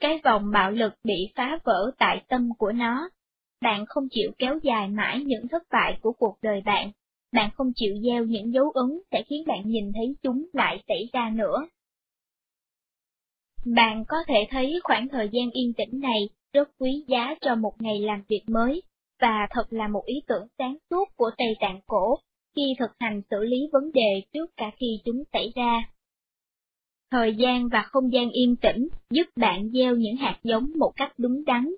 Cái 0.00 0.20
vòng 0.24 0.50
bạo 0.50 0.70
lực 0.70 0.92
bị 1.04 1.32
phá 1.34 1.58
vỡ 1.64 1.90
tại 1.98 2.24
tâm 2.28 2.48
của 2.58 2.72
nó. 2.72 3.10
Bạn 3.60 3.86
không 3.86 4.08
chịu 4.10 4.30
kéo 4.38 4.58
dài 4.62 4.88
mãi 4.88 5.24
những 5.24 5.48
thất 5.48 5.62
bại 5.70 5.98
của 6.02 6.12
cuộc 6.12 6.38
đời 6.42 6.62
bạn, 6.64 6.90
bạn 7.32 7.50
không 7.54 7.72
chịu 7.76 7.94
gieo 8.04 8.24
những 8.24 8.52
dấu 8.52 8.70
ấn 8.70 9.00
sẽ 9.10 9.22
khiến 9.28 9.44
bạn 9.46 9.62
nhìn 9.64 9.92
thấy 9.94 10.14
chúng 10.22 10.46
lại 10.52 10.82
xảy 10.88 11.08
ra 11.12 11.30
nữa. 11.34 11.68
Bạn 13.74 14.04
có 14.08 14.16
thể 14.28 14.46
thấy 14.50 14.80
khoảng 14.82 15.08
thời 15.08 15.28
gian 15.32 15.50
yên 15.50 15.72
tĩnh 15.76 16.00
này 16.00 16.28
rất 16.56 16.68
quý 16.78 17.04
giá 17.08 17.34
cho 17.40 17.54
một 17.54 17.72
ngày 17.78 18.00
làm 18.00 18.22
việc 18.28 18.42
mới, 18.46 18.82
và 19.20 19.46
thật 19.50 19.66
là 19.70 19.88
một 19.88 20.02
ý 20.06 20.14
tưởng 20.26 20.46
sáng 20.58 20.76
suốt 20.90 21.04
của 21.16 21.30
Tây 21.38 21.56
Tạng 21.60 21.80
cổ 21.86 22.18
khi 22.56 22.62
thực 22.78 22.90
hành 22.98 23.22
xử 23.30 23.36
lý 23.44 23.56
vấn 23.72 23.92
đề 23.92 24.22
trước 24.32 24.46
cả 24.56 24.70
khi 24.76 25.00
chúng 25.04 25.22
xảy 25.32 25.52
ra. 25.54 25.90
Thời 27.10 27.34
gian 27.34 27.68
và 27.68 27.82
không 27.82 28.12
gian 28.12 28.30
yên 28.30 28.56
tĩnh 28.56 28.88
giúp 29.10 29.26
bạn 29.36 29.70
gieo 29.70 29.96
những 29.96 30.16
hạt 30.16 30.38
giống 30.42 30.70
một 30.78 30.92
cách 30.96 31.12
đúng 31.18 31.44
đắn. 31.44 31.74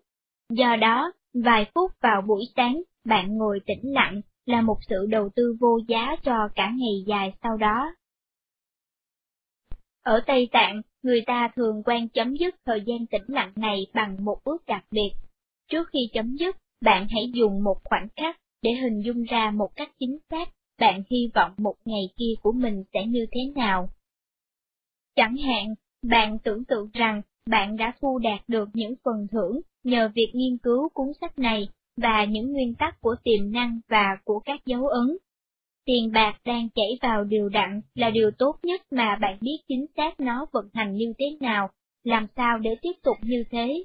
Do 0.50 0.76
đó, 0.76 1.12
vài 1.34 1.70
phút 1.74 1.90
vào 2.00 2.22
buổi 2.22 2.44
sáng, 2.56 2.82
bạn 3.04 3.36
ngồi 3.36 3.60
tĩnh 3.66 3.92
lặng 3.92 4.20
là 4.46 4.60
một 4.62 4.78
sự 4.88 5.06
đầu 5.08 5.28
tư 5.36 5.56
vô 5.60 5.78
giá 5.88 6.16
cho 6.22 6.48
cả 6.54 6.72
ngày 6.76 7.04
dài 7.06 7.34
sau 7.42 7.56
đó. 7.56 7.94
Ở 10.02 10.20
Tây 10.26 10.48
Tạng, 10.52 10.82
người 11.02 11.22
ta 11.26 11.48
thường 11.56 11.82
quan 11.84 12.08
chấm 12.08 12.36
dứt 12.36 12.54
thời 12.64 12.82
gian 12.86 13.06
tĩnh 13.06 13.24
lặng 13.26 13.52
này 13.56 13.86
bằng 13.94 14.24
một 14.24 14.38
bước 14.44 14.66
đặc 14.66 14.84
biệt. 14.90 15.10
Trước 15.70 15.88
khi 15.92 15.98
chấm 16.12 16.36
dứt, 16.36 16.56
bạn 16.80 17.06
hãy 17.10 17.30
dùng 17.34 17.64
một 17.64 17.80
khoảnh 17.84 18.08
khắc 18.16 18.36
để 18.62 18.70
hình 18.72 19.00
dung 19.00 19.22
ra 19.22 19.50
một 19.50 19.68
cách 19.76 19.90
chính 19.98 20.18
xác 20.30 20.48
bạn 20.78 21.02
hy 21.10 21.30
vọng 21.34 21.52
một 21.56 21.74
ngày 21.84 22.08
kia 22.16 22.32
của 22.42 22.52
mình 22.52 22.84
sẽ 22.92 23.06
như 23.06 23.26
thế 23.32 23.40
nào. 23.54 23.88
Chẳng 25.16 25.36
hạn, 25.36 25.74
bạn 26.02 26.38
tưởng 26.38 26.64
tượng 26.64 26.90
rằng 26.92 27.22
bạn 27.46 27.76
đã 27.76 27.92
thu 28.00 28.18
đạt 28.18 28.40
được 28.48 28.68
những 28.72 28.94
phần 29.04 29.26
thưởng 29.32 29.60
nhờ 29.84 30.10
việc 30.14 30.30
nghiên 30.34 30.58
cứu 30.58 30.88
cuốn 30.88 31.06
sách 31.20 31.38
này, 31.38 31.68
và 31.96 32.24
những 32.24 32.52
nguyên 32.52 32.74
tắc 32.74 33.00
của 33.00 33.16
tiềm 33.24 33.52
năng 33.52 33.80
và 33.88 34.16
của 34.24 34.40
các 34.44 34.60
dấu 34.66 34.86
ấn. 34.86 35.16
Tiền 35.88 36.12
bạc 36.12 36.40
đang 36.44 36.68
chảy 36.74 36.98
vào 37.02 37.24
điều 37.24 37.48
đặn 37.48 37.80
là 37.94 38.10
điều 38.10 38.30
tốt 38.38 38.56
nhất 38.62 38.80
mà 38.90 39.16
bạn 39.20 39.38
biết 39.40 39.56
chính 39.68 39.86
xác 39.96 40.20
nó 40.20 40.46
vận 40.52 40.68
hành 40.74 40.96
như 40.96 41.12
thế 41.18 41.26
nào, 41.40 41.70
làm 42.04 42.26
sao 42.36 42.58
để 42.58 42.70
tiếp 42.82 42.92
tục 43.02 43.16
như 43.22 43.44
thế. 43.50 43.84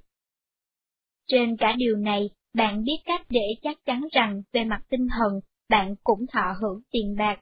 Trên 1.27 1.57
cả 1.57 1.75
điều 1.77 1.95
này, 1.95 2.29
bạn 2.53 2.83
biết 2.83 2.97
cách 3.05 3.21
để 3.29 3.41
chắc 3.61 3.77
chắn 3.85 4.07
rằng 4.11 4.41
về 4.53 4.63
mặt 4.63 4.81
tinh 4.89 5.07
thần, 5.17 5.39
bạn 5.69 5.95
cũng 6.03 6.25
thọ 6.33 6.55
hưởng 6.61 6.81
tiền 6.91 7.15
bạc. 7.17 7.39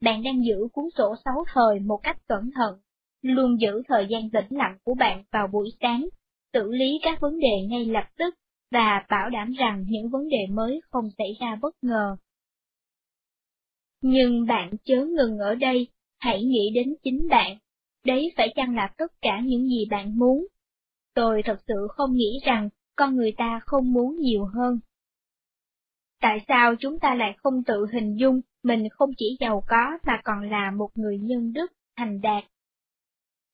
Bạn 0.00 0.22
đang 0.22 0.44
giữ 0.44 0.56
cuốn 0.72 0.84
sổ 0.98 1.14
sáu 1.24 1.44
thời 1.54 1.80
một 1.80 2.00
cách 2.02 2.16
cẩn 2.28 2.50
thận, 2.54 2.80
luôn 3.22 3.60
giữ 3.60 3.82
thời 3.88 4.06
gian 4.10 4.30
tĩnh 4.30 4.58
lặng 4.58 4.78
của 4.84 4.94
bạn 4.94 5.24
vào 5.32 5.46
buổi 5.52 5.68
sáng, 5.80 6.08
xử 6.52 6.72
lý 6.72 6.98
các 7.02 7.20
vấn 7.20 7.38
đề 7.38 7.66
ngay 7.68 7.84
lập 7.84 8.06
tức 8.18 8.34
và 8.72 9.04
bảo 9.10 9.30
đảm 9.30 9.52
rằng 9.52 9.84
những 9.88 10.10
vấn 10.10 10.28
đề 10.28 10.46
mới 10.50 10.80
không 10.90 11.04
xảy 11.18 11.36
ra 11.40 11.58
bất 11.62 11.74
ngờ. 11.82 12.16
Nhưng 14.06 14.46
bạn 14.46 14.70
chớ 14.84 15.04
ngừng 15.04 15.38
ở 15.38 15.54
đây, 15.54 15.88
hãy 16.18 16.44
nghĩ 16.44 16.70
đến 16.74 16.94
chính 17.02 17.28
bạn. 17.28 17.56
Đấy 18.06 18.32
phải 18.36 18.52
chăng 18.56 18.76
là 18.76 18.90
tất 18.96 19.12
cả 19.22 19.40
những 19.44 19.68
gì 19.68 19.86
bạn 19.90 20.18
muốn? 20.18 20.46
Tôi 21.14 21.42
thật 21.44 21.60
sự 21.66 21.74
không 21.90 22.12
nghĩ 22.12 22.40
rằng 22.46 22.68
con 22.96 23.16
người 23.16 23.32
ta 23.32 23.60
không 23.66 23.92
muốn 23.92 24.18
nhiều 24.18 24.44
hơn. 24.44 24.78
Tại 26.20 26.38
sao 26.48 26.74
chúng 26.80 26.98
ta 26.98 27.14
lại 27.14 27.34
không 27.36 27.62
tự 27.62 27.86
hình 27.92 28.16
dung 28.16 28.40
mình 28.62 28.88
không 28.88 29.10
chỉ 29.18 29.36
giàu 29.40 29.64
có 29.68 29.98
mà 30.06 30.20
còn 30.24 30.50
là 30.50 30.70
một 30.70 30.88
người 30.94 31.18
nhân 31.18 31.52
đức, 31.52 31.72
thành 31.96 32.20
đạt? 32.20 32.44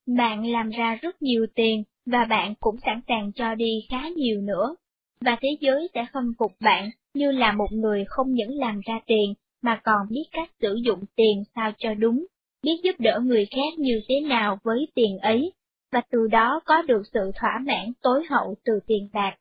Bạn 0.06 0.46
làm 0.46 0.70
ra 0.70 0.98
rất 1.02 1.22
nhiều 1.22 1.46
tiền 1.54 1.84
và 2.06 2.24
bạn 2.24 2.54
cũng 2.60 2.76
sẵn 2.86 3.00
sàng 3.08 3.32
cho 3.32 3.54
đi 3.54 3.86
khá 3.90 4.08
nhiều 4.08 4.40
nữa, 4.40 4.76
và 5.20 5.36
thế 5.40 5.56
giới 5.60 5.88
sẽ 5.94 6.06
khâm 6.12 6.32
phục 6.38 6.52
bạn 6.60 6.90
như 7.14 7.30
là 7.30 7.52
một 7.52 7.72
người 7.72 8.04
không 8.08 8.32
những 8.32 8.58
làm 8.58 8.80
ra 8.80 9.00
tiền 9.06 9.34
mà 9.62 9.80
còn 9.84 10.06
biết 10.10 10.24
cách 10.32 10.50
sử 10.60 10.74
dụng 10.74 11.04
tiền 11.16 11.44
sao 11.54 11.72
cho 11.78 11.94
đúng, 11.94 12.26
biết 12.62 12.80
giúp 12.84 12.94
đỡ 12.98 13.20
người 13.24 13.46
khác 13.46 13.78
như 13.78 14.00
thế 14.08 14.20
nào 14.20 14.58
với 14.62 14.88
tiền 14.94 15.18
ấy, 15.18 15.52
và 15.92 16.02
từ 16.10 16.26
đó 16.26 16.60
có 16.64 16.82
được 16.82 17.02
sự 17.12 17.32
thỏa 17.34 17.58
mãn 17.66 17.92
tối 18.02 18.24
hậu 18.30 18.54
từ 18.64 18.80
tiền 18.86 19.08
bạc. 19.12 19.36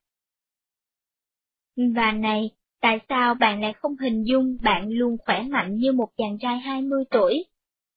Và 1.96 2.12
này, 2.12 2.50
tại 2.82 3.00
sao 3.10 3.36
bạn 3.36 3.62
lại 3.62 3.74
không 3.74 3.98
hình 3.98 4.24
dung 4.24 4.58
bạn 4.64 4.90
luôn 4.90 5.18
khỏe 5.26 5.42
mạnh 5.42 5.76
như 5.76 5.92
một 5.92 6.10
chàng 6.18 6.38
trai 6.42 6.60
20 6.60 7.04
tuổi? 7.12 7.46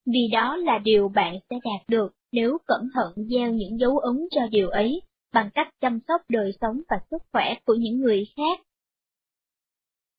Vì 0.07 0.29
đó 0.33 0.57
là 0.57 0.79
điều 0.79 1.09
bạn 1.09 1.39
sẽ 1.51 1.57
đạt 1.65 1.89
được 1.89 2.15
nếu 2.33 2.59
cẩn 2.67 2.89
thận 2.95 3.13
gieo 3.17 3.51
những 3.51 3.79
dấu 3.79 3.99
ấn 3.99 4.29
cho 4.31 4.41
điều 4.51 4.69
ấy, 4.71 5.03
bằng 5.33 5.51
cách 5.55 5.69
chăm 5.81 6.01
sóc 6.09 6.21
đời 6.29 6.53
sống 6.61 6.81
và 6.89 6.97
sức 7.11 7.23
khỏe 7.33 7.55
của 7.65 7.75
những 7.75 8.01
người 8.01 8.27
khác. 8.37 8.61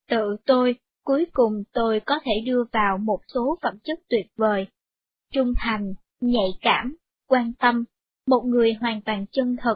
Tự 0.09 0.37
tôi, 0.45 0.75
cuối 1.03 1.25
cùng 1.33 1.63
tôi 1.73 1.99
có 2.05 2.19
thể 2.23 2.31
đưa 2.45 2.63
vào 2.71 2.97
một 2.97 3.19
số 3.33 3.57
phẩm 3.61 3.77
chất 3.83 3.99
tuyệt 4.09 4.25
vời. 4.35 4.67
Trung 5.33 5.53
thành, 5.57 5.93
nhạy 6.21 6.49
cảm, 6.61 6.95
quan 7.27 7.53
tâm, 7.53 7.83
một 8.27 8.41
người 8.45 8.73
hoàn 8.73 9.01
toàn 9.01 9.25
chân 9.31 9.55
thật, 9.59 9.75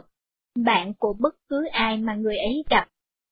bạn 0.64 0.94
của 0.98 1.16
bất 1.20 1.34
cứ 1.48 1.66
ai 1.72 1.96
mà 1.96 2.14
người 2.14 2.36
ấy 2.36 2.62
gặp, 2.70 2.88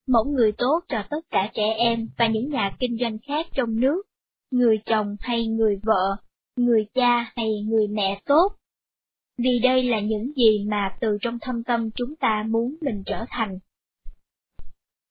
mẫu 0.06 0.24
người 0.24 0.52
tốt 0.52 0.80
cho 0.88 1.04
tất 1.11 1.20
cả 1.30 1.50
trẻ 1.54 1.74
em 1.76 2.09
và 2.18 2.26
những 2.26 2.50
nhà 2.50 2.76
kinh 2.78 2.98
doanh 3.00 3.18
khác 3.28 3.46
trong 3.52 3.80
nước, 3.80 4.02
người 4.50 4.80
chồng 4.87 5.16
hay 5.20 5.46
người 5.46 5.80
vợ, 5.82 6.16
người 6.56 6.87
cha 6.94 7.32
hay 7.37 7.50
người 7.66 7.88
mẹ 7.88 8.20
tốt. 8.24 8.52
Vì 9.38 9.59
đây 9.62 9.82
là 9.82 10.00
những 10.00 10.32
gì 10.37 10.64
mà 10.68 10.96
từ 11.00 11.18
trong 11.20 11.38
thâm 11.38 11.64
tâm 11.64 11.90
chúng 11.90 12.16
ta 12.16 12.44
muốn 12.48 12.76
mình 12.80 13.02
trở 13.06 13.24
thành. 13.28 13.59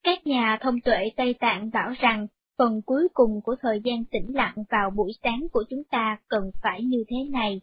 Các 0.04 0.28
nhà 0.28 0.58
thông 0.62 0.82
tuệ 0.82 1.12
Tây 1.16 1.34
Tạng 1.40 1.70
bảo 1.74 1.94
rằng 2.00 2.28
phần 2.58 2.82
cuối 2.86 3.08
cùng 3.14 3.42
của 3.44 3.56
thời 3.62 3.82
gian 3.84 4.06
tĩnh 4.06 4.36
lặng 4.36 4.56
vào 4.70 4.90
buổi 4.90 5.12
sáng 5.24 5.48
của 5.52 5.64
chúng 5.70 5.84
ta 5.84 6.18
cần 6.28 6.52
phải 6.64 6.84
như 6.84 7.04
thế 7.08 7.18
này. 7.32 7.62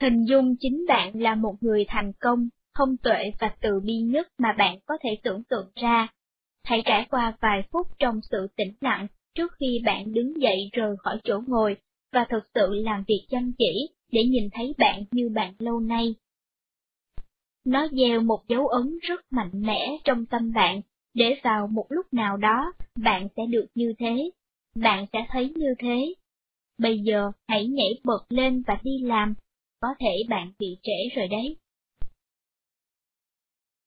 Hình 0.00 0.24
dung 0.24 0.56
chính 0.60 0.84
bạn 0.88 1.20
là 1.20 1.34
một 1.34 1.54
người 1.60 1.84
thành 1.88 2.12
công, 2.20 2.48
thông 2.74 2.96
tuệ 2.96 3.32
và 3.40 3.54
từ 3.60 3.80
bi 3.80 3.94
nhất 4.00 4.28
mà 4.38 4.52
bạn 4.58 4.78
có 4.86 4.98
thể 5.00 5.10
tưởng 5.22 5.42
tượng 5.44 5.70
ra. 5.74 6.08
Hãy 6.64 6.82
trải 6.84 7.06
qua 7.10 7.36
vài 7.40 7.62
phút 7.72 7.86
trong 7.98 8.20
sự 8.30 8.46
tĩnh 8.56 8.72
lặng 8.80 9.06
trước 9.34 9.52
khi 9.60 9.82
bạn 9.84 10.12
đứng 10.12 10.42
dậy 10.42 10.70
rời 10.72 10.96
khỏi 10.98 11.20
chỗ 11.24 11.40
ngồi 11.46 11.76
và 12.12 12.26
thực 12.30 12.42
sự 12.54 12.74
làm 12.74 13.04
việc 13.08 13.26
chăm 13.30 13.52
chỉ 13.58 13.88
để 14.12 14.24
nhìn 14.24 14.48
thấy 14.52 14.74
bạn 14.78 15.04
như 15.10 15.28
bạn 15.28 15.54
lâu 15.58 15.80
nay. 15.80 16.14
Nó 17.64 17.88
gieo 17.88 18.20
một 18.20 18.48
dấu 18.48 18.66
ấn 18.66 18.98
rất 19.02 19.20
mạnh 19.30 19.50
mẽ 19.54 19.98
trong 20.04 20.26
tâm 20.26 20.52
bạn, 20.52 20.80
để 21.18 21.40
vào 21.44 21.66
một 21.66 21.86
lúc 21.88 22.06
nào 22.12 22.36
đó 22.36 22.72
bạn 22.96 23.28
sẽ 23.36 23.42
được 23.46 23.66
như 23.74 23.92
thế, 23.98 24.30
bạn 24.74 25.06
sẽ 25.12 25.18
thấy 25.28 25.52
như 25.56 25.74
thế. 25.78 26.14
Bây 26.78 26.98
giờ 26.98 27.32
hãy 27.48 27.66
nhảy 27.66 28.00
bật 28.04 28.26
lên 28.28 28.62
và 28.66 28.78
đi 28.82 28.98
làm, 29.02 29.34
có 29.80 29.88
thể 29.98 30.22
bạn 30.28 30.52
bị 30.58 30.78
trễ 30.82 31.16
rồi 31.16 31.28
đấy. 31.28 31.56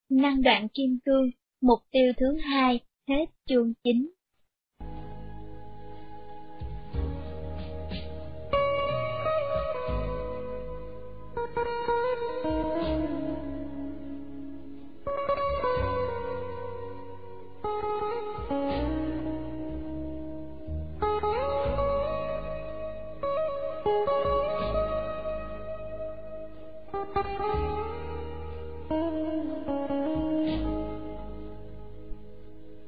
Năng 0.09 0.41
đoạn 0.41 0.67
kim 0.73 0.99
cương, 1.05 1.29
mục 1.61 1.79
tiêu 1.91 2.13
thứ 2.17 2.37
hai, 2.37 2.79
hết 3.09 3.25
chương 3.45 3.73
9. 3.83 4.11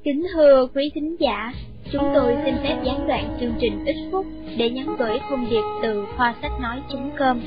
Kính 0.04 0.26
thưa 0.34 0.66
quý 0.74 0.90
thính 0.94 1.16
giả, 1.20 1.52
chúng 1.92 2.02
tôi 2.14 2.36
xin 2.44 2.54
phép 2.62 2.76
gián 2.84 3.06
đoạn 3.08 3.36
chương 3.40 3.54
trình 3.60 3.84
ít 3.86 3.96
phút 4.12 4.26
để 4.56 4.70
nhắn 4.70 4.96
gửi 4.98 5.18
thông 5.30 5.50
điệp 5.50 5.62
từ 5.82 6.04
khoa 6.16 6.34
sách 6.42 6.52
nói.com. 6.60 7.40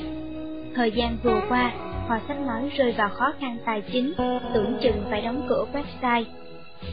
Thời 0.74 0.90
gian 0.90 1.16
vừa 1.22 1.40
qua, 1.48 1.72
khoa 2.08 2.20
sách 2.28 2.40
nói 2.46 2.70
rơi 2.76 2.94
vào 2.98 3.08
khó 3.08 3.32
khăn 3.40 3.56
tài 3.64 3.82
chính, 3.92 4.12
tưởng 4.54 4.78
chừng 4.82 5.02
phải 5.10 5.22
đóng 5.22 5.46
cửa 5.48 5.64
website. 5.72 6.24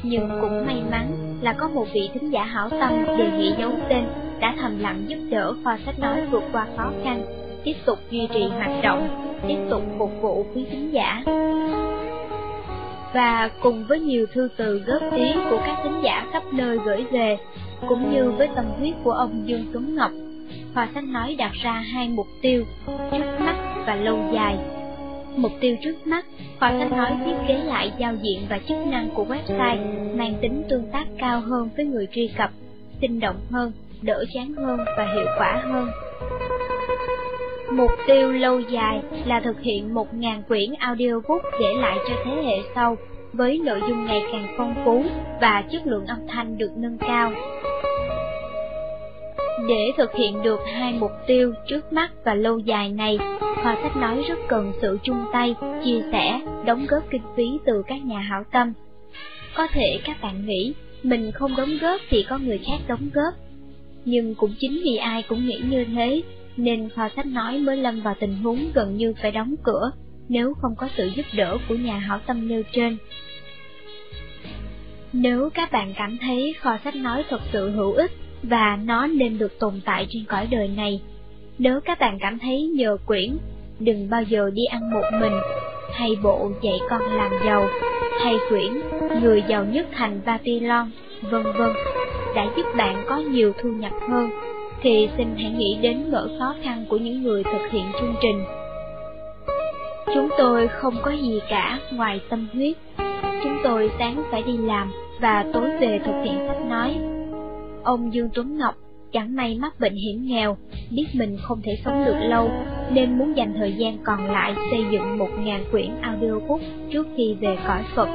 Nhưng 0.03 0.29
cũng 0.41 0.65
may 0.65 0.81
mắn 0.91 1.11
là 1.41 1.53
có 1.53 1.69
một 1.69 1.85
vị 1.93 2.09
thính 2.13 2.29
giả 2.29 2.43
hảo 2.43 2.69
tâm 2.69 3.05
đề 3.17 3.31
nghị 3.37 3.51
giấu 3.57 3.71
tên 3.89 4.03
đã 4.39 4.55
thầm 4.61 4.79
lặng 4.79 5.03
giúp 5.07 5.19
đỡ 5.29 5.53
khoa 5.63 5.79
sách 5.85 5.99
nói 5.99 6.25
vượt 6.31 6.43
qua 6.51 6.67
khó 6.77 6.91
khăn, 7.03 7.25
tiếp 7.63 7.75
tục 7.85 7.99
duy 8.09 8.27
trì 8.33 8.43
hoạt 8.47 8.83
động, 8.83 9.07
tiếp 9.47 9.57
tục 9.69 9.81
phục 9.97 10.11
vụ 10.21 10.45
quý 10.53 10.65
thính 10.71 10.93
giả 10.93 11.23
và 13.15 13.49
cùng 13.61 13.85
với 13.87 13.99
nhiều 13.99 14.25
thư 14.33 14.49
từ 14.57 14.83
góp 14.85 15.13
ý 15.13 15.33
của 15.49 15.61
các 15.65 15.77
thính 15.83 16.01
giả 16.03 16.27
khắp 16.31 16.43
nơi 16.53 16.79
gửi 16.85 17.05
về, 17.11 17.37
cũng 17.87 18.13
như 18.13 18.31
với 18.31 18.49
tâm 18.55 18.65
huyết 18.79 18.93
của 19.03 19.11
ông 19.11 19.43
Dương 19.45 19.65
Tuấn 19.73 19.95
Ngọc, 19.95 20.11
Hòa 20.73 20.87
Thanh 20.93 21.13
nói 21.13 21.35
đặt 21.37 21.51
ra 21.63 21.71
hai 21.71 22.09
mục 22.09 22.27
tiêu, 22.41 22.65
trước 22.87 23.39
mắt 23.39 23.55
và 23.87 23.95
lâu 23.95 24.19
dài. 24.33 24.57
Mục 25.35 25.51
tiêu 25.59 25.75
trước 25.83 26.07
mắt, 26.07 26.25
Hòa 26.59 26.71
Thanh 26.79 26.97
nói 26.97 27.11
thiết 27.25 27.35
kế 27.47 27.53
lại 27.53 27.91
giao 27.97 28.13
diện 28.21 28.45
và 28.49 28.59
chức 28.67 28.77
năng 28.87 29.09
của 29.09 29.25
website 29.25 29.77
mang 30.17 30.33
tính 30.41 30.63
tương 30.69 30.91
tác 30.91 31.05
cao 31.17 31.39
hơn 31.39 31.69
với 31.75 31.85
người 31.85 32.07
truy 32.11 32.29
cập, 32.37 32.49
sinh 33.01 33.19
động 33.19 33.39
hơn, 33.51 33.71
đỡ 34.01 34.25
chán 34.33 34.53
hơn 34.53 34.79
và 34.97 35.13
hiệu 35.15 35.25
quả 35.37 35.61
hơn. 35.63 35.87
Mục 37.75 37.91
tiêu 38.07 38.31
lâu 38.31 38.59
dài 38.59 39.01
là 39.25 39.39
thực 39.39 39.61
hiện 39.61 39.93
1.000 39.93 40.41
quyển 40.47 40.73
audiobook 40.79 41.41
để 41.59 41.73
lại 41.81 41.97
cho 42.09 42.15
thế 42.25 42.31
hệ 42.45 42.57
sau, 42.75 42.97
với 43.33 43.59
nội 43.65 43.81
dung 43.89 44.05
ngày 44.05 44.21
càng 44.31 44.55
phong 44.57 44.75
phú 44.85 45.03
và 45.41 45.63
chất 45.71 45.87
lượng 45.87 46.05
âm 46.05 46.17
thanh 46.27 46.57
được 46.57 46.71
nâng 46.75 46.97
cao. 46.97 47.31
Để 49.67 49.91
thực 49.97 50.15
hiện 50.15 50.43
được 50.43 50.59
hai 50.73 50.93
mục 50.93 51.11
tiêu 51.27 51.53
trước 51.67 51.93
mắt 51.93 52.11
và 52.25 52.33
lâu 52.33 52.59
dài 52.59 52.89
này, 52.89 53.17
Khoa 53.39 53.77
Sách 53.83 53.97
Nói 53.97 54.23
rất 54.27 54.39
cần 54.47 54.73
sự 54.81 54.97
chung 55.03 55.25
tay, 55.33 55.55
chia 55.85 56.01
sẻ, 56.11 56.41
đóng 56.65 56.85
góp 56.89 57.03
kinh 57.09 57.23
phí 57.35 57.45
từ 57.65 57.83
các 57.87 58.05
nhà 58.05 58.19
hảo 58.19 58.43
tâm. 58.51 58.73
Có 59.55 59.67
thể 59.67 59.99
các 60.05 60.17
bạn 60.21 60.45
nghĩ, 60.45 60.73
mình 61.03 61.31
không 61.31 61.55
đóng 61.55 61.77
góp 61.81 62.01
thì 62.09 62.25
có 62.29 62.37
người 62.37 62.59
khác 62.67 62.77
đóng 62.87 63.09
góp. 63.13 63.33
Nhưng 64.05 64.35
cũng 64.35 64.53
chính 64.59 64.81
vì 64.83 64.95
ai 64.95 65.23
cũng 65.29 65.45
nghĩ 65.45 65.61
như 65.69 65.85
thế, 65.95 66.21
nên 66.57 66.89
kho 66.89 67.09
sách 67.15 67.25
nói 67.25 67.59
mới 67.59 67.77
lâm 67.77 68.01
vào 68.01 68.15
tình 68.19 68.35
huống 68.35 68.59
gần 68.73 68.97
như 68.97 69.13
phải 69.21 69.31
đóng 69.31 69.55
cửa, 69.63 69.91
nếu 70.29 70.53
không 70.53 70.75
có 70.77 70.87
sự 70.97 71.09
giúp 71.15 71.25
đỡ 71.35 71.57
của 71.69 71.75
nhà 71.75 71.97
hảo 71.97 72.19
tâm 72.25 72.47
nêu 72.47 72.63
trên. 72.71 72.97
Nếu 75.13 75.49
các 75.53 75.71
bạn 75.71 75.93
cảm 75.97 76.17
thấy 76.21 76.53
kho 76.59 76.77
sách 76.83 76.95
nói 76.95 77.23
thật 77.29 77.41
sự 77.51 77.71
hữu 77.71 77.93
ích 77.93 78.11
và 78.43 78.79
nó 78.85 79.07
nên 79.07 79.37
được 79.37 79.59
tồn 79.59 79.73
tại 79.85 80.07
trên 80.09 80.25
cõi 80.25 80.47
đời 80.51 80.67
này, 80.67 81.01
nếu 81.57 81.79
các 81.85 81.99
bạn 81.99 82.17
cảm 82.21 82.39
thấy 82.39 82.61
nhờ 82.61 82.97
quyển, 83.05 83.37
đừng 83.79 84.09
bao 84.09 84.23
giờ 84.23 84.49
đi 84.53 84.65
ăn 84.65 84.91
một 84.91 85.03
mình, 85.19 85.33
hay 85.93 86.15
bộ 86.23 86.51
dạy 86.61 86.79
con 86.89 87.01
làm 87.01 87.31
giàu, 87.45 87.67
hay 88.23 88.35
quyển, 88.49 88.71
người 89.21 89.43
giàu 89.47 89.65
nhất 89.65 89.87
thành 89.91 90.21
Babylon, 90.25 90.91
vân 91.21 91.43
vân, 91.43 91.69
đã 92.35 92.53
giúp 92.57 92.65
bạn 92.77 93.03
có 93.07 93.17
nhiều 93.17 93.53
thu 93.61 93.69
nhập 93.69 93.93
hơn, 94.09 94.29
thì 94.85 95.09
xin 95.17 95.27
hãy 95.37 95.51
nghĩ 95.51 95.77
đến 95.81 96.11
nỗi 96.11 96.29
khó 96.39 96.55
khăn 96.63 96.85
của 96.89 96.97
những 96.97 97.23
người 97.23 97.43
thực 97.43 97.71
hiện 97.71 97.85
chương 97.99 98.15
trình. 98.21 98.43
Chúng 100.13 100.29
tôi 100.37 100.67
không 100.67 100.93
có 101.01 101.11
gì 101.11 101.39
cả 101.49 101.79
ngoài 101.91 102.19
tâm 102.29 102.47
huyết. 102.53 102.77
Chúng 103.43 103.57
tôi 103.63 103.91
sáng 103.99 104.23
phải 104.31 104.43
đi 104.43 104.57
làm 104.57 104.91
và 105.21 105.45
tối 105.53 105.69
về 105.79 105.99
thực 106.05 106.21
hiện 106.23 106.37
sách 106.47 106.65
nói. 106.69 106.97
Ông 107.83 108.13
Dương 108.13 108.29
Tuấn 108.33 108.57
Ngọc 108.57 108.75
chẳng 109.11 109.35
may 109.35 109.57
mắc 109.61 109.79
bệnh 109.79 109.95
hiểm 109.95 110.25
nghèo, 110.25 110.57
biết 110.91 111.05
mình 111.13 111.37
không 111.41 111.61
thể 111.63 111.77
sống 111.85 112.05
được 112.05 112.17
lâu, 112.19 112.49
nên 112.91 113.17
muốn 113.17 113.37
dành 113.37 113.53
thời 113.57 113.73
gian 113.73 113.97
còn 114.03 114.31
lại 114.31 114.53
xây 114.71 114.85
dựng 114.91 115.17
một 115.17 115.29
ngàn 115.39 115.65
quyển 115.71 115.89
audiobook 116.01 116.61
trước 116.91 117.07
khi 117.17 117.35
về 117.39 117.57
cõi 117.67 117.83
Phật. 117.95 118.09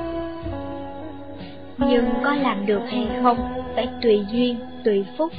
Nhưng 1.78 2.04
có 2.24 2.34
làm 2.34 2.66
được 2.66 2.82
hay 2.88 3.08
không, 3.22 3.38
phải 3.74 3.88
tùy 4.02 4.20
duyên, 4.32 4.56
tùy 4.84 5.04
phúc. 5.18 5.32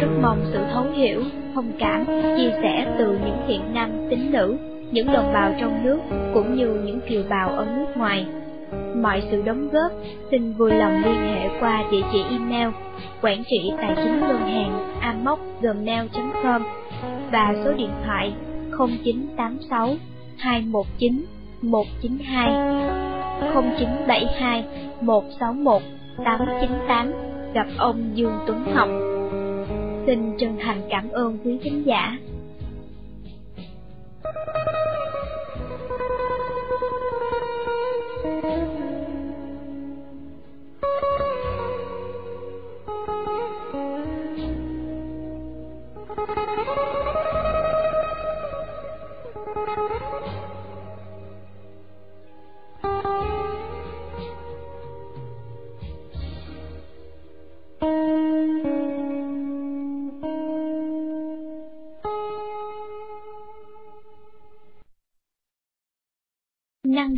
Rất 0.00 0.08
mong 0.22 0.44
sự 0.52 0.58
thấu 0.72 0.84
hiểu, 0.94 1.22
thông 1.54 1.72
cảm, 1.78 2.04
chia 2.36 2.50
sẻ 2.62 2.94
từ 2.98 3.18
những 3.24 3.36
thiện 3.48 3.60
nam 3.72 3.90
tín 4.10 4.32
nữ, 4.32 4.56
những 4.92 5.06
đồng 5.06 5.32
bào 5.32 5.54
trong 5.60 5.84
nước, 5.84 5.98
cũng 6.34 6.54
như 6.54 6.66
những 6.84 7.00
kiều 7.08 7.22
bào 7.28 7.48
ở 7.48 7.66
nước 7.76 7.86
ngoài. 7.96 8.26
Mọi 9.02 9.22
sự 9.30 9.42
đóng 9.42 9.68
góp 9.72 9.92
xin 10.30 10.52
vui 10.52 10.70
lòng 10.70 11.02
liên 11.04 11.14
hệ 11.14 11.48
qua 11.60 11.84
địa 11.90 12.02
chỉ 12.12 12.22
email 12.30 12.68
quản 13.22 13.44
trị 13.44 13.72
tài 13.78 13.94
chính 13.96 14.20
ngân 14.20 14.38
hàng 14.38 14.98
amoc.gmail.com 15.00 16.62
và 17.32 17.54
số 17.64 17.72
điện 17.72 17.90
thoại 18.04 18.32
0986 18.78 19.94
219 20.38 21.24
192 21.62 22.52
0972 23.54 24.64
161 25.00 25.82
898 26.24 27.12
gặp 27.54 27.66
ông 27.78 28.10
Dương 28.14 28.38
Tuấn 28.46 28.64
Ngọc. 28.74 29.11
Xin 30.06 30.36
chân 30.38 30.56
thành 30.60 30.80
cảm 30.90 31.10
ơn 31.10 31.38
quý 31.44 31.58
khán 31.64 31.82
giả. 31.82 32.18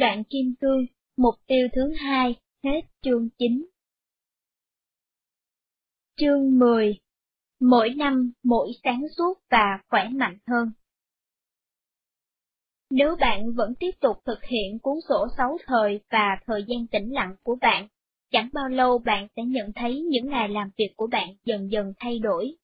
Đoạn 0.05 0.25
kim 0.25 0.55
cương, 0.61 0.87
mục 1.17 1.35
tiêu 1.47 1.69
thứ 1.73 1.93
hai, 1.93 2.35
hết 2.65 2.81
chương 3.03 3.29
9. 3.39 3.67
Chương 6.17 6.59
10 6.59 6.99
Mỗi 7.61 7.91
năm 7.95 8.33
mỗi 8.43 8.73
sáng 8.85 9.03
suốt 9.17 9.39
và 9.51 9.79
khỏe 9.89 10.09
mạnh 10.09 10.39
hơn. 10.47 10.71
Nếu 12.91 13.17
bạn 13.21 13.53
vẫn 13.53 13.75
tiếp 13.81 13.91
tục 14.01 14.17
thực 14.25 14.45
hiện 14.45 14.79
cuốn 14.79 14.95
sổ 15.09 15.27
sáu 15.37 15.59
thời 15.67 16.01
và 16.11 16.39
thời 16.47 16.65
gian 16.69 16.87
tĩnh 16.87 17.15
lặng 17.15 17.37
của 17.43 17.57
bạn, 17.61 17.89
chẳng 18.31 18.49
bao 18.53 18.69
lâu 18.69 18.99
bạn 18.99 19.29
sẽ 19.37 19.43
nhận 19.43 19.73
thấy 19.73 20.01
những 20.01 20.31
ngày 20.31 20.49
làm 20.49 20.71
việc 20.77 20.93
của 20.97 21.07
bạn 21.07 21.29
dần 21.45 21.71
dần 21.71 21.93
thay 21.99 22.19
đổi. 22.19 22.57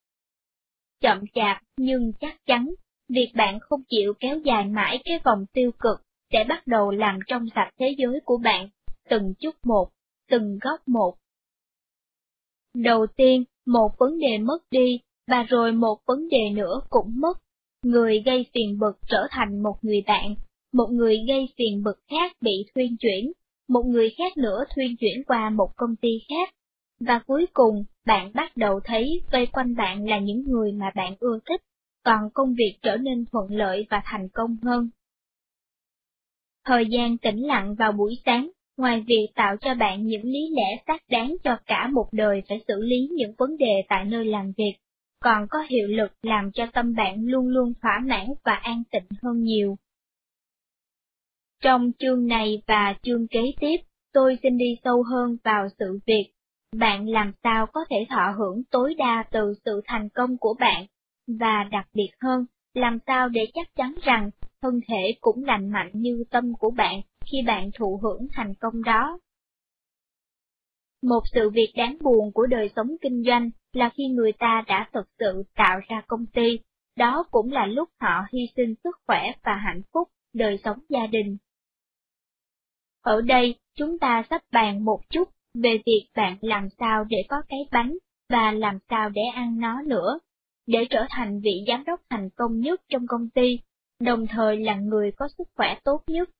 Chậm 1.00 1.24
chạp 1.34 1.62
nhưng 1.76 2.12
chắc 2.20 2.46
chắn, 2.46 2.74
việc 3.08 3.32
bạn 3.34 3.58
không 3.60 3.82
chịu 3.88 4.14
kéo 4.20 4.38
dài 4.38 4.64
mãi 4.64 5.00
cái 5.04 5.18
vòng 5.24 5.46
tiêu 5.52 5.70
cực 5.78 6.09
sẽ 6.32 6.44
bắt 6.48 6.66
đầu 6.66 6.90
làm 6.90 7.18
trong 7.26 7.46
sạch 7.54 7.70
thế 7.78 7.94
giới 7.98 8.20
của 8.24 8.38
bạn, 8.44 8.68
từng 9.08 9.34
chút 9.40 9.54
một, 9.64 9.88
từng 10.30 10.58
góc 10.62 10.88
một. 10.88 11.14
Đầu 12.74 13.06
tiên, 13.16 13.44
một 13.66 13.90
vấn 13.98 14.18
đề 14.18 14.38
mất 14.38 14.62
đi, 14.70 15.00
và 15.26 15.42
rồi 15.42 15.72
một 15.72 15.98
vấn 16.06 16.28
đề 16.28 16.50
nữa 16.50 16.80
cũng 16.90 17.20
mất. 17.20 17.38
Người 17.82 18.22
gây 18.26 18.46
phiền 18.54 18.78
bực 18.78 18.98
trở 19.08 19.26
thành 19.30 19.62
một 19.62 19.74
người 19.82 20.02
bạn, 20.06 20.34
một 20.72 20.86
người 20.90 21.16
gây 21.28 21.48
phiền 21.56 21.82
bực 21.82 21.98
khác 22.10 22.32
bị 22.40 22.52
thuyên 22.74 22.96
chuyển, 23.00 23.32
một 23.68 23.82
người 23.86 24.10
khác 24.18 24.36
nữa 24.36 24.64
thuyên 24.74 24.96
chuyển 24.96 25.24
qua 25.26 25.50
một 25.50 25.70
công 25.76 25.96
ty 25.96 26.08
khác. 26.28 26.54
Và 27.00 27.20
cuối 27.26 27.46
cùng, 27.52 27.84
bạn 28.06 28.32
bắt 28.34 28.56
đầu 28.56 28.80
thấy 28.84 29.22
vây 29.32 29.46
quanh 29.46 29.74
bạn 29.76 30.08
là 30.08 30.18
những 30.18 30.42
người 30.46 30.72
mà 30.72 30.90
bạn 30.94 31.14
ưa 31.20 31.38
thích, 31.48 31.60
còn 32.04 32.30
công 32.34 32.54
việc 32.54 32.78
trở 32.82 32.96
nên 32.96 33.24
thuận 33.32 33.50
lợi 33.50 33.86
và 33.90 34.02
thành 34.04 34.28
công 34.28 34.56
hơn. 34.62 34.90
Thời 36.70 36.86
gian 36.86 37.18
tĩnh 37.18 37.46
lặng 37.46 37.74
vào 37.74 37.92
buổi 37.92 38.18
sáng, 38.24 38.50
ngoài 38.76 39.04
việc 39.06 39.28
tạo 39.34 39.56
cho 39.60 39.74
bạn 39.74 40.06
những 40.06 40.24
lý 40.24 40.48
lẽ 40.56 40.82
xác 40.86 41.02
đáng 41.08 41.36
cho 41.44 41.58
cả 41.66 41.88
một 41.92 42.06
đời 42.12 42.42
phải 42.48 42.60
xử 42.68 42.82
lý 42.82 43.08
những 43.12 43.34
vấn 43.38 43.56
đề 43.56 43.82
tại 43.88 44.04
nơi 44.04 44.24
làm 44.24 44.52
việc, 44.56 44.74
còn 45.20 45.46
có 45.50 45.58
hiệu 45.68 45.88
lực 45.88 46.12
làm 46.22 46.50
cho 46.52 46.66
tâm 46.72 46.94
bạn 46.94 47.26
luôn 47.26 47.48
luôn 47.48 47.72
thỏa 47.82 47.98
mãn 48.06 48.26
và 48.44 48.54
an 48.54 48.82
tịnh 48.90 49.06
hơn 49.22 49.42
nhiều. 49.42 49.76
Trong 51.62 51.92
chương 51.98 52.26
này 52.26 52.62
và 52.66 52.94
chương 53.02 53.28
kế 53.28 53.42
tiếp, 53.60 53.76
tôi 54.12 54.38
xin 54.42 54.58
đi 54.58 54.76
sâu 54.84 55.02
hơn 55.02 55.36
vào 55.44 55.68
sự 55.78 55.98
việc, 56.06 56.32
bạn 56.76 57.08
làm 57.08 57.32
sao 57.42 57.66
có 57.66 57.84
thể 57.90 58.06
thọ 58.10 58.34
hưởng 58.38 58.62
tối 58.70 58.94
đa 58.98 59.24
từ 59.32 59.54
sự 59.64 59.80
thành 59.84 60.08
công 60.08 60.36
của 60.38 60.54
bạn, 60.60 60.86
và 61.38 61.64
đặc 61.70 61.88
biệt 61.94 62.10
hơn, 62.20 62.46
làm 62.74 62.98
sao 63.06 63.28
để 63.28 63.46
chắc 63.54 63.74
chắn 63.76 63.94
rằng 64.02 64.30
thân 64.62 64.80
thể 64.88 65.14
cũng 65.20 65.44
lành 65.44 65.70
mạnh 65.70 65.90
như 65.92 66.24
tâm 66.30 66.52
của 66.58 66.70
bạn 66.70 67.00
khi 67.20 67.42
bạn 67.46 67.70
thụ 67.78 68.00
hưởng 68.02 68.26
thành 68.32 68.54
công 68.54 68.82
đó. 68.82 69.18
Một 71.02 71.20
sự 71.32 71.50
việc 71.50 71.72
đáng 71.76 71.98
buồn 72.00 72.32
của 72.32 72.46
đời 72.46 72.70
sống 72.76 72.96
kinh 73.00 73.22
doanh 73.26 73.50
là 73.72 73.90
khi 73.94 74.06
người 74.06 74.32
ta 74.32 74.64
đã 74.66 74.90
thực 74.92 75.08
sự 75.18 75.42
tạo 75.54 75.80
ra 75.88 76.02
công 76.06 76.26
ty, 76.26 76.58
đó 76.96 77.24
cũng 77.30 77.52
là 77.52 77.66
lúc 77.66 77.88
họ 78.00 78.26
hy 78.32 78.40
sinh 78.56 78.74
sức 78.84 78.96
khỏe 79.06 79.32
và 79.42 79.54
hạnh 79.54 79.82
phúc, 79.92 80.08
đời 80.34 80.58
sống 80.64 80.78
gia 80.88 81.06
đình. 81.06 81.36
Ở 83.02 83.20
đây, 83.20 83.54
chúng 83.74 83.98
ta 83.98 84.22
sắp 84.30 84.42
bàn 84.52 84.84
một 84.84 85.00
chút 85.10 85.28
về 85.54 85.78
việc 85.86 86.06
bạn 86.16 86.36
làm 86.40 86.68
sao 86.78 87.04
để 87.04 87.18
có 87.28 87.42
cái 87.48 87.58
bánh 87.72 87.96
và 88.28 88.52
làm 88.52 88.78
sao 88.90 89.10
để 89.10 89.22
ăn 89.34 89.60
nó 89.60 89.82
nữa, 89.82 90.18
để 90.66 90.86
trở 90.90 91.06
thành 91.10 91.40
vị 91.40 91.64
giám 91.68 91.84
đốc 91.84 92.00
thành 92.10 92.30
công 92.36 92.60
nhất 92.60 92.80
trong 92.88 93.06
công 93.06 93.30
ty, 93.30 93.58
đồng 94.00 94.26
thời 94.26 94.56
là 94.56 94.74
người 94.74 95.12
có 95.16 95.28
sức 95.38 95.48
khỏe 95.54 95.78
tốt 95.84 96.02
nhất. 96.06 96.30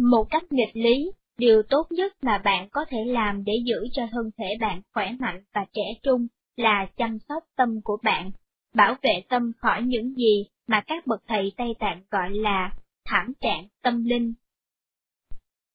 Một 0.00 0.26
cách 0.30 0.42
nghịch 0.50 0.76
lý, 0.76 1.12
điều 1.38 1.62
tốt 1.62 1.86
nhất 1.90 2.12
mà 2.22 2.38
bạn 2.38 2.68
có 2.70 2.84
thể 2.88 2.98
làm 3.06 3.44
để 3.44 3.52
giữ 3.64 3.86
cho 3.92 4.02
thân 4.10 4.30
thể 4.38 4.44
bạn 4.60 4.82
khỏe 4.92 5.12
mạnh 5.18 5.44
và 5.52 5.66
trẻ 5.72 5.82
trung 6.02 6.26
là 6.56 6.86
chăm 6.96 7.18
sóc 7.28 7.44
tâm 7.56 7.80
của 7.84 7.98
bạn, 8.02 8.30
bảo 8.74 8.96
vệ 9.02 9.22
tâm 9.28 9.52
khỏi 9.58 9.82
những 9.82 10.14
gì 10.14 10.46
mà 10.66 10.82
các 10.86 11.06
bậc 11.06 11.22
thầy 11.26 11.52
Tây 11.56 11.74
Tạng 11.78 12.02
gọi 12.10 12.30
là 12.30 12.74
thảm 13.04 13.32
trạng 13.40 13.68
tâm 13.82 14.04
linh. 14.04 14.34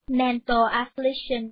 Mental 0.07 0.57
affliction 0.57 1.51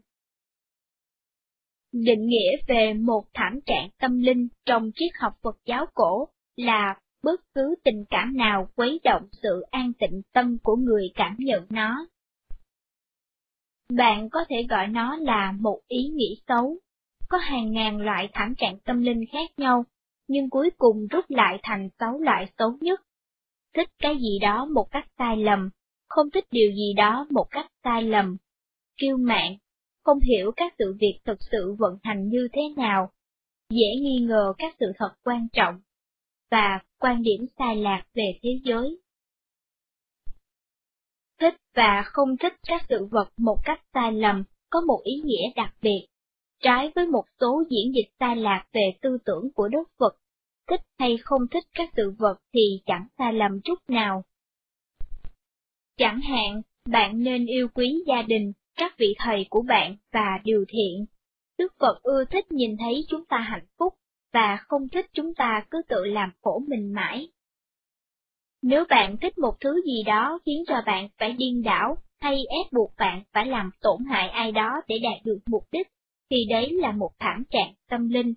Định 1.92 2.28
nghĩa 2.28 2.58
về 2.68 2.94
một 2.94 3.24
thảm 3.34 3.60
trạng 3.66 3.90
tâm 4.00 4.20
linh 4.20 4.48
trong 4.66 4.92
triết 4.96 5.12
học 5.20 5.34
Phật 5.42 5.58
giáo 5.66 5.86
cổ 5.94 6.28
là 6.56 7.00
bất 7.24 7.42
cứ 7.56 7.76
tình 7.84 8.06
cảm 8.10 8.38
nào 8.38 8.70
quấy 8.76 9.00
động 9.04 9.28
sự 9.42 9.62
an 9.72 9.92
tịnh 10.00 10.22
tâm 10.34 10.58
của 10.64 10.76
người 10.76 11.12
cảm 11.16 11.36
nhận 11.40 11.66
nó. 11.70 12.08
Bạn 13.90 14.30
có 14.30 14.46
thể 14.50 14.64
gọi 14.70 14.88
nó 14.88 15.16
là 15.16 15.52
một 15.52 15.80
ý 15.88 16.08
nghĩ 16.08 16.42
xấu. 16.48 16.78
Có 17.30 17.38
hàng 17.38 17.72
ngàn 17.72 17.98
loại 17.98 18.30
thảm 18.34 18.54
trạng 18.58 18.80
tâm 18.80 19.02
linh 19.02 19.26
khác 19.32 19.52
nhau, 19.58 19.86
nhưng 20.28 20.50
cuối 20.50 20.70
cùng 20.78 21.08
rút 21.08 21.26
lại 21.30 21.60
thành 21.64 21.90
sáu 22.00 22.20
loại 22.20 22.52
xấu 22.58 22.78
nhất. 22.82 23.02
Thích 23.74 23.90
cái 24.00 24.18
gì 24.18 24.40
đó 24.42 24.66
một 24.66 24.88
cách 24.92 25.08
sai 25.18 25.38
lầm, 25.38 25.70
không 26.10 26.32
thích 26.32 26.46
điều 26.52 26.72
gì 26.72 26.94
đó 26.94 27.28
một 27.30 27.48
cách 27.52 27.72
sai 27.84 28.04
lầm. 28.04 28.38
Kiêu 28.98 29.18
mạn, 29.18 29.58
không 30.04 30.20
hiểu 30.20 30.52
các 30.56 30.74
sự 30.80 30.96
việc 31.00 31.20
thực 31.26 31.38
sự 31.52 31.76
vận 31.80 31.98
hành 32.04 32.30
như 32.30 32.48
thế 32.54 32.62
nào, 32.78 33.12
dễ 33.70 33.96
nghi 34.02 34.20
ngờ 34.20 34.54
các 34.58 34.76
sự 34.80 34.86
thật 34.96 35.12
quan 35.24 35.48
trọng, 35.54 35.82
và 36.52 36.80
quan 37.00 37.24
điểm 37.24 37.46
sai 37.58 37.76
lạc 37.76 38.04
về 38.14 38.40
thế 38.44 38.50
giới. 38.64 39.00
Thích 41.40 41.56
và 41.76 42.04
không 42.06 42.38
thích 42.38 42.54
các 42.68 42.86
sự 42.90 43.06
vật 43.12 43.30
một 43.38 43.58
cách 43.64 43.82
sai 43.94 44.12
lầm 44.12 44.44
có 44.70 44.82
một 44.82 45.02
ý 45.04 45.22
nghĩa 45.24 45.52
đặc 45.56 45.74
biệt, 45.82 46.08
trái 46.64 46.92
với 46.96 47.08
một 47.08 47.24
số 47.40 47.64
diễn 47.70 47.96
dịch 47.96 48.10
sai 48.20 48.36
lạc 48.36 48.66
về 48.74 48.94
tư 49.02 49.18
tưởng 49.26 49.52
của 49.56 49.68
Đức 49.68 49.84
Phật. 50.00 50.18
Thích 50.70 50.82
hay 51.00 51.18
không 51.24 51.42
thích 51.52 51.64
các 51.74 51.90
sự 51.96 52.14
vật 52.18 52.38
thì 52.54 52.82
chẳng 52.86 53.08
sai 53.18 53.34
lầm 53.34 53.62
chút 53.64 53.80
nào. 53.88 54.24
Chẳng 55.98 56.22
hạn, 56.22 56.62
bạn 56.90 57.24
nên 57.24 57.46
yêu 57.46 57.68
quý 57.74 58.04
gia 58.08 58.22
đình, 58.22 58.54
các 58.76 58.98
vị 58.98 59.16
thầy 59.18 59.46
của 59.50 59.62
bạn 59.62 59.96
và 60.12 60.40
điều 60.44 60.66
thiện. 60.68 61.06
Đức 61.58 61.74
Phật 61.80 62.00
ưa 62.04 62.26
thích 62.26 62.52
nhìn 62.52 62.78
thấy 62.78 63.06
chúng 63.10 63.26
ta 63.26 63.38
hạnh 63.38 63.66
phúc, 63.78 63.94
và 64.38 64.58
không 64.68 64.90
thích 64.90 65.06
chúng 65.14 65.34
ta 65.34 65.66
cứ 65.72 65.82
tự 65.88 66.06
làm 66.06 66.32
khổ 66.42 66.62
mình 66.68 66.94
mãi. 66.94 67.30
Nếu 68.62 68.86
bạn 68.90 69.18
thích 69.18 69.38
một 69.38 69.60
thứ 69.60 69.82
gì 69.86 70.04
đó 70.04 70.40
khiến 70.46 70.64
cho 70.68 70.82
bạn 70.86 71.10
phải 71.18 71.34
điên 71.34 71.64
đảo, 71.64 71.98
hay 72.22 72.36
ép 72.36 72.74
buộc 72.74 72.94
bạn 72.98 73.24
phải 73.34 73.46
làm 73.46 73.72
tổn 73.82 74.06
hại 74.06 74.30
ai 74.30 74.52
đó 74.52 74.82
để 74.88 75.00
đạt 75.00 75.26
được 75.26 75.40
mục 75.46 75.64
đích, 75.72 75.88
thì 76.30 76.38
đấy 76.50 76.72
là 76.72 76.92
một 76.92 77.12
thảm 77.20 77.44
trạng 77.50 77.74
tâm 77.90 78.10
linh. 78.10 78.34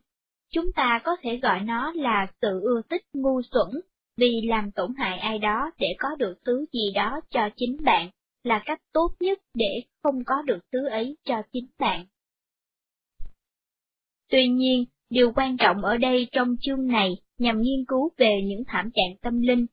Chúng 0.53 0.73
ta 0.73 1.01
có 1.05 1.17
thể 1.23 1.37
gọi 1.37 1.61
nó 1.61 1.93
là 1.93 2.27
sự 2.43 2.61
ưa 2.61 2.83
thích 2.91 3.03
ngu 3.13 3.43
xuẩn, 3.43 3.81
vì 4.17 4.41
làm 4.45 4.71
tổn 4.71 4.95
hại 4.99 5.19
ai 5.19 5.39
đó 5.39 5.71
để 5.79 5.95
có 5.99 6.09
được 6.19 6.39
thứ 6.45 6.65
gì 6.73 6.93
đó 6.95 7.21
cho 7.31 7.49
chính 7.57 7.77
bạn, 7.85 8.11
là 8.45 8.63
cách 8.65 8.81
tốt 8.93 9.11
nhất 9.21 9.39
để 9.55 9.83
không 10.03 10.25
có 10.25 10.43
được 10.43 10.61
thứ 10.73 10.89
ấy 10.89 11.17
cho 11.25 11.43
chính 11.53 11.67
bạn. 11.79 12.07
Tuy 14.31 14.49
nhiên, 14.49 14.85
điều 15.11 15.33
quan 15.37 15.57
trọng 15.57 15.85
ở 15.85 15.97
đây 15.97 16.29
trong 16.33 16.57
chương 16.61 16.87
này 16.87 17.17
nhằm 17.39 17.61
nghiên 17.63 17.85
cứu 17.89 18.11
về 18.17 18.41
những 18.45 18.63
thảm 18.67 18.91
trạng 18.95 19.17
tâm 19.23 19.41
linh, 19.41 19.67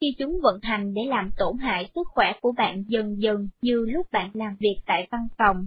khi 0.00 0.06
chúng 0.18 0.40
vận 0.42 0.60
hành 0.62 0.94
để 0.94 1.02
làm 1.04 1.30
tổn 1.36 1.58
hại 1.58 1.90
sức 1.94 2.06
khỏe 2.14 2.32
của 2.40 2.52
bạn 2.52 2.84
dần 2.88 3.22
dần 3.22 3.48
như 3.62 3.86
lúc 3.88 4.06
bạn 4.12 4.30
làm 4.34 4.56
việc 4.60 4.76
tại 4.86 5.08
văn 5.10 5.28
phòng. 5.38 5.66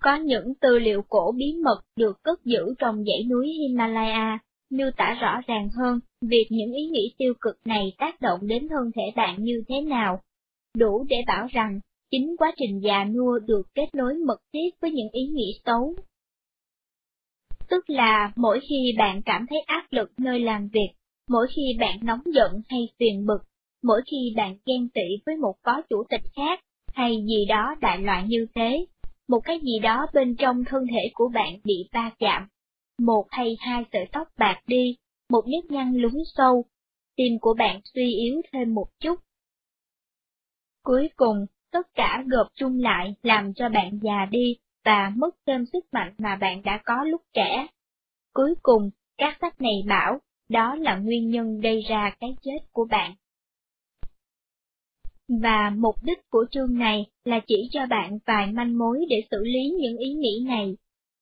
Có 0.00 0.16
những 0.16 0.54
tư 0.60 0.78
liệu 0.78 1.02
cổ 1.08 1.32
bí 1.36 1.54
mật 1.64 1.80
được 1.96 2.22
cất 2.22 2.44
giữ 2.44 2.74
trong 2.78 3.04
dãy 3.04 3.24
núi 3.30 3.46
Himalaya, 3.46 4.38
miêu 4.70 4.90
tả 4.96 5.18
rõ 5.20 5.40
ràng 5.46 5.68
hơn 5.76 6.00
việc 6.22 6.46
những 6.50 6.72
ý 6.72 6.86
nghĩ 6.86 7.14
tiêu 7.18 7.34
cực 7.40 7.58
này 7.64 7.92
tác 7.98 8.20
động 8.20 8.40
đến 8.42 8.68
thân 8.68 8.90
thể 8.96 9.02
bạn 9.16 9.42
như 9.42 9.62
thế 9.68 9.80
nào, 9.80 10.20
đủ 10.76 11.06
để 11.08 11.16
bảo 11.26 11.46
rằng 11.50 11.80
chính 12.10 12.36
quá 12.38 12.52
trình 12.56 12.80
già 12.82 13.04
nua 13.04 13.38
được 13.38 13.62
kết 13.74 13.94
nối 13.94 14.14
mật 14.14 14.40
thiết 14.52 14.70
với 14.80 14.90
những 14.90 15.08
ý 15.12 15.26
nghĩ 15.26 15.60
xấu. 15.64 15.94
Tức 17.70 17.90
là 17.90 18.32
mỗi 18.36 18.60
khi 18.60 18.94
bạn 18.98 19.22
cảm 19.22 19.46
thấy 19.50 19.60
áp 19.60 19.86
lực 19.90 20.10
nơi 20.18 20.40
làm 20.40 20.68
việc, 20.68 20.90
mỗi 21.28 21.46
khi 21.56 21.62
bạn 21.78 21.98
nóng 22.02 22.22
giận 22.26 22.62
hay 22.68 22.88
phiền 22.98 23.26
bực, 23.26 23.38
mỗi 23.82 24.02
khi 24.10 24.34
bạn 24.36 24.56
ghen 24.66 24.88
tị 24.88 25.02
với 25.26 25.36
một 25.36 25.54
phó 25.64 25.82
chủ 25.90 26.04
tịch 26.08 26.20
khác, 26.36 26.60
hay 26.94 27.24
gì 27.28 27.44
đó 27.48 27.74
đại 27.80 27.98
loại 27.98 28.24
như 28.28 28.46
thế, 28.54 28.86
một 29.28 29.40
cái 29.44 29.60
gì 29.60 29.78
đó 29.78 30.06
bên 30.14 30.36
trong 30.36 30.64
thân 30.64 30.86
thể 30.86 31.10
của 31.14 31.28
bạn 31.34 31.60
bị 31.64 31.88
va 31.92 32.10
chạm, 32.18 32.48
một 32.98 33.26
hay 33.30 33.56
hai 33.60 33.84
sợi 33.92 34.06
tóc 34.12 34.28
bạc 34.38 34.62
đi, 34.66 34.96
một 35.30 35.42
nếp 35.46 35.64
nhăn 35.70 35.92
lún 35.94 36.14
sâu, 36.34 36.64
tim 37.16 37.38
của 37.40 37.54
bạn 37.54 37.80
suy 37.94 38.14
yếu 38.14 38.42
thêm 38.52 38.74
một 38.74 38.86
chút. 39.00 39.20
Cuối 40.84 41.08
cùng, 41.16 41.46
tất 41.72 41.86
cả 41.94 42.24
gộp 42.26 42.46
chung 42.54 42.80
lại 42.80 43.14
làm 43.22 43.54
cho 43.54 43.68
bạn 43.68 43.98
già 44.02 44.26
đi 44.30 44.56
và 44.84 45.12
mất 45.16 45.34
thêm 45.46 45.66
sức 45.72 45.84
mạnh 45.92 46.14
mà 46.18 46.36
bạn 46.36 46.62
đã 46.62 46.80
có 46.84 47.04
lúc 47.04 47.22
trẻ. 47.32 47.66
Cuối 48.32 48.54
cùng, 48.62 48.90
các 49.18 49.38
sách 49.40 49.60
này 49.60 49.84
bảo, 49.88 50.18
đó 50.48 50.74
là 50.74 50.96
nguyên 50.96 51.30
nhân 51.30 51.60
gây 51.60 51.82
ra 51.88 52.14
cái 52.20 52.36
chết 52.42 52.58
của 52.72 52.84
bạn. 52.90 53.14
Và 55.42 55.70
mục 55.76 55.94
đích 56.02 56.30
của 56.30 56.46
chương 56.50 56.78
này 56.78 57.06
là 57.24 57.40
chỉ 57.46 57.68
cho 57.72 57.86
bạn 57.86 58.18
vài 58.26 58.52
manh 58.52 58.78
mối 58.78 59.06
để 59.10 59.22
xử 59.30 59.44
lý 59.44 59.70
những 59.80 59.96
ý 59.96 60.12
nghĩ 60.12 60.44
này. 60.46 60.76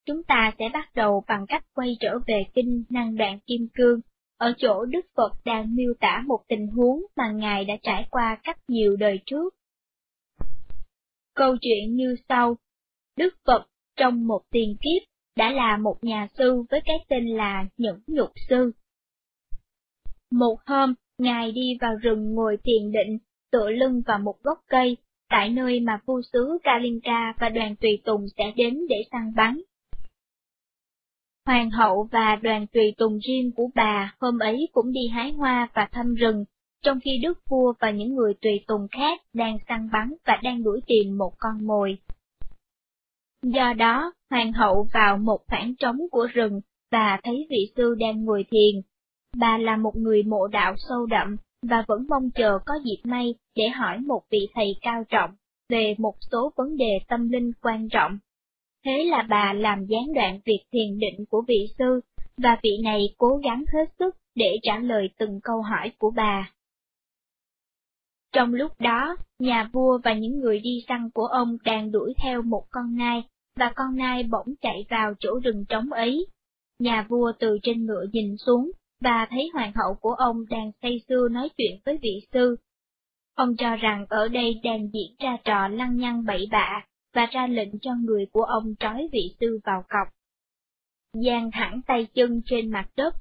Chúng 0.07 0.23
ta 0.23 0.53
sẽ 0.59 0.69
bắt 0.73 0.91
đầu 0.95 1.25
bằng 1.29 1.47
cách 1.49 1.65
quay 1.75 1.97
trở 2.01 2.19
về 2.27 2.45
kinh 2.55 2.85
năng 2.89 3.17
đoạn 3.17 3.39
kim 3.47 3.69
cương, 3.75 4.01
ở 4.39 4.55
chỗ 4.59 4.85
Đức 4.85 5.07
Phật 5.17 5.33
đang 5.45 5.75
miêu 5.75 5.95
tả 6.01 6.23
một 6.27 6.41
tình 6.49 6.67
huống 6.67 7.03
mà 7.17 7.33
Ngài 7.33 7.65
đã 7.65 7.75
trải 7.83 8.07
qua 8.11 8.39
cách 8.43 8.59
nhiều 8.69 8.97
đời 8.97 9.19
trước. 9.27 9.55
Câu 11.35 11.57
chuyện 11.61 11.95
như 11.95 12.17
sau. 12.29 12.57
Đức 13.19 13.35
Phật 13.47 13.67
trong 13.97 14.27
một 14.27 14.41
tiền 14.51 14.77
kiếp 14.81 15.09
đã 15.37 15.51
là 15.51 15.77
một 15.77 15.97
nhà 16.03 16.29
sư 16.39 16.65
với 16.71 16.81
cái 16.85 16.97
tên 17.09 17.27
là 17.27 17.65
Nhẫn 17.77 18.01
Nhục 18.07 18.31
Sư. 18.49 18.73
Một 20.31 20.57
hôm, 20.67 20.95
Ngài 21.19 21.53
đi 21.53 21.79
vào 21.81 21.95
rừng 22.03 22.35
ngồi 22.35 22.57
thiền 22.65 22.93
định, 22.93 23.19
tựa 23.53 23.71
lưng 23.71 24.03
vào 24.07 24.19
một 24.19 24.35
gốc 24.43 24.59
cây, 24.69 24.97
tại 25.29 25.49
nơi 25.49 25.81
mà 25.81 26.01
vua 26.07 26.23
sứ 26.33 26.59
Kalinka 26.63 27.35
và 27.41 27.49
đoàn 27.49 27.77
tùy 27.77 28.03
tùng 28.05 28.27
sẽ 28.37 28.53
đến 28.57 28.79
để 28.89 28.97
săn 29.13 29.33
bắn. 29.37 29.61
Hoàng 31.47 31.71
hậu 31.71 32.09
và 32.13 32.37
đoàn 32.37 32.67
tùy 32.67 32.95
tùng 32.99 33.19
riêng 33.19 33.53
của 33.57 33.71
bà 33.75 34.15
hôm 34.21 34.39
ấy 34.39 34.69
cũng 34.73 34.93
đi 34.93 35.09
hái 35.13 35.33
hoa 35.33 35.69
và 35.75 35.89
thăm 35.93 36.15
rừng, 36.15 36.45
trong 36.83 37.01
khi 37.01 37.11
đức 37.23 37.39
vua 37.49 37.73
và 37.81 37.91
những 37.91 38.15
người 38.15 38.35
tùy 38.43 38.65
tùng 38.67 38.89
khác 38.91 39.21
đang 39.33 39.59
săn 39.69 39.89
bắn 39.93 40.15
và 40.27 40.39
đang 40.43 40.63
đuổi 40.63 40.81
tìm 40.87 41.19
một 41.19 41.33
con 41.39 41.67
mồi. 41.67 41.99
Do 43.43 43.73
đó, 43.73 44.13
hoàng 44.31 44.53
hậu 44.53 44.89
vào 44.93 45.19
một 45.19 45.41
khoảng 45.47 45.75
trống 45.79 45.99
của 46.11 46.27
rừng 46.33 46.61
và 46.93 47.21
thấy 47.25 47.47
vị 47.51 47.73
sư 47.77 47.95
đang 47.99 48.25
ngồi 48.25 48.45
thiền. 48.51 48.83
Bà 49.37 49.59
là 49.59 49.77
một 49.77 49.97
người 49.97 50.23
mộ 50.23 50.47
đạo 50.47 50.75
sâu 50.89 51.07
đậm 51.07 51.37
và 51.63 51.85
vẫn 51.89 52.07
mong 52.09 52.31
chờ 52.31 52.59
có 52.67 52.75
dịp 52.85 53.01
may 53.05 53.35
để 53.57 53.69
hỏi 53.69 53.99
một 53.99 54.23
vị 54.31 54.49
thầy 54.55 54.77
cao 54.81 55.05
trọng 55.09 55.31
về 55.69 55.95
một 55.99 56.15
số 56.31 56.53
vấn 56.57 56.77
đề 56.77 56.99
tâm 57.09 57.29
linh 57.29 57.53
quan 57.63 57.89
trọng. 57.89 58.19
Thế 58.85 59.05
là 59.05 59.27
bà 59.29 59.53
làm 59.53 59.87
gián 59.87 60.13
đoạn 60.15 60.41
việc 60.45 60.65
thiền 60.73 60.99
định 60.99 61.25
của 61.31 61.43
vị 61.49 61.67
sư, 61.79 62.01
và 62.37 62.59
vị 62.63 62.79
này 62.85 63.15
cố 63.19 63.37
gắng 63.37 63.65
hết 63.73 63.85
sức 63.99 64.17
để 64.35 64.59
trả 64.63 64.79
lời 64.79 65.11
từng 65.19 65.41
câu 65.43 65.63
hỏi 65.63 65.93
của 65.99 66.11
bà. 66.11 66.51
Trong 68.33 68.55
lúc 68.55 68.81
đó, 68.81 69.17
nhà 69.39 69.71
vua 69.73 69.99
và 70.05 70.15
những 70.15 70.41
người 70.41 70.61
đi 70.61 70.85
săn 70.89 71.11
của 71.11 71.27
ông 71.27 71.57
đang 71.65 71.93
đuổi 71.93 72.15
theo 72.23 72.43
một 72.43 72.65
con 72.71 72.97
nai, 72.97 73.23
và 73.57 73.73
con 73.77 73.97
nai 73.97 74.23
bỗng 74.23 74.55
chạy 74.61 74.87
vào 74.91 75.15
chỗ 75.19 75.41
rừng 75.45 75.65
trống 75.69 75.93
ấy. 75.93 76.27
Nhà 76.79 77.07
vua 77.09 77.33
từ 77.39 77.59
trên 77.63 77.87
ngựa 77.87 78.05
nhìn 78.13 78.37
xuống, 78.37 78.71
và 79.01 79.27
thấy 79.31 79.51
hoàng 79.55 79.73
hậu 79.75 79.95
của 79.95 80.13
ông 80.13 80.45
đang 80.51 80.73
say 80.83 81.01
sưa 81.09 81.29
nói 81.29 81.49
chuyện 81.57 81.79
với 81.85 81.99
vị 82.03 82.27
sư. 82.33 82.57
Ông 83.35 83.57
cho 83.57 83.77
rằng 83.77 84.07
ở 84.09 84.29
đây 84.29 84.61
đang 84.65 84.91
diễn 84.93 85.17
ra 85.19 85.37
trò 85.45 85.69
lăng 85.69 85.97
nhăng 85.97 86.25
bậy 86.25 86.49
bạ, 86.51 86.85
và 87.15 87.27
ra 87.27 87.47
lệnh 87.47 87.79
cho 87.79 87.95
người 87.95 88.27
của 88.33 88.43
ông 88.43 88.75
trói 88.81 89.09
vị 89.13 89.35
sư 89.41 89.61
vào 89.65 89.85
cọc. 89.89 90.09
Giang 91.13 91.51
thẳng 91.53 91.81
tay 91.87 92.07
chân 92.15 92.43
trên 92.47 92.71
mặt 92.71 92.89
đất. 92.97 93.15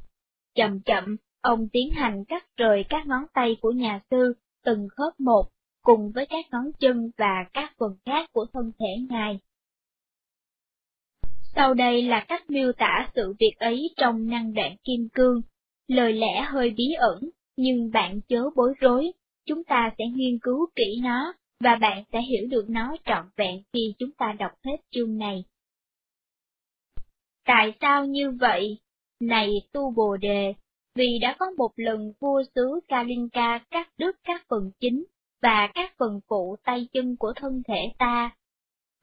Chậm 0.56 0.80
chậm, 0.82 1.16
ông 1.42 1.68
tiến 1.70 1.90
hành 1.92 2.26
cắt 2.26 2.46
rời 2.58 2.86
các 2.90 3.08
ngón 3.08 3.24
tay 3.34 3.58
của 3.62 3.72
nhà 3.72 4.02
sư, 4.12 4.34
từng 4.68 4.88
khớp 4.90 5.20
một, 5.20 5.44
cùng 5.82 6.12
với 6.12 6.26
các 6.26 6.46
ngón 6.52 6.72
chân 6.80 7.12
và 7.18 7.46
các 7.54 7.74
phần 7.78 7.98
khác 8.06 8.30
của 8.32 8.46
thân 8.54 8.72
thể 8.80 9.06
ngài. 9.10 9.40
Sau 11.56 11.74
đây 11.74 12.02
là 12.02 12.26
cách 12.28 12.50
miêu 12.50 12.72
tả 12.72 13.10
sự 13.16 13.36
việc 13.40 13.54
ấy 13.60 13.90
trong 13.98 14.30
năng 14.30 14.54
đoạn 14.54 14.76
kim 14.84 15.10
cương, 15.14 15.42
lời 15.88 16.14
lẽ 16.14 16.42
hơi 16.42 16.70
bí 16.70 16.94
ẩn, 16.98 17.30
nhưng 17.58 17.92
bạn 17.92 18.22
chớ 18.22 18.50
bối 18.56 18.74
rối, 18.80 19.12
chúng 19.46 19.64
ta 19.64 19.92
sẽ 19.98 20.06
nghiên 20.06 20.40
cứu 20.40 20.68
kỹ 20.76 21.02
nó, 21.04 21.34
và 21.64 21.76
bạn 21.76 22.04
sẽ 22.12 22.22
hiểu 22.22 22.48
được 22.50 22.70
nó 22.70 22.96
trọn 23.06 23.26
vẹn 23.36 23.64
khi 23.74 23.94
chúng 24.00 24.12
ta 24.12 24.36
đọc 24.40 24.52
hết 24.64 24.78
chương 24.92 25.18
này. 25.18 25.46
Tại 27.46 27.74
sao 27.82 28.06
như 28.06 28.32
vậy? 28.32 28.78
Này 29.20 29.50
tu 29.74 29.92
bồ 29.92 30.18
đề, 30.18 30.54
vì 30.98 31.20
đã 31.22 31.36
có 31.40 31.46
một 31.58 31.72
lần 31.76 32.14
vua 32.20 32.44
xứ 32.56 32.80
Kalinka 32.88 33.60
cắt 33.72 33.90
đứt 33.98 34.16
các 34.24 34.46
phần 34.50 34.72
chính 34.80 35.06
và 35.42 35.68
các 35.74 35.94
phần 35.98 36.20
phụ 36.28 36.56
tay 36.64 36.88
chân 36.94 37.16
của 37.20 37.34
thân 37.36 37.62
thể 37.68 37.94
ta. 37.98 38.36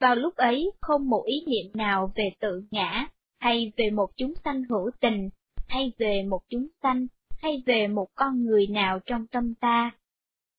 Vào 0.01 0.15
lúc 0.15 0.37
ấy 0.37 0.71
không 0.81 1.09
một 1.09 1.23
ý 1.27 1.45
niệm 1.47 1.73
nào 1.75 2.13
về 2.15 2.31
tự 2.41 2.63
ngã, 2.71 3.07
hay 3.39 3.73
về 3.77 3.91
một 3.91 4.11
chúng 4.17 4.35
sanh 4.45 4.63
hữu 4.71 4.91
tình, 5.01 5.31
hay 5.69 5.93
về 5.99 6.23
một 6.23 6.41
chúng 6.49 6.67
sanh, 6.83 7.07
hay 7.39 7.63
về 7.67 7.87
một 7.87 8.09
con 8.15 8.45
người 8.45 8.67
nào 8.67 8.99
trong 9.07 9.27
tâm 9.27 9.55
ta. 9.55 9.91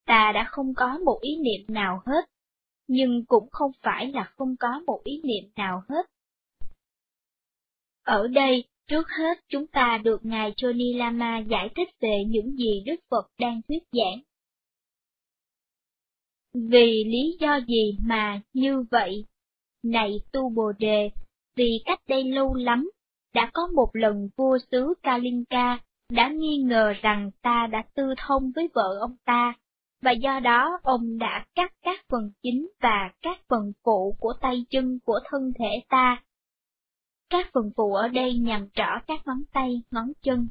Ta 0.06 0.32
đã 0.32 0.44
không 0.50 0.74
có 0.74 0.98
một 1.06 1.20
ý 1.22 1.38
niệm 1.38 1.66
nào 1.68 2.02
hết, 2.06 2.26
nhưng 2.88 3.26
cũng 3.26 3.50
không 3.52 3.72
phải 3.82 4.12
là 4.12 4.24
không 4.38 4.56
có 4.60 4.82
một 4.88 5.02
ý 5.04 5.22
niệm 5.24 5.52
nào 5.56 5.84
hết. 5.90 6.06
Ở 8.04 8.28
đây, 8.28 8.64
trước 8.88 9.08
hết 9.10 9.40
chúng 9.50 9.68
ta 9.68 10.00
được 10.04 10.26
Ngài 10.26 10.52
Johnny 10.52 10.98
Lama 10.98 11.38
giải 11.40 11.70
thích 11.76 11.90
về 12.02 12.24
những 12.28 12.56
gì 12.58 12.84
Đức 12.86 12.96
Phật 13.10 13.28
đang 13.40 13.62
thuyết 13.68 13.84
giảng. 13.92 14.22
Vì 16.54 17.04
lý 17.04 17.38
do 17.40 17.60
gì 17.68 17.98
mà 18.06 18.42
như 18.54 18.84
vậy? 18.92 19.26
Này 19.84 20.20
Tu 20.32 20.50
Bồ 20.50 20.72
Đề, 20.80 21.10
vì 21.56 21.82
cách 21.86 22.00
đây 22.08 22.24
lâu 22.24 22.54
lắm, 22.54 22.90
đã 23.34 23.50
có 23.54 23.68
một 23.76 23.90
lần 23.94 24.30
vua 24.38 24.58
xứ 24.72 24.94
Kalinka 25.04 25.80
đã 26.12 26.30
nghi 26.30 26.58
ngờ 26.58 26.94
rằng 27.02 27.32
ta 27.42 27.68
đã 27.72 27.84
tư 27.96 28.14
thông 28.18 28.52
với 28.56 28.70
vợ 28.74 28.98
ông 29.00 29.16
ta, 29.26 29.54
và 30.02 30.12
do 30.12 30.40
đó 30.40 30.80
ông 30.84 31.18
đã 31.18 31.46
cắt 31.56 31.74
các 31.82 32.06
phần 32.10 32.32
chính 32.44 32.68
và 32.82 33.12
các 33.22 33.40
phần 33.50 33.72
phụ 33.84 34.16
của 34.20 34.34
tay 34.42 34.66
chân 34.70 35.00
của 35.06 35.20
thân 35.30 35.52
thể 35.60 35.82
ta. 35.90 36.24
Các 37.30 37.50
phần 37.54 37.72
phụ 37.78 37.94
ở 37.94 38.08
đây 38.08 38.34
nhằm 38.34 38.70
trỏ 38.74 39.00
các 39.08 39.20
ngón 39.26 39.44
tay, 39.54 39.82
ngón 39.92 40.12
chân. 40.22 40.48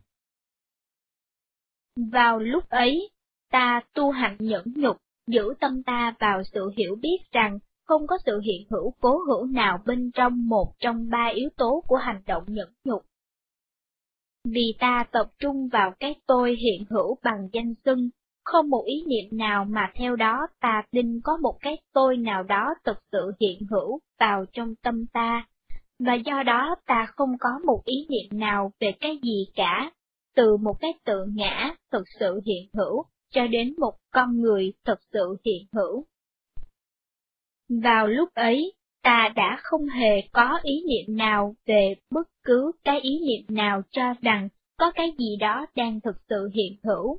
Vào 2.13 2.39
lúc 2.39 2.69
ấy, 2.69 3.11
ta 3.51 3.81
tu 3.95 4.11
hành 4.11 4.37
nhẫn 4.41 4.65
nhục, 4.77 4.97
giữ 5.27 5.55
tâm 5.61 5.83
ta 5.83 6.15
vào 6.21 6.43
sự 6.53 6.71
hiểu 6.77 6.97
biết 7.01 7.19
rằng 7.33 7.59
không 7.85 8.07
có 8.07 8.19
sự 8.27 8.41
hiện 8.41 8.67
hữu 8.71 8.95
cố 9.01 9.19
hữu 9.19 9.47
nào 9.47 9.79
bên 9.87 10.11
trong 10.15 10.49
một 10.49 10.75
trong 10.79 11.09
ba 11.09 11.31
yếu 11.35 11.49
tố 11.57 11.85
của 11.87 11.97
hành 11.97 12.23
động 12.27 12.45
nhẫn 12.47 12.69
nhục. 12.85 13.03
Vì 14.45 14.75
ta 14.79 15.05
tập 15.13 15.31
trung 15.39 15.69
vào 15.69 15.95
cái 16.01 16.15
tôi 16.27 16.57
hiện 16.57 16.85
hữu 16.91 17.19
bằng 17.23 17.49
danh 17.53 17.75
xưng, 17.85 18.11
không 18.45 18.71
một 18.71 18.85
ý 18.87 19.05
niệm 19.07 19.39
nào 19.39 19.65
mà 19.65 19.93
theo 19.95 20.17
đó 20.17 20.47
ta 20.61 20.83
tin 20.91 21.21
có 21.25 21.37
một 21.37 21.57
cái 21.61 21.79
tôi 21.93 22.17
nào 22.17 22.43
đó 22.43 22.75
thực 22.85 22.99
sự 23.13 23.33
hiện 23.41 23.67
hữu 23.71 24.01
vào 24.21 24.45
trong 24.53 24.75
tâm 24.83 25.07
ta, 25.07 25.47
và 25.99 26.15
do 26.15 26.43
đó 26.43 26.77
ta 26.87 27.07
không 27.17 27.37
có 27.41 27.49
một 27.67 27.83
ý 27.85 28.07
niệm 28.09 28.41
nào 28.41 28.73
về 28.81 28.93
cái 29.01 29.19
gì 29.23 29.47
cả, 29.55 29.91
từ 30.37 30.57
một 30.57 30.75
cái 30.81 30.93
tự 31.05 31.25
ngã 31.35 31.75
thực 31.93 32.05
sự 32.21 32.41
hiện 32.47 32.69
hữu 32.75 33.05
cho 33.31 33.47
đến 33.47 33.75
một 33.79 33.95
con 34.11 34.41
người 34.41 34.73
thực 34.85 34.99
sự 35.13 35.37
hiện 35.45 35.67
hữu. 35.73 36.05
Vào 37.69 38.07
lúc 38.07 38.35
ấy, 38.35 38.73
ta 39.03 39.33
đã 39.37 39.59
không 39.63 39.87
hề 39.87 40.23
có 40.33 40.61
ý 40.63 40.83
niệm 40.89 41.17
nào 41.17 41.55
về 41.67 41.95
bất 42.11 42.29
cứ 42.45 42.73
cái 42.85 43.01
ý 43.01 43.21
niệm 43.27 43.57
nào 43.57 43.83
cho 43.91 44.15
rằng 44.23 44.49
có 44.77 44.93
cái 44.95 45.13
gì 45.19 45.37
đó 45.37 45.67
đang 45.75 46.01
thực 46.01 46.17
sự 46.29 46.51
hiện 46.55 46.77
hữu. 46.83 47.19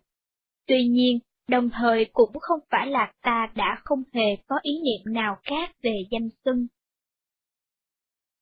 Tuy 0.67 0.87
nhiên, 0.87 1.19
đồng 1.47 1.69
thời 1.69 2.05
cũng 2.05 2.39
không 2.39 2.59
phải 2.71 2.87
là 2.87 3.13
ta 3.21 3.51
đã 3.55 3.77
không 3.83 4.03
hề 4.13 4.35
có 4.47 4.59
ý 4.61 4.71
niệm 4.83 5.13
nào 5.13 5.37
khác 5.43 5.71
về 5.83 6.03
danh 6.11 6.29
xưng. 6.45 6.67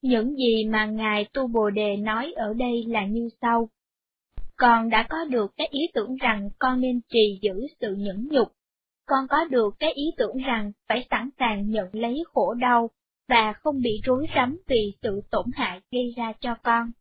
Những 0.03 0.35
gì 0.35 0.65
mà 0.65 0.85
Ngài 0.85 1.25
Tu 1.33 1.47
Bồ 1.47 1.69
Đề 1.69 1.97
nói 1.97 2.33
ở 2.35 2.53
đây 2.53 2.85
là 2.87 3.05
như 3.05 3.29
sau. 3.41 3.69
Con 4.55 4.89
đã 4.89 5.05
có 5.09 5.25
được 5.25 5.51
cái 5.57 5.67
ý 5.71 5.79
tưởng 5.93 6.15
rằng 6.15 6.49
con 6.59 6.81
nên 6.81 7.01
trì 7.09 7.39
giữ 7.41 7.67
sự 7.81 7.95
nhẫn 7.95 8.27
nhục. 8.31 8.47
Con 9.05 9.27
có 9.29 9.45
được 9.45 9.75
cái 9.79 9.93
ý 9.93 10.03
tưởng 10.17 10.37
rằng 10.37 10.71
phải 10.87 11.07
sẵn 11.09 11.29
sàng 11.39 11.69
nhận 11.69 11.87
lấy 11.93 12.23
khổ 12.33 12.53
đau 12.53 12.89
và 13.29 13.53
không 13.53 13.81
bị 13.81 14.01
rối 14.03 14.25
rắm 14.35 14.57
vì 14.67 14.93
sự 15.01 15.21
tổn 15.31 15.45
hại 15.53 15.81
gây 15.91 16.13
ra 16.17 16.33
cho 16.39 16.55
con. 16.63 16.91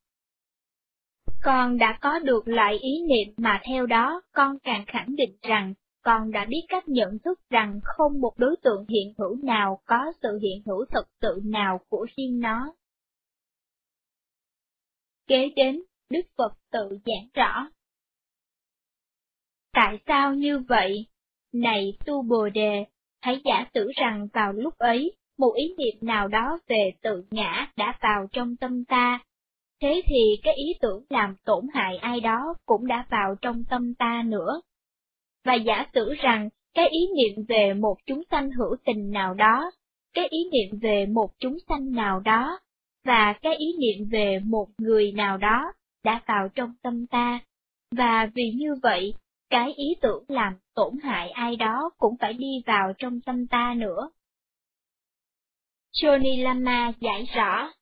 Con 1.43 1.79
đã 1.79 1.99
có 2.01 2.19
được 2.19 2.49
loại 2.49 2.79
ý 2.79 3.03
niệm 3.09 3.35
mà 3.37 3.61
theo 3.65 3.87
đó 3.87 4.23
con 4.33 4.59
càng 4.59 4.85
khẳng 4.87 5.17
định 5.17 5.37
rằng 5.43 5.75
con 6.03 6.31
đã 6.31 6.45
biết 6.45 6.63
cách 6.69 6.89
nhận 6.89 7.19
thức 7.19 7.41
rằng 7.51 7.81
không 7.85 8.21
một 8.21 8.33
đối 8.37 8.57
tượng 8.63 8.87
hiện 8.89 9.15
hữu 9.19 9.37
nào 9.43 9.81
có 9.87 10.13
sự 10.23 10.39
hiện 10.43 10.63
hữu 10.67 10.85
thực 10.85 11.09
sự 11.23 11.41
nào 11.45 11.81
của 11.89 12.07
riêng 12.17 12.41
nó. 12.41 12.75
Kế 15.27 15.51
đến, 15.57 15.83
Đức 16.11 16.27
Phật 16.37 16.53
tự 16.71 16.99
giảng 17.07 17.29
rõ. 17.35 17.69
Tại 19.73 19.99
sao 20.07 20.35
như 20.35 20.59
vậy? 20.59 21.07
Này 21.53 21.97
tu 22.07 22.23
Bồ 22.23 22.49
Đề, 22.49 22.85
hãy 23.21 23.41
giả 23.45 23.67
sử 23.75 23.91
rằng 23.97 24.29
vào 24.33 24.53
lúc 24.53 24.79
ấy, 24.79 25.13
một 25.39 25.53
ý 25.57 25.75
niệm 25.79 25.95
nào 26.01 26.29
đó 26.29 26.59
về 26.67 26.93
tự 27.03 27.25
ngã 27.31 27.73
đã 27.77 27.99
vào 28.01 28.27
trong 28.33 28.57
tâm 28.57 28.85
ta. 28.85 29.21
Thế 29.81 30.03
thì 30.07 30.41
cái 30.43 30.55
ý 30.55 30.75
tưởng 30.81 31.05
làm 31.09 31.37
tổn 31.45 31.67
hại 31.75 31.97
ai 31.97 32.21
đó 32.21 32.55
cũng 32.67 32.87
đã 32.87 33.07
vào 33.11 33.35
trong 33.43 33.65
tâm 33.65 33.95
ta 33.95 34.23
nữa. 34.27 34.61
Và 35.45 35.55
giả 35.55 35.87
sử 35.95 36.15
rằng 36.15 36.49
cái 36.75 36.89
ý 36.89 37.09
niệm 37.17 37.45
về 37.49 37.75
một 37.75 37.97
chúng 38.07 38.23
sanh 38.31 38.51
hữu 38.51 38.77
tình 38.85 39.11
nào 39.11 39.35
đó, 39.35 39.71
cái 40.15 40.29
ý 40.29 40.39
niệm 40.53 40.79
về 40.79 41.07
một 41.07 41.31
chúng 41.39 41.57
sanh 41.69 41.93
nào 41.93 42.21
đó, 42.21 42.59
và 43.05 43.33
cái 43.43 43.57
ý 43.57 43.67
niệm 43.79 44.09
về 44.11 44.39
một 44.45 44.67
người 44.79 45.13
nào 45.13 45.39
đó 45.39 45.73
đã 46.05 46.21
vào 46.27 46.49
trong 46.55 46.75
tâm 46.83 47.07
ta, 47.07 47.41
và 47.97 48.27
vì 48.35 48.51
như 48.51 48.75
vậy, 48.83 49.15
cái 49.51 49.73
ý 49.77 49.95
tưởng 50.01 50.25
làm 50.29 50.55
tổn 50.75 50.99
hại 51.03 51.31
ai 51.31 51.57
đó 51.57 51.91
cũng 51.99 52.17
phải 52.21 52.33
đi 52.33 52.63
vào 52.67 52.93
trong 52.99 53.21
tâm 53.21 53.47
ta 53.47 53.75
nữa. 53.77 54.11
Johnny 55.93 56.43
Lama 56.43 56.93
giải 57.01 57.27
rõ. 57.35 57.73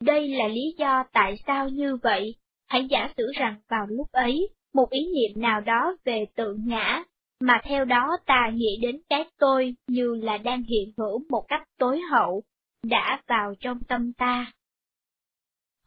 Đây 0.00 0.28
là 0.28 0.48
lý 0.48 0.74
do 0.78 1.04
tại 1.12 1.36
sao 1.46 1.68
như 1.68 1.96
vậy, 2.02 2.34
hãy 2.66 2.86
giả 2.90 3.12
sử 3.16 3.32
rằng 3.34 3.60
vào 3.68 3.86
lúc 3.86 4.12
ấy, 4.12 4.48
một 4.74 4.90
ý 4.90 5.06
niệm 5.14 5.42
nào 5.42 5.60
đó 5.60 5.96
về 6.04 6.26
tự 6.34 6.56
ngã, 6.64 7.04
mà 7.40 7.60
theo 7.64 7.84
đó 7.84 8.16
ta 8.26 8.50
nghĩ 8.54 8.78
đến 8.82 9.00
cái 9.08 9.24
tôi 9.38 9.74
như 9.86 10.14
là 10.14 10.38
đang 10.38 10.62
hiện 10.62 10.92
hữu 10.96 11.22
một 11.30 11.44
cách 11.48 11.62
tối 11.78 12.00
hậu, 12.00 12.42
đã 12.82 13.22
vào 13.26 13.54
trong 13.60 13.78
tâm 13.88 14.12
ta. 14.12 14.52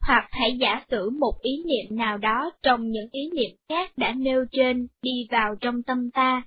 Hoặc 0.06 0.28
hãy 0.30 0.58
giả 0.60 0.84
sử 0.88 1.10
một 1.10 1.34
ý 1.42 1.62
niệm 1.64 1.96
nào 1.96 2.18
đó 2.18 2.50
trong 2.62 2.90
những 2.90 3.08
ý 3.12 3.30
niệm 3.30 3.56
khác 3.68 3.92
đã 3.96 4.12
nêu 4.12 4.44
trên 4.52 4.86
đi 5.02 5.26
vào 5.30 5.54
trong 5.60 5.82
tâm 5.82 6.10
ta. 6.10 6.42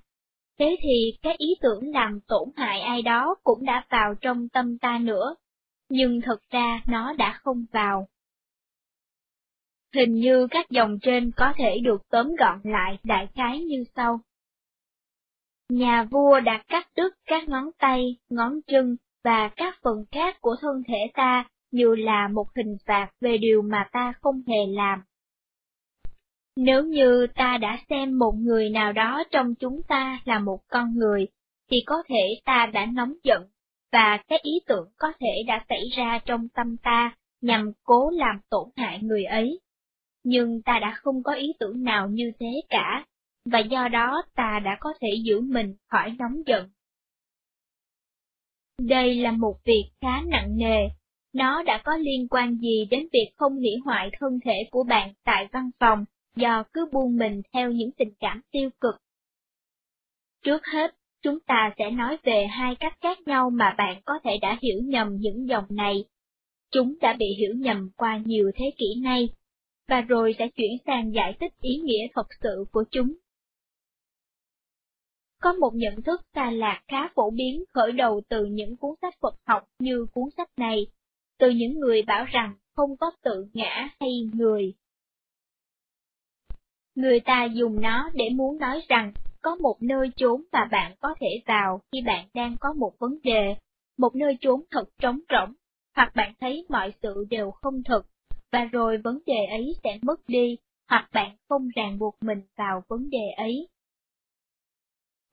Thế 0.60 0.76
thì 0.82 1.18
cái 1.22 1.36
ý 1.38 1.48
tưởng 1.62 1.94
làm 1.94 2.20
tổn 2.28 2.50
hại 2.56 2.82
ai 2.82 3.02
đó 3.02 3.36
cũng 3.44 3.66
đã 3.66 3.86
vào 3.90 4.16
trong 4.22 4.50
tâm 4.50 4.78
ta 4.78 4.98
nữa, 4.98 5.36
nhưng 5.90 6.22
thực 6.22 6.50
ra 6.50 6.82
nó 6.88 7.14
đã 7.14 7.40
không 7.44 7.66
vào. 7.72 8.08
Hình 9.94 10.14
như 10.14 10.48
các 10.52 10.70
dòng 10.70 10.98
trên 11.02 11.32
có 11.36 11.54
thể 11.58 11.80
được 11.84 12.02
tóm 12.10 12.36
gọn 12.40 12.60
lại 12.64 12.98
đại 13.04 13.28
khái 13.36 13.60
như 13.60 13.84
sau. 13.96 14.20
Nhà 15.70 16.04
vua 16.04 16.40
đã 16.40 16.64
cắt 16.68 16.88
đứt 16.96 17.14
các 17.26 17.50
ngón 17.50 17.72
tay, 17.78 18.18
ngón 18.30 18.60
chân 18.68 18.96
và 19.26 19.50
các 19.56 19.80
phần 19.84 20.06
khác 20.12 20.38
của 20.42 20.56
thân 20.62 20.84
thể 20.88 20.98
ta 21.14 21.46
như 21.72 21.96
là 21.96 22.28
một 22.28 22.48
hình 22.56 22.78
phạt 22.86 23.12
về 23.22 23.38
điều 23.38 23.62
mà 23.62 23.88
ta 23.92 24.14
không 24.22 24.42
hề 24.48 24.66
làm. 24.68 25.02
Nếu 26.58 26.84
như 26.84 27.28
ta 27.36 27.58
đã 27.58 27.80
xem 27.90 28.20
một 28.20 28.32
người 28.38 28.70
nào 28.70 28.94
đó 28.94 29.24
trong 29.32 29.56
chúng 29.56 29.82
ta 29.88 30.20
là 30.26 30.40
một 30.40 30.60
con 30.68 30.96
người, 30.96 31.28
thì 31.72 31.78
có 31.86 31.96
thể 32.08 32.42
ta 32.46 32.66
đã 32.74 32.86
nóng 32.86 33.14
giận, 33.24 33.44
và 33.92 34.18
các 34.28 34.42
ý 34.42 34.52
tưởng 34.68 34.90
có 34.98 35.14
thể 35.20 35.44
đã 35.48 35.66
xảy 35.70 35.84
ra 35.98 36.20
trong 36.26 36.50
tâm 36.50 36.78
ta 36.78 37.16
nhằm 37.42 37.72
cố 37.84 38.10
làm 38.10 38.40
tổn 38.50 38.70
hại 38.76 39.00
người 39.02 39.24
ấy. 39.24 39.60
Nhưng 40.24 40.62
ta 40.62 40.80
đã 40.80 40.94
không 40.98 41.24
có 41.24 41.34
ý 41.34 41.54
tưởng 41.60 41.84
nào 41.84 42.08
như 42.10 42.32
thế 42.40 42.62
cả, 42.70 43.06
và 43.46 43.60
do 43.60 43.88
đó 43.88 44.22
ta 44.36 44.60
đã 44.66 44.78
có 44.80 44.94
thể 45.02 45.10
giữ 45.24 45.42
mình 45.42 45.76
khỏi 45.88 46.16
nóng 46.20 46.42
giận. 46.46 46.70
Đây 48.80 49.16
là 49.16 49.32
một 49.32 49.56
việc 49.66 49.86
khá 50.02 50.22
nặng 50.28 50.58
nề, 50.58 50.90
nó 51.34 51.64
đã 51.64 51.82
có 51.86 51.98
liên 51.98 52.28
quan 52.28 52.58
gì 52.58 52.86
đến 52.92 53.08
việc 53.14 53.32
không 53.36 53.56
hủy 53.56 53.76
hoại 53.86 54.10
thân 54.20 54.40
thể 54.46 54.68
của 54.72 54.84
bạn 54.84 55.14
tại 55.24 55.48
văn 55.52 55.70
phòng 55.80 56.06
do 56.36 56.64
cứ 56.74 56.86
buông 56.92 57.18
mình 57.18 57.42
theo 57.54 57.72
những 57.72 57.92
tình 57.92 58.14
cảm 58.20 58.42
tiêu 58.52 58.70
cực. 58.82 58.96
Trước 60.44 60.66
hết, 60.66 60.96
chúng 61.22 61.40
ta 61.40 61.74
sẽ 61.78 61.92
nói 61.92 62.18
về 62.24 62.48
hai 62.48 62.76
cách 62.76 62.98
khác 63.02 63.20
nhau 63.26 63.50
mà 63.50 63.76
bạn 63.78 64.02
có 64.06 64.14
thể 64.24 64.38
đã 64.42 64.58
hiểu 64.62 64.80
nhầm 64.84 65.16
những 65.20 65.48
dòng 65.48 65.66
này. 65.70 66.06
Chúng 66.72 66.96
đã 67.02 67.16
bị 67.20 67.26
hiểu 67.40 67.54
nhầm 67.56 67.90
qua 67.98 68.22
nhiều 68.26 68.52
thế 68.56 68.72
kỷ 68.78 69.02
nay, 69.04 69.30
và 69.88 70.02
rồi 70.02 70.36
sẽ 70.40 70.48
chuyển 70.48 70.72
sang 70.86 71.14
giải 71.14 71.34
thích 71.40 71.54
ý 71.62 71.76
nghĩa 71.76 72.08
thật 72.14 72.28
sự 72.42 72.66
của 72.72 72.84
chúng. 72.92 73.14
Có 75.46 75.54
một 75.54 75.72
nhận 75.76 76.02
thức 76.02 76.22
xa 76.36 76.52
lạc 76.52 76.82
khá 76.88 77.10
phổ 77.16 77.30
biến 77.30 77.64
khởi 77.74 77.92
đầu 77.92 78.22
từ 78.30 78.46
những 78.46 78.78
cuốn 78.78 78.96
sách 79.02 79.14
Phật 79.22 79.36
học 79.48 79.64
như 79.80 80.06
cuốn 80.14 80.30
sách 80.38 80.50
này, 80.58 80.88
từ 81.40 81.50
những 81.50 81.80
người 81.80 82.02
bảo 82.02 82.26
rằng 82.26 82.54
không 82.76 82.98
có 82.98 83.12
tự 83.24 83.48
ngã 83.54 83.90
hay 84.00 84.30
người. 84.34 84.74
Người 86.96 87.20
ta 87.20 87.46
dùng 87.46 87.82
nó 87.82 88.10
để 88.14 88.30
muốn 88.30 88.58
nói 88.58 88.82
rằng 88.88 89.12
có 89.42 89.56
một 89.56 89.78
nơi 89.82 90.12
trốn 90.16 90.44
mà 90.52 90.66
bạn 90.72 90.96
có 91.00 91.16
thể 91.20 91.42
vào 91.46 91.82
khi 91.92 92.02
bạn 92.02 92.28
đang 92.34 92.56
có 92.60 92.74
một 92.74 92.94
vấn 93.00 93.18
đề, 93.24 93.56
một 93.98 94.16
nơi 94.16 94.38
trốn 94.42 94.64
thật 94.72 94.86
trống 95.00 95.20
rỗng, 95.30 95.54
hoặc 95.96 96.12
bạn 96.16 96.34
thấy 96.40 96.66
mọi 96.70 96.94
sự 97.02 97.26
đều 97.30 97.52
không 97.52 97.84
thực, 97.84 98.06
và 98.52 98.64
rồi 98.64 98.98
vấn 98.98 99.20
đề 99.26 99.46
ấy 99.50 99.76
sẽ 99.84 100.00
mất 100.02 100.28
đi, 100.28 100.58
hoặc 100.90 101.10
bạn 101.14 101.36
không 101.50 101.70
ràng 101.76 102.00
buộc 102.00 102.16
mình 102.22 102.42
vào 102.58 102.84
vấn 102.88 103.10
đề 103.10 103.32
ấy. 103.38 103.68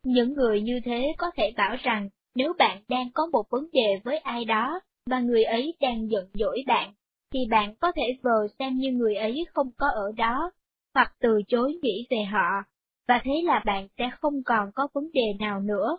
Những 0.05 0.35
người 0.35 0.61
như 0.61 0.81
thế 0.85 1.15
có 1.19 1.31
thể 1.37 1.53
bảo 1.57 1.77
rằng 1.83 2.09
nếu 2.35 2.53
bạn 2.59 2.83
đang 2.89 3.11
có 3.15 3.27
một 3.33 3.51
vấn 3.51 3.69
đề 3.73 4.01
với 4.05 4.19
ai 4.19 4.45
đó, 4.45 4.81
và 5.11 5.21
người 5.21 5.45
ấy 5.45 5.75
đang 5.81 6.11
giận 6.11 6.29
dỗi 6.35 6.65
bạn, 6.67 6.93
thì 7.33 7.39
bạn 7.51 7.75
có 7.75 7.93
thể 7.93 8.17
vờ 8.23 8.49
xem 8.59 8.77
như 8.77 8.93
người 8.93 9.15
ấy 9.15 9.45
không 9.55 9.71
có 9.77 9.87
ở 9.95 10.13
đó, 10.17 10.51
hoặc 10.95 11.15
từ 11.21 11.43
chối 11.49 11.79
nghĩ 11.83 12.07
về 12.11 12.25
họ, 12.25 12.63
và 13.09 13.21
thế 13.25 13.33
là 13.45 13.63
bạn 13.67 13.89
sẽ 13.99 14.11
không 14.21 14.43
còn 14.43 14.73
có 14.75 14.89
vấn 14.93 15.13
đề 15.13 15.35
nào 15.39 15.61
nữa. 15.61 15.99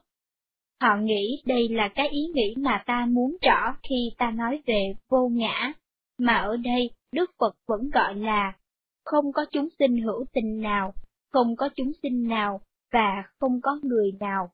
Họ 0.81 0.97
nghĩ 0.97 1.41
đây 1.45 1.69
là 1.69 1.87
cái 1.87 2.09
ý 2.09 2.21
nghĩ 2.33 2.55
mà 2.57 2.83
ta 2.85 3.05
muốn 3.09 3.37
rõ 3.41 3.77
khi 3.83 4.11
ta 4.17 4.31
nói 4.31 4.61
về 4.65 4.93
vô 5.09 5.27
ngã, 5.27 5.73
mà 6.17 6.35
ở 6.35 6.57
đây 6.57 6.91
Đức 7.11 7.31
Phật 7.39 7.55
vẫn 7.67 7.89
gọi 7.89 8.15
là 8.15 8.53
không 9.05 9.31
có 9.31 9.45
chúng 9.51 9.67
sinh 9.79 9.97
hữu 9.97 10.25
tình 10.33 10.61
nào, 10.61 10.93
không 11.31 11.55
có 11.55 11.69
chúng 11.75 11.91
sinh 12.03 12.27
nào, 12.27 12.61
và 12.93 13.23
không 13.39 13.61
có 13.61 13.79
người 13.83 14.11
nào. 14.19 14.51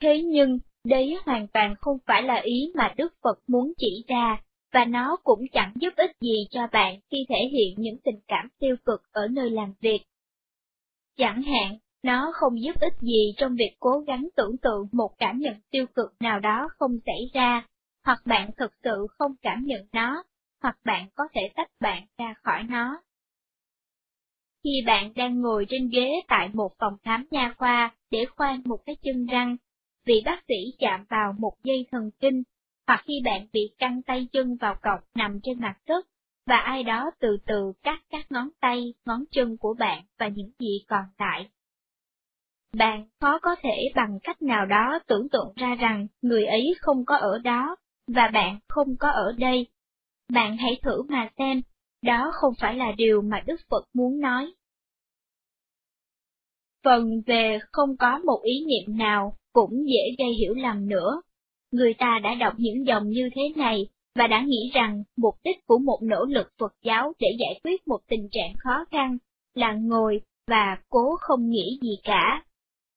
Thế 0.00 0.22
nhưng, 0.22 0.58
đấy 0.84 1.16
hoàn 1.24 1.48
toàn 1.48 1.74
không 1.80 1.98
phải 2.06 2.22
là 2.22 2.34
ý 2.34 2.72
mà 2.74 2.94
Đức 2.96 3.14
Phật 3.22 3.38
muốn 3.46 3.72
chỉ 3.78 4.04
ra, 4.08 4.42
và 4.72 4.84
nó 4.84 5.16
cũng 5.24 5.40
chẳng 5.52 5.72
giúp 5.80 5.94
ích 5.96 6.10
gì 6.20 6.46
cho 6.50 6.66
bạn 6.72 7.00
khi 7.10 7.26
thể 7.28 7.48
hiện 7.52 7.74
những 7.78 7.96
tình 8.04 8.20
cảm 8.28 8.48
tiêu 8.58 8.76
cực 8.84 9.02
ở 9.12 9.28
nơi 9.28 9.50
làm 9.50 9.74
việc. 9.80 10.00
Chẳng 11.16 11.42
hạn, 11.42 11.78
Nó 12.02 12.32
không 12.34 12.62
giúp 12.62 12.80
ích 12.80 12.94
gì 13.00 13.34
trong 13.36 13.56
việc 13.56 13.76
cố 13.80 13.98
gắng 14.06 14.28
tưởng 14.36 14.56
tượng 14.58 14.88
một 14.92 15.10
cảm 15.18 15.38
nhận 15.38 15.54
tiêu 15.70 15.86
cực 15.94 16.14
nào 16.20 16.40
đó 16.40 16.68
không 16.78 16.98
xảy 17.06 17.30
ra, 17.34 17.66
hoặc 18.04 18.22
bạn 18.26 18.50
thực 18.56 18.72
sự 18.84 19.06
không 19.18 19.34
cảm 19.42 19.64
nhận 19.64 19.86
nó, 19.92 20.24
hoặc 20.62 20.76
bạn 20.84 21.08
có 21.14 21.24
thể 21.34 21.40
tách 21.54 21.70
bạn 21.80 22.06
ra 22.18 22.34
khỏi 22.42 22.62
nó. 22.62 23.02
Khi 24.64 24.82
bạn 24.86 25.12
đang 25.14 25.40
ngồi 25.40 25.66
trên 25.68 25.88
ghế 25.88 26.10
tại 26.28 26.48
một 26.52 26.72
phòng 26.78 26.96
khám 27.02 27.26
nha 27.30 27.54
khoa 27.58 27.90
để 28.10 28.24
khoan 28.36 28.62
một 28.64 28.78
cái 28.86 28.96
chân 29.02 29.26
răng, 29.26 29.56
vì 30.04 30.22
bác 30.24 30.44
sĩ 30.48 30.54
chạm 30.78 31.04
vào 31.08 31.34
một 31.38 31.52
dây 31.64 31.86
thần 31.90 32.10
kinh, 32.20 32.42
hoặc 32.86 33.04
khi 33.06 33.14
bạn 33.24 33.46
bị 33.52 33.60
căng 33.78 34.02
tay 34.02 34.28
chân 34.32 34.56
vào 34.56 34.74
cọc 34.82 35.00
nằm 35.14 35.40
trên 35.42 35.60
mặt 35.60 35.76
đất, 35.86 36.06
và 36.46 36.56
ai 36.56 36.82
đó 36.82 37.10
từ 37.20 37.36
từ 37.46 37.72
cắt 37.82 38.02
các 38.10 38.32
ngón 38.32 38.48
tay, 38.60 38.94
ngón 39.04 39.24
chân 39.30 39.56
của 39.56 39.74
bạn 39.78 40.04
và 40.18 40.28
những 40.28 40.50
gì 40.58 40.84
còn 40.88 41.04
lại. 41.18 41.48
Bạn 42.76 43.08
khó 43.20 43.38
có 43.38 43.56
thể 43.62 43.92
bằng 43.94 44.18
cách 44.22 44.42
nào 44.42 44.66
đó 44.66 44.98
tưởng 45.06 45.28
tượng 45.28 45.52
ra 45.56 45.74
rằng 45.74 46.06
người 46.22 46.46
ấy 46.46 46.74
không 46.80 47.04
có 47.04 47.16
ở 47.16 47.38
đó, 47.38 47.76
và 48.06 48.28
bạn 48.28 48.58
không 48.68 48.96
có 48.96 49.10
ở 49.10 49.32
đây. 49.38 49.66
Bạn 50.32 50.56
hãy 50.56 50.80
thử 50.82 51.02
mà 51.02 51.28
xem, 51.38 51.62
đó 52.02 52.30
không 52.34 52.54
phải 52.60 52.74
là 52.76 52.92
điều 52.96 53.22
mà 53.22 53.42
Đức 53.46 53.60
Phật 53.70 53.84
muốn 53.94 54.20
nói. 54.20 54.52
Phần 56.84 57.22
về 57.26 57.58
không 57.72 57.96
có 57.96 58.18
một 58.24 58.40
ý 58.42 58.64
niệm 58.66 58.98
nào 58.98 59.36
cũng 59.52 59.86
dễ 59.86 60.14
gây 60.18 60.34
hiểu 60.34 60.54
lầm 60.54 60.88
nữa. 60.88 61.22
Người 61.70 61.94
ta 61.94 62.20
đã 62.22 62.34
đọc 62.34 62.52
những 62.56 62.86
dòng 62.86 63.08
như 63.08 63.28
thế 63.34 63.42
này 63.56 63.86
và 64.14 64.26
đã 64.26 64.42
nghĩ 64.46 64.70
rằng 64.74 65.02
mục 65.16 65.34
đích 65.44 65.66
của 65.66 65.78
một 65.78 65.98
nỗ 66.02 66.24
lực 66.24 66.48
Phật 66.58 66.74
giáo 66.82 67.12
để 67.18 67.28
giải 67.38 67.60
quyết 67.64 67.88
một 67.88 68.00
tình 68.08 68.28
trạng 68.32 68.54
khó 68.58 68.84
khăn 68.90 69.18
là 69.54 69.72
ngồi 69.72 70.20
và 70.46 70.78
cố 70.88 71.16
không 71.20 71.48
nghĩ 71.48 71.78
gì 71.82 71.96
cả. 72.04 72.44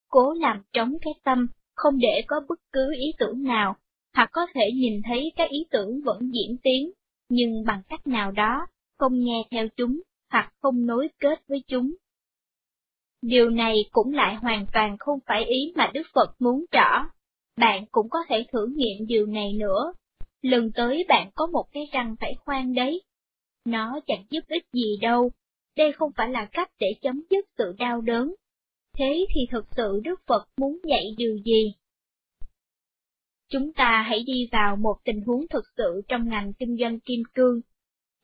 Cố 0.10 0.34
làm 0.34 0.62
trống 0.74 0.94
cái 1.02 1.14
tâm, 1.24 1.48
không 1.76 1.98
để 2.00 2.22
có 2.28 2.42
bất 2.50 2.60
cứ 2.72 2.94
ý 3.00 3.14
tưởng 3.18 3.44
nào, 3.44 3.76
hoặc 4.16 4.30
có 4.32 4.48
thể 4.54 4.72
nhìn 4.74 5.02
thấy 5.06 5.32
các 5.36 5.50
ý 5.50 5.66
tưởng 5.72 6.02
vẫn 6.06 6.20
diễn 6.34 6.58
tiến, 6.64 6.92
nhưng 7.30 7.64
bằng 7.66 7.82
cách 7.90 8.08
nào 8.08 8.32
đó, 8.32 8.68
không 8.98 9.24
nghe 9.24 9.44
theo 9.52 9.68
chúng, 9.78 10.02
hoặc 10.32 10.54
không 10.62 10.86
nối 10.86 11.10
kết 11.20 11.40
với 11.48 11.64
chúng. 11.68 11.94
Điều 13.22 13.50
này 13.50 13.86
cũng 13.92 14.14
lại 14.14 14.36
hoàn 14.36 14.66
toàn 14.74 14.98
không 15.00 15.20
phải 15.26 15.46
ý 15.46 15.74
mà 15.76 15.92
Đức 15.94 16.04
Phật 16.14 16.36
muốn 16.40 16.66
rõ. 16.72 17.10
Bạn 17.58 17.86
cũng 17.92 18.10
có 18.10 18.20
thể 18.28 18.46
thử 18.52 18.68
nghiệm 18.76 19.08
điều 19.08 19.26
này 19.26 19.54
nữa. 19.54 19.94
Lần 20.42 20.72
tới 20.76 21.06
bạn 21.08 21.30
có 21.36 21.48
một 21.48 21.66
cái 21.72 21.90
răng 21.92 22.16
phải 22.20 22.36
khoan 22.46 22.74
đấy. 22.74 23.02
Nó 23.66 24.00
chẳng 24.08 24.26
giúp 24.30 24.44
ích 24.48 24.64
gì 24.74 24.98
đâu. 25.02 25.32
Đây 25.78 25.92
không 25.92 26.12
phải 26.18 26.30
là 26.30 26.46
cách 26.52 26.72
để 26.80 26.88
chấm 27.02 27.22
dứt 27.30 27.46
sự 27.58 27.76
đau 27.80 28.02
đớn. 28.02 28.34
Thế 28.98 29.26
thì 29.36 29.42
thực 29.52 29.66
sự 29.78 30.02
Đức 30.04 30.22
Phật 30.28 30.48
muốn 30.58 30.80
dạy 30.90 31.16
điều 31.18 31.38
gì? 31.38 31.74
Chúng 33.50 33.74
ta 33.74 34.06
hãy 34.08 34.24
đi 34.28 34.50
vào 34.52 34.76
một 34.76 34.96
tình 35.04 35.22
huống 35.22 35.48
thực 35.48 35.64
sự 35.78 36.02
trong 36.08 36.30
ngành 36.30 36.54
kinh 36.54 36.78
doanh 36.80 37.00
kim 37.00 37.24
cương. 37.34 37.62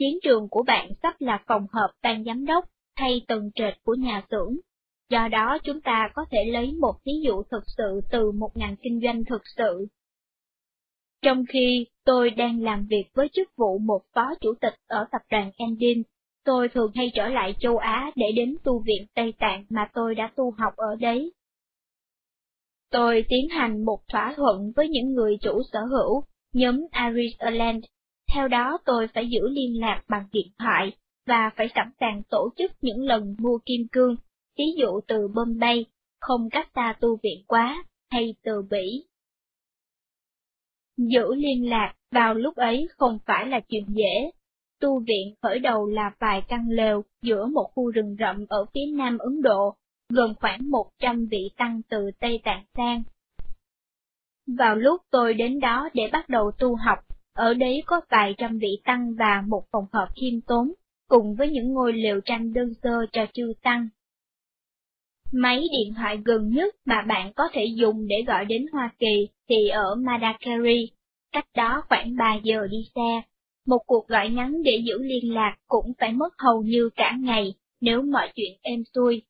Chiến 0.02 0.20
trường 0.24 0.50
của 0.50 0.64
bạn 0.64 0.92
sắp 1.04 1.16
là 1.20 1.44
phòng 1.48 1.68
họp 1.72 1.92
ban 2.04 2.24
giám 2.24 2.46
đốc 2.46 2.66
hay 2.96 3.22
tầng 3.28 3.52
trệt 3.56 3.74
của 3.84 3.94
nhà 3.94 4.24
xưởng. 4.32 4.58
Do 5.10 5.28
đó 5.28 5.58
chúng 5.64 5.82
ta 5.82 6.12
có 6.16 6.26
thể 6.32 6.46
lấy 6.46 6.74
một 6.74 6.94
ví 7.06 7.12
dụ 7.24 7.44
thực 7.52 7.64
sự 7.78 8.02
từ 8.12 8.32
một 8.32 8.50
ngành 8.56 8.76
kinh 8.82 9.00
doanh 9.04 9.24
thực 9.26 9.42
sự. 9.58 9.88
Trong 11.22 11.46
khi 11.50 11.86
tôi 12.06 12.30
đang 12.30 12.62
làm 12.64 12.88
việc 12.90 13.04
với 13.14 13.30
chức 13.34 13.50
vụ 13.58 13.78
một 13.78 14.02
phó 14.16 14.34
chủ 14.42 14.54
tịch 14.62 14.74
ở 14.88 15.06
tập 15.12 15.22
đoàn 15.32 15.52
Endin, 15.58 16.04
tôi 16.46 16.70
thường 16.70 16.92
hay 16.96 17.12
trở 17.14 17.28
lại 17.28 17.56
châu 17.60 17.78
Á 17.78 18.12
để 18.16 18.26
đến 18.36 18.56
tu 18.64 18.84
viện 18.84 19.08
Tây 19.16 19.34
Tạng 19.40 19.66
mà 19.70 19.90
tôi 19.94 20.16
đã 20.16 20.32
tu 20.36 20.52
học 20.58 20.74
ở 20.76 20.96
đấy. 21.00 21.34
Tôi 22.92 23.26
tiến 23.30 23.50
hành 23.50 23.86
một 23.86 24.00
thỏa 24.08 24.34
thuận 24.36 24.72
với 24.76 24.90
những 24.90 25.14
người 25.14 25.38
chủ 25.42 25.62
sở 25.72 25.80
hữu, 25.80 26.24
nhóm 26.54 26.88
Aris 26.92 27.34
Ireland. 27.40 27.84
Theo 28.34 28.48
đó 28.48 28.78
tôi 28.86 29.08
phải 29.14 29.30
giữ 29.30 29.50
liên 29.50 29.80
lạc 29.80 30.04
bằng 30.10 30.26
điện 30.32 30.48
thoại, 30.60 30.92
và 31.28 31.50
phải 31.58 31.70
sẵn 31.76 31.92
sàng 32.00 32.22
tổ 32.30 32.50
chức 32.58 32.72
những 32.82 33.04
lần 33.04 33.36
mua 33.40 33.58
kim 33.66 33.88
cương 33.92 34.16
ví 34.58 34.66
dụ 34.78 35.02
từ 35.08 35.28
Bombay, 35.28 35.86
không 36.20 36.50
cách 36.50 36.70
xa 36.76 36.96
tu 37.00 37.18
viện 37.24 37.44
quá, 37.48 37.84
hay 38.12 38.36
từ 38.44 38.62
Bỉ. 38.70 39.06
Giữ 40.98 41.36
liên 41.36 41.70
lạc 41.70 41.94
vào 42.12 42.34
lúc 42.34 42.56
ấy 42.56 42.88
không 42.98 43.20
phải 43.26 43.48
là 43.48 43.60
chuyện 43.60 43.86
dễ. 43.88 44.32
Tu 44.80 45.00
viện 45.00 45.36
khởi 45.42 45.60
đầu 45.60 45.88
là 45.88 46.12
vài 46.20 46.42
căn 46.48 46.70
lều 46.70 47.04
giữa 47.22 47.46
một 47.46 47.72
khu 47.76 47.92
rừng 47.92 48.16
rậm 48.20 48.46
ở 48.50 48.66
phía 48.74 48.86
nam 48.94 49.18
Ấn 49.18 49.42
Độ, 49.42 49.76
gần 50.10 50.34
khoảng 50.40 50.70
100 50.70 51.28
vị 51.32 51.50
tăng 51.58 51.82
từ 51.90 52.12
Tây 52.20 52.40
Tạng 52.44 52.64
sang. 52.76 53.04
Vào 54.58 54.76
lúc 54.76 55.02
tôi 55.12 55.34
đến 55.34 55.60
đó 55.60 55.90
để 55.94 56.10
bắt 56.12 56.30
đầu 56.30 56.52
tu 56.60 56.76
học, 56.76 57.00
ở 57.34 57.54
đấy 57.54 57.84
có 57.86 58.02
vài 58.10 58.36
trăm 58.38 58.58
vị 58.58 58.82
tăng 58.84 59.16
và 59.20 59.44
một 59.48 59.64
phòng 59.72 59.86
họp 59.92 60.10
khiêm 60.22 60.42
tốn, 60.42 60.74
cùng 61.08 61.36
với 61.36 61.50
những 61.50 61.74
ngôi 61.74 61.94
lều 61.94 62.22
tranh 62.26 62.54
đơn 62.54 62.74
sơ 62.84 63.06
cho 63.12 63.26
chư 63.34 63.54
tăng 63.62 63.88
Máy 65.34 65.68
điện 65.72 65.94
thoại 65.94 66.20
gần 66.26 66.50
nhất 66.50 66.76
mà 66.86 67.02
bạn 67.08 67.34
có 67.34 67.44
thể 67.54 67.66
dùng 67.66 68.08
để 68.08 68.16
gọi 68.28 68.46
đến 68.46 68.66
Hoa 68.74 68.90
Kỳ 69.00 69.28
thì 69.50 69.68
ở 69.68 69.96
Madakari, 69.96 70.92
cách 71.32 71.48
đó 71.56 71.84
khoảng 71.90 72.16
3 72.16 72.36
giờ 72.44 72.68
đi 72.72 72.78
xe. 72.96 73.22
Một 73.66 73.80
cuộc 73.86 74.08
gọi 74.08 74.30
ngắn 74.30 74.64
để 74.64 74.82
giữ 74.86 74.98
liên 75.04 75.34
lạc 75.34 75.58
cũng 75.68 75.94
phải 76.00 76.12
mất 76.12 76.34
hầu 76.38 76.62
như 76.62 76.90
cả 76.96 77.18
ngày 77.20 77.54
nếu 77.82 78.02
mọi 78.02 78.32
chuyện 78.36 78.58
êm 78.62 78.84
xuôi. 78.96 79.22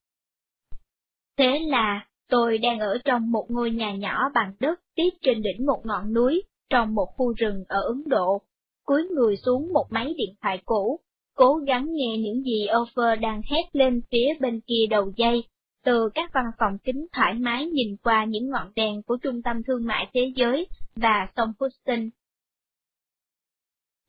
Thế 1.37 1.59
là, 1.67 2.07
tôi 2.29 2.57
đang 2.57 2.79
ở 2.79 2.97
trong 3.05 3.31
một 3.31 3.45
ngôi 3.49 3.71
nhà 3.71 3.95
nhỏ 3.95 4.29
bằng 4.33 4.53
đất 4.59 4.79
tiếp 4.95 5.09
trên 5.21 5.41
đỉnh 5.41 5.65
một 5.65 5.81
ngọn 5.83 6.13
núi, 6.13 6.43
trong 6.71 6.95
một 6.95 7.05
khu 7.17 7.33
rừng 7.33 7.63
ở 7.67 7.81
Ấn 7.81 8.03
Độ, 8.07 8.41
cúi 8.85 9.03
người 9.03 9.37
xuống 9.37 9.73
một 9.73 9.85
máy 9.89 10.13
điện 10.17 10.35
thoại 10.41 10.61
cũ, 10.65 10.99
cố 11.35 11.55
gắng 11.55 11.87
nghe 11.91 12.17
những 12.19 12.43
gì 12.43 12.67
Offer 12.67 13.19
đang 13.19 13.41
hét 13.51 13.63
lên 13.73 14.01
phía 14.11 14.27
bên 14.39 14.61
kia 14.67 14.85
đầu 14.89 15.11
dây 15.15 15.43
từ 15.83 16.09
các 16.13 16.31
văn 16.33 16.45
phòng 16.59 16.77
kính 16.83 17.07
thoải 17.13 17.33
mái 17.33 17.65
nhìn 17.65 17.97
qua 18.03 18.25
những 18.25 18.49
ngọn 18.49 18.71
đèn 18.75 19.03
của 19.03 19.17
trung 19.17 19.41
tâm 19.41 19.63
thương 19.67 19.85
mại 19.85 20.07
thế 20.13 20.31
giới 20.35 20.67
và 20.95 21.27
sông 21.35 21.53
Houston. 21.59 22.09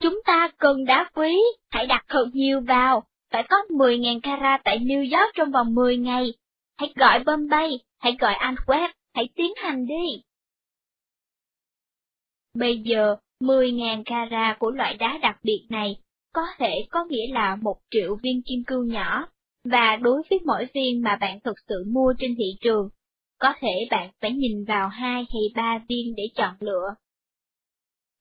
Chúng 0.01 0.21
ta 0.25 0.49
cần 0.59 0.85
đá 0.85 1.11
quý, 1.15 1.39
hãy 1.71 1.87
đặt 1.87 2.05
thật 2.09 2.27
nhiều 2.33 2.61
vào, 2.61 3.03
phải 3.31 3.43
có 3.49 3.57
10.000 3.71 4.21
carat 4.23 4.61
tại 4.65 4.79
New 4.79 5.19
York 5.19 5.35
trong 5.35 5.51
vòng 5.51 5.75
10 5.75 5.97
ngày. 5.97 6.35
Hãy 6.79 6.93
gọi 6.97 7.25
Bombay, 7.25 7.81
hãy 7.99 8.17
gọi 8.21 8.35
Antwerp, 8.35 8.89
hãy 9.15 9.29
tiến 9.35 9.53
hành 9.57 9.87
đi. 9.87 10.23
Bây 12.55 12.79
giờ, 12.79 13.17
10.000 13.41 14.03
carat 14.05 14.59
của 14.59 14.71
loại 14.71 14.95
đá 14.95 15.19
đặc 15.23 15.39
biệt 15.43 15.67
này 15.71 15.97
có 16.35 16.43
thể 16.59 16.87
có 16.91 17.05
nghĩa 17.05 17.33
là 17.33 17.57
một 17.57 17.77
triệu 17.91 18.17
viên 18.23 18.43
kim 18.43 18.65
cương 18.67 18.89
nhỏ, 18.89 19.27
và 19.65 19.97
đối 19.97 20.23
với 20.31 20.39
mỗi 20.45 20.67
viên 20.75 21.03
mà 21.03 21.17
bạn 21.21 21.41
thực 21.41 21.57
sự 21.69 21.85
mua 21.87 22.15
trên 22.19 22.35
thị 22.39 22.57
trường, 22.61 22.89
có 23.39 23.53
thể 23.61 23.87
bạn 23.91 24.11
phải 24.21 24.33
nhìn 24.33 24.65
vào 24.65 24.89
hai 24.89 25.27
hay 25.33 25.43
ba 25.55 25.85
viên 25.89 26.15
để 26.17 26.23
chọn 26.35 26.55
lựa. 26.61 26.95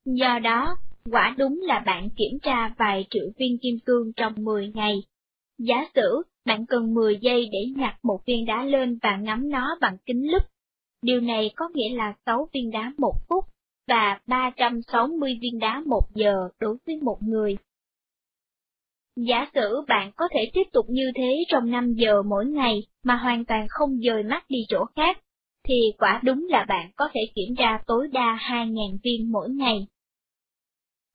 Do 0.05 0.39
đó, 0.39 0.75
quả 1.11 1.35
đúng 1.37 1.61
là 1.63 1.79
bạn 1.79 2.09
kiểm 2.09 2.39
tra 2.41 2.73
vài 2.77 3.05
triệu 3.09 3.25
viên 3.37 3.57
kim 3.61 3.79
cương 3.85 4.13
trong 4.15 4.33
10 4.37 4.71
ngày. 4.73 4.95
Giả 5.57 5.87
sử 5.95 6.23
bạn 6.45 6.65
cần 6.65 6.93
10 6.93 7.17
giây 7.21 7.49
để 7.51 7.59
nhặt 7.75 7.95
một 8.03 8.19
viên 8.25 8.45
đá 8.45 8.63
lên 8.63 8.99
và 9.01 9.17
ngắm 9.17 9.49
nó 9.49 9.77
bằng 9.81 9.97
kính 10.05 10.31
lúp. 10.31 10.43
Điều 11.01 11.21
này 11.21 11.51
có 11.55 11.69
nghĩa 11.73 11.95
là 11.95 12.13
6 12.25 12.49
viên 12.53 12.71
đá 12.71 12.91
một 12.97 13.13
phút 13.29 13.45
và 13.91 14.19
360 14.27 15.37
viên 15.41 15.59
đá 15.59 15.81
một 15.85 16.03
giờ 16.15 16.49
đối 16.59 16.77
với 16.85 16.99
một 17.01 17.17
người. 17.21 17.57
Giả 19.15 19.47
sử 19.53 19.81
bạn 19.87 20.11
có 20.15 20.27
thể 20.31 20.51
tiếp 20.53 20.63
tục 20.73 20.85
như 20.89 21.11
thế 21.15 21.43
trong 21.47 21.71
5 21.71 21.93
giờ 21.93 22.21
mỗi 22.21 22.45
ngày 22.45 22.83
mà 23.03 23.15
hoàn 23.15 23.45
toàn 23.45 23.67
không 23.69 23.97
dời 23.97 24.23
mắt 24.23 24.45
đi 24.49 24.57
chỗ 24.69 24.85
khác, 24.95 25.17
thì 25.63 25.75
quả 25.97 26.21
đúng 26.23 26.47
là 26.49 26.65
bạn 26.69 26.91
có 26.95 27.09
thể 27.13 27.21
kiểm 27.35 27.55
tra 27.57 27.79
tối 27.87 28.07
đa 28.11 28.37
2.000 28.41 28.97
viên 29.03 29.31
mỗi 29.31 29.49
ngày. 29.49 29.87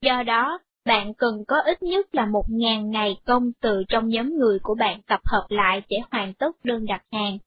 Do 0.02 0.22
đó, 0.22 0.58
bạn 0.84 1.14
cần 1.14 1.44
có 1.48 1.60
ít 1.60 1.82
nhất 1.82 2.14
là 2.14 2.26
1.000 2.26 2.90
ngày 2.90 3.16
công 3.24 3.52
từ 3.60 3.82
trong 3.88 4.08
nhóm 4.08 4.36
người 4.36 4.58
của 4.62 4.74
bạn 4.74 5.00
tập 5.02 5.20
hợp 5.24 5.46
lại 5.48 5.82
để 5.88 5.96
hoàn 6.10 6.34
tất 6.34 6.64
đơn 6.64 6.86
đặt 6.86 7.02
hàng. 7.12 7.38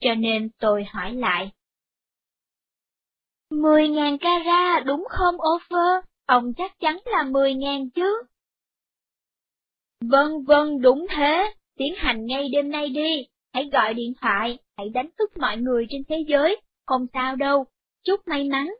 Cho 0.00 0.14
nên 0.14 0.48
tôi 0.58 0.84
hỏi 0.84 1.12
lại. 1.12 1.50
10.000 3.56 4.18
cara 4.18 4.80
đúng 4.80 5.04
không 5.10 5.36
offer? 5.36 6.02
Ông 6.26 6.52
chắc 6.54 6.80
chắn 6.80 6.98
là 7.04 7.22
10.000 7.22 7.88
chứ? 7.94 8.22
Vâng 10.00 10.44
vâng 10.44 10.80
đúng 10.80 11.06
thế, 11.10 11.54
tiến 11.78 11.94
hành 11.96 12.26
ngay 12.26 12.48
đêm 12.52 12.70
nay 12.70 12.88
đi, 12.88 13.26
hãy 13.52 13.68
gọi 13.72 13.94
điện 13.94 14.12
thoại, 14.20 14.58
hãy 14.76 14.88
đánh 14.88 15.08
thức 15.18 15.36
mọi 15.36 15.56
người 15.56 15.86
trên 15.90 16.02
thế 16.08 16.24
giới, 16.28 16.60
không 16.86 17.06
sao 17.12 17.36
đâu, 17.36 17.64
chúc 18.04 18.28
may 18.28 18.48
mắn. 18.48 18.74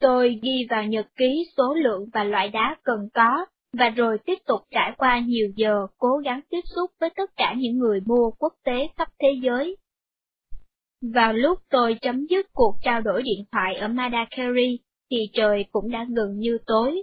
Tôi 0.00 0.40
ghi 0.42 0.66
vào 0.70 0.84
nhật 0.84 1.06
ký 1.16 1.44
số 1.56 1.74
lượng 1.74 2.08
và 2.12 2.24
loại 2.24 2.48
đá 2.48 2.76
cần 2.82 3.08
có, 3.14 3.46
và 3.72 3.88
rồi 3.88 4.18
tiếp 4.24 4.38
tục 4.46 4.60
trải 4.70 4.92
qua 4.98 5.18
nhiều 5.18 5.48
giờ 5.56 5.86
cố 5.98 6.16
gắng 6.24 6.40
tiếp 6.50 6.60
xúc 6.64 6.90
với 7.00 7.10
tất 7.10 7.30
cả 7.36 7.54
những 7.58 7.78
người 7.78 8.00
mua 8.06 8.30
quốc 8.30 8.54
tế 8.64 8.88
khắp 8.96 9.08
thế 9.18 9.28
giới. 9.42 9.76
Vào 11.00 11.32
lúc 11.32 11.58
tôi 11.70 11.96
chấm 12.00 12.26
dứt 12.26 12.46
cuộc 12.52 12.74
trao 12.82 13.00
đổi 13.00 13.22
điện 13.22 13.44
thoại 13.52 13.74
ở 13.74 13.88
Madakeri, 13.88 14.78
thì 15.10 15.16
trời 15.32 15.64
cũng 15.72 15.90
đã 15.90 16.06
gần 16.08 16.38
như 16.38 16.58
tối. 16.66 17.02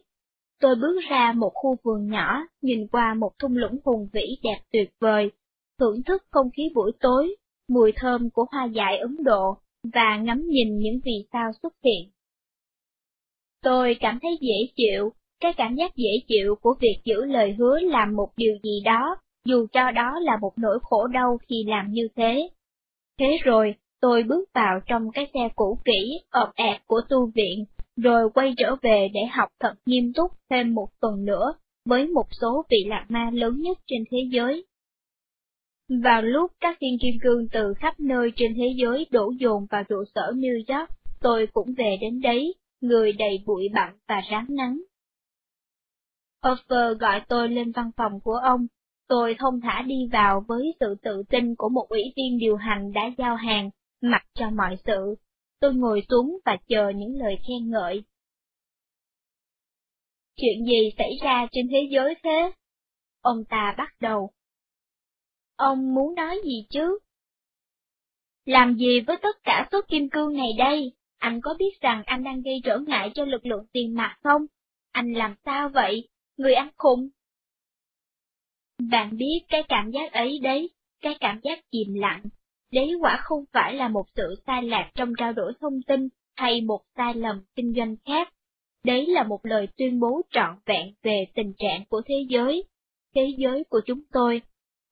Tôi 0.62 0.76
bước 0.76 1.00
ra 1.10 1.34
một 1.36 1.52
khu 1.54 1.78
vườn 1.84 2.08
nhỏ, 2.08 2.42
nhìn 2.62 2.88
qua 2.88 3.14
một 3.14 3.32
thung 3.40 3.58
lũng 3.58 3.80
hùng 3.86 4.10
vĩ 4.14 4.38
đẹp 4.44 4.60
tuyệt 4.72 4.90
vời, 5.00 5.32
thưởng 5.80 6.04
thức 6.04 6.24
không 6.32 6.50
khí 6.58 6.64
buổi 6.76 6.92
tối, 7.00 7.36
mùi 7.70 7.92
thơm 7.96 8.30
của 8.30 8.46
hoa 8.52 8.66
dại 8.66 8.98
Ấn 8.98 9.24
Độ, 9.24 9.58
và 9.94 10.18
ngắm 10.18 10.48
nhìn 10.48 10.78
những 10.78 11.00
vì 11.06 11.26
sao 11.34 11.52
xuất 11.62 11.74
hiện. 11.84 12.12
Tôi 13.64 13.96
cảm 14.00 14.20
thấy 14.22 14.38
dễ 14.42 14.74
chịu, 14.76 15.14
cái 15.40 15.54
cảm 15.58 15.76
giác 15.76 15.96
dễ 15.96 16.10
chịu 16.28 16.56
của 16.62 16.76
việc 16.82 17.02
giữ 17.06 17.26
lời 17.26 17.56
hứa 17.60 17.80
làm 17.80 18.16
một 18.16 18.30
điều 18.38 18.56
gì 18.64 18.82
đó, 18.86 19.18
dù 19.46 19.68
cho 19.72 19.92
đó 19.92 20.20
là 20.20 20.38
một 20.42 20.54
nỗi 20.58 20.80
khổ 20.82 21.08
đau 21.08 21.38
khi 21.50 21.64
làm 21.68 21.92
như 21.92 22.08
thế. 22.16 22.50
Thế 23.20 23.38
rồi, 23.44 23.76
tôi 24.06 24.24
bước 24.24 24.54
vào 24.54 24.80
trong 24.86 25.12
cái 25.12 25.28
xe 25.34 25.50
cũ 25.56 25.80
kỹ, 25.86 26.20
ọp 26.30 26.56
ẹp 26.56 26.82
của 26.88 27.02
tu 27.10 27.26
viện, 27.36 27.66
rồi 27.96 28.30
quay 28.34 28.54
trở 28.58 28.76
về 28.82 29.08
để 29.14 29.26
học 29.32 29.50
thật 29.60 29.74
nghiêm 29.86 30.14
túc 30.14 30.32
thêm 30.50 30.74
một 30.74 30.88
tuần 31.02 31.26
nữa, 31.26 31.54
với 31.86 32.08
một 32.08 32.28
số 32.42 32.66
vị 32.70 32.78
lạc 32.88 33.06
ma 33.10 33.30
lớn 33.34 33.62
nhất 33.62 33.78
trên 33.88 34.04
thế 34.12 34.18
giới. 34.32 34.66
Vào 36.04 36.22
lúc 36.22 36.52
các 36.60 36.78
thiên 36.82 36.98
kim 37.02 37.14
cương 37.24 37.48
từ 37.52 37.74
khắp 37.74 38.00
nơi 38.00 38.32
trên 38.36 38.56
thế 38.56 38.74
giới 38.76 39.06
đổ 39.12 39.34
dồn 39.40 39.66
vào 39.70 39.84
trụ 39.84 40.04
sở 40.16 40.32
New 40.36 40.80
York, 40.80 40.90
tôi 41.22 41.48
cũng 41.54 41.74
về 41.78 41.98
đến 42.02 42.22
đấy, 42.22 42.56
người 42.82 43.14
đầy 43.14 43.44
bụi 43.46 43.70
bặm 43.74 43.90
và 44.08 44.22
ráng 44.30 44.48
nắng. 44.50 44.82
Offer 46.44 46.98
gọi 46.98 47.22
tôi 47.28 47.50
lên 47.50 47.72
văn 47.72 47.92
phòng 47.98 48.20
của 48.24 48.36
ông, 48.36 48.68
tôi 49.08 49.36
thông 49.40 49.62
thả 49.62 49.82
đi 49.82 50.10
vào 50.12 50.46
với 50.48 50.76
sự 50.80 50.96
tự 51.02 51.24
tin 51.30 51.56
của 51.56 51.70
một 51.70 51.90
ủy 51.90 52.14
viên 52.16 52.38
điều 52.38 52.56
hành 52.56 52.94
đã 52.94 53.02
giao 53.18 53.36
hàng, 53.36 53.70
mặc 54.02 54.26
cho 54.34 54.50
mọi 54.50 54.78
sự. 54.86 55.16
Tôi 55.60 55.74
ngồi 55.74 56.04
xuống 56.10 56.38
và 56.46 56.58
chờ 56.68 56.90
những 56.96 57.20
lời 57.20 57.36
khen 57.48 57.70
ngợi. 57.70 58.04
Chuyện 60.36 60.66
gì 60.66 60.92
xảy 60.98 61.12
ra 61.24 61.48
trên 61.52 61.68
thế 61.72 61.88
giới 61.92 62.16
thế? 62.24 62.52
Ông 63.22 63.46
ta 63.50 63.76
bắt 63.78 63.96
đầu. 64.00 64.32
Ông 65.56 65.96
muốn 65.96 66.16
nói 66.16 66.42
gì 66.44 66.66
chứ? 66.70 67.00
Làm 68.46 68.76
gì 68.76 69.00
với 69.08 69.18
tất 69.22 69.44
cả 69.44 69.68
số 69.72 69.82
kim 69.88 70.10
cương 70.10 70.34
này 70.34 70.50
đây? 70.58 70.92
Anh 71.18 71.42
có 71.42 71.56
biết 71.60 71.82
rằng 71.82 72.04
anh 72.06 72.24
đang 72.24 72.42
gây 72.42 72.62
trở 72.64 72.80
ngại 72.88 73.12
cho 73.16 73.26
lực 73.26 73.46
lượng 73.46 73.66
tiền 73.72 73.94
mặt 73.94 74.18
không? 74.24 74.46
Anh 74.92 75.14
làm 75.14 75.36
sao 75.46 75.70
vậy? 75.70 76.08
Người 76.38 76.54
ăn 76.54 76.70
khùng. 76.78 77.10
Bạn 78.92 79.18
biết 79.18 79.40
cái 79.48 79.64
cảm 79.70 79.92
giác 79.92 80.12
ấy 80.12 80.40
đấy, 80.40 80.70
cái 81.02 81.18
cảm 81.20 81.40
giác 81.44 81.60
chìm 81.72 81.94
lặng. 81.94 82.24
Đấy 82.72 82.94
quả 83.02 83.20
không 83.24 83.44
phải 83.54 83.74
là 83.74 83.88
một 83.88 84.06
sự 84.16 84.36
sai 84.48 84.64
lạc 84.64 84.92
trong 84.96 85.14
trao 85.18 85.34
đổi 85.34 85.54
thông 85.60 85.82
tin 85.88 86.08
hay 86.36 86.62
một 86.62 86.82
sai 86.98 87.14
lầm 87.14 87.42
kinh 87.56 87.74
doanh 87.78 87.96
khác. 88.06 88.34
Đấy 88.84 89.06
là 89.08 89.24
một 89.24 89.40
lời 89.46 89.68
tuyên 89.78 90.00
bố 90.00 90.22
trọn 90.30 90.56
vẹn 90.66 90.94
về 91.04 91.26
tình 91.36 91.54
trạng 91.58 91.86
của 91.90 92.02
thế 92.06 92.16
giới, 92.30 92.64
thế 93.16 93.34
giới 93.38 93.64
của 93.64 93.82
chúng 93.86 94.02
tôi. 94.12 94.42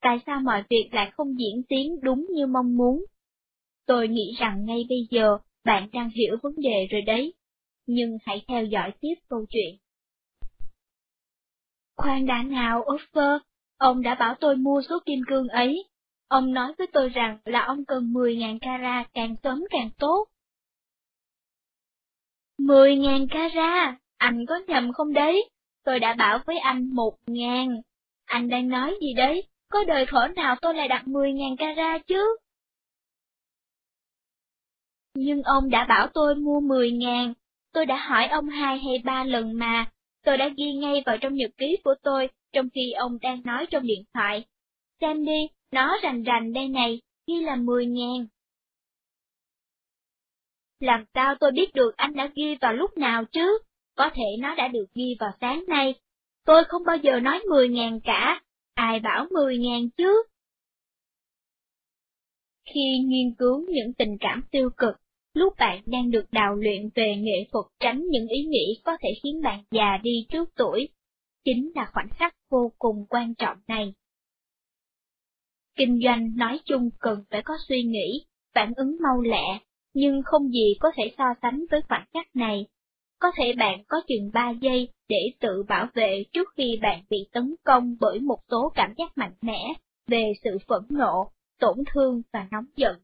Tại 0.02 0.20
sao 0.26 0.40
mọi 0.40 0.64
việc 0.70 0.90
lại 0.92 1.12
không 1.14 1.40
diễn 1.40 1.64
tiến 1.70 2.00
đúng 2.02 2.26
như 2.30 2.48
mong 2.48 2.78
muốn? 2.78 3.06
Tôi 3.86 4.08
nghĩ 4.08 4.36
rằng 4.40 4.66
ngay 4.66 4.86
bây 4.90 5.08
giờ 5.10 5.38
bạn 5.66 5.90
đang 5.94 6.10
hiểu 6.10 6.38
vấn 6.44 6.54
đề 6.58 6.88
rồi 6.92 7.02
đấy, 7.02 7.34
nhưng 7.88 8.18
hãy 8.26 8.42
theo 8.48 8.66
dõi 8.66 8.92
tiếp 9.00 9.14
câu 9.30 9.46
chuyện. 9.50 9.76
Khoan 11.98 12.26
đã 12.26 12.44
nào, 12.44 12.84
Offer, 12.84 13.40
ông 13.78 14.02
đã 14.02 14.16
bảo 14.16 14.36
tôi 14.40 14.56
mua 14.56 14.82
số 14.90 15.00
kim 15.06 15.20
cương 15.28 15.48
ấy. 15.48 15.84
Ông 16.34 16.54
nói 16.54 16.74
với 16.78 16.88
tôi 16.94 17.10
rằng 17.10 17.38
là 17.46 17.66
ông 17.66 17.86
cần 17.86 18.14
10.000 18.14 18.58
cara 18.62 19.04
càng 19.14 19.36
sớm 19.44 19.64
càng 19.70 19.90
tốt. 20.00 20.28
10.000 22.58 23.28
cara, 23.30 23.98
anh 24.18 24.46
có 24.46 24.56
nhầm 24.68 24.94
không 24.94 25.14
đấy? 25.14 25.50
Tôi 25.84 26.00
đã 26.00 26.14
bảo 26.14 26.40
với 26.46 26.58
anh 26.60 26.90
1.000. 26.90 27.82
Anh 28.26 28.50
đang 28.50 28.70
nói 28.70 28.98
gì 29.02 29.14
đấy? 29.14 29.48
Có 29.70 29.84
đời 29.84 30.06
khổ 30.06 30.28
nào 30.36 30.56
tôi 30.62 30.74
lại 30.74 30.88
đặt 30.88 31.04
10.000 31.06 31.56
cara 31.56 31.98
chứ? 31.98 32.38
Nhưng 35.14 35.44
ông 35.44 35.70
đã 35.70 35.86
bảo 35.86 36.08
tôi 36.14 36.36
mua 36.36 36.62
10.000, 36.62 37.34
tôi 37.74 37.86
đã 37.86 37.98
hỏi 37.98 38.28
ông 38.28 38.50
hai 38.50 38.80
hay 38.80 39.02
ba 39.04 39.24
lần 39.24 39.54
mà, 39.60 39.92
tôi 40.26 40.38
đã 40.38 40.50
ghi 40.58 40.74
ngay 40.74 41.04
vào 41.06 41.18
trong 41.18 41.34
nhật 41.34 41.52
ký 41.58 41.78
của 41.84 41.96
tôi, 42.04 42.30
trong 42.54 42.70
khi 42.70 42.92
ông 42.92 43.18
đang 43.22 43.42
nói 43.44 43.66
trong 43.72 43.84
điện 43.84 44.04
thoại. 44.14 44.46
Xem 45.02 45.26
đi, 45.26 45.48
nó 45.74 45.98
rành 46.04 46.24
rành 46.24 46.54
đây 46.54 46.68
này, 46.68 47.02
ghi 47.28 47.42
là 47.42 47.56
10.000. 47.56 48.26
Làm 50.80 51.06
sao 51.14 51.36
tôi 51.40 51.52
biết 51.52 51.74
được 51.74 51.98
anh 51.98 52.14
đã 52.16 52.30
ghi 52.36 52.56
vào 52.62 52.74
lúc 52.74 52.98
nào 52.98 53.26
chứ? 53.32 53.60
Có 53.96 54.10
thể 54.14 54.24
nó 54.40 54.56
đã 54.56 54.68
được 54.68 54.86
ghi 54.96 55.16
vào 55.20 55.32
sáng 55.42 55.64
nay. 55.68 55.96
Tôi 56.46 56.64
không 56.64 56.84
bao 56.86 56.98
giờ 56.98 57.20
nói 57.20 57.40
10.000 57.40 58.00
cả, 58.04 58.42
ai 58.74 59.00
bảo 59.00 59.26
10.000 59.26 59.90
chứ? 59.98 60.24
Khi 62.66 63.00
nghiên 63.06 63.34
cứu 63.38 63.66
những 63.70 63.94
tình 63.94 64.18
cảm 64.20 64.44
tiêu 64.52 64.70
cực, 64.78 64.96
lúc 65.34 65.54
bạn 65.58 65.82
đang 65.86 66.12
được 66.12 66.26
đào 66.32 66.56
luyện 66.56 66.90
về 66.96 67.16
nghệ 67.16 67.48
thuật 67.52 67.66
tránh 67.80 68.04
những 68.10 68.28
ý 68.28 68.44
nghĩ 68.44 68.82
có 68.84 68.98
thể 69.02 69.10
khiến 69.24 69.42
bạn 69.42 69.64
già 69.72 69.98
đi 70.04 70.26
trước 70.30 70.50
tuổi, 70.56 70.90
chính 71.46 71.72
là 71.76 71.90
khoảnh 71.94 72.10
khắc 72.10 72.34
vô 72.50 72.72
cùng 72.80 73.06
quan 73.10 73.36
trọng 73.36 73.58
này. 73.68 73.94
Kinh 75.76 76.00
doanh 76.04 76.32
nói 76.36 76.60
chung 76.66 76.90
cần 77.00 77.24
phải 77.30 77.42
có 77.46 77.54
suy 77.68 77.84
nghĩ, 77.84 78.26
phản 78.54 78.74
ứng 78.76 78.98
mau 79.04 79.22
lẹ, 79.22 79.60
nhưng 79.94 80.22
không 80.26 80.50
gì 80.50 80.76
có 80.80 80.92
thể 80.96 81.12
so 81.18 81.26
sánh 81.42 81.66
với 81.72 81.82
khoảnh 81.90 82.06
khắc 82.14 82.36
này. 82.36 82.66
Có 83.20 83.32
thể 83.36 83.54
bạn 83.54 83.84
có 83.88 84.02
chừng 84.08 84.32
3 84.34 84.50
giây 84.50 84.90
để 85.10 85.32
tự 85.40 85.64
bảo 85.68 85.88
vệ 85.94 86.24
trước 86.34 86.50
khi 86.58 86.80
bạn 86.82 87.04
bị 87.10 87.28
tấn 87.32 87.56
công 87.64 87.96
bởi 88.00 88.20
một 88.20 88.40
số 88.52 88.72
cảm 88.76 88.94
giác 88.98 89.18
mạnh 89.18 89.36
mẽ 89.42 89.74
về 90.08 90.34
sự 90.44 90.58
phẫn 90.68 90.82
nộ, 90.90 91.32
tổn 91.60 91.78
thương 91.94 92.22
và 92.34 92.48
nóng 92.52 92.66
giận. 92.76 92.96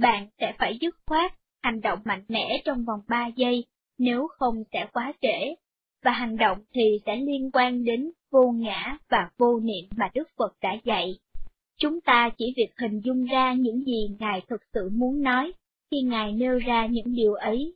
Bạn 0.00 0.28
sẽ 0.38 0.54
phải 0.58 0.78
dứt 0.80 0.94
khoát, 1.06 1.32
hành 1.62 1.80
động 1.80 1.98
mạnh 2.04 2.24
mẽ 2.28 2.62
trong 2.64 2.84
vòng 2.84 3.00
3 3.08 3.26
giây, 3.36 3.64
nếu 3.98 4.28
không 4.38 4.62
sẽ 4.72 4.86
quá 4.92 5.12
trễ, 5.22 5.54
và 6.02 6.10
hành 6.10 6.36
động 6.36 6.58
thì 6.74 7.00
sẽ 7.06 7.16
liên 7.16 7.50
quan 7.52 7.84
đến 7.84 8.10
vô 8.34 8.50
ngã 8.50 8.96
và 9.08 9.30
vô 9.38 9.60
niệm 9.60 9.84
mà 9.96 10.10
Đức 10.14 10.28
Phật 10.36 10.56
đã 10.60 10.76
dạy. 10.84 11.18
Chúng 11.78 12.00
ta 12.00 12.30
chỉ 12.38 12.54
việc 12.56 12.70
hình 12.78 13.00
dung 13.00 13.24
ra 13.24 13.52
những 13.52 13.84
gì 13.84 14.08
Ngài 14.18 14.42
thực 14.48 14.60
sự 14.72 14.90
muốn 14.92 15.22
nói, 15.22 15.52
khi 15.90 16.02
Ngài 16.02 16.32
nêu 16.32 16.58
ra 16.58 16.86
những 16.86 17.14
điều 17.14 17.34
ấy. 17.34 17.74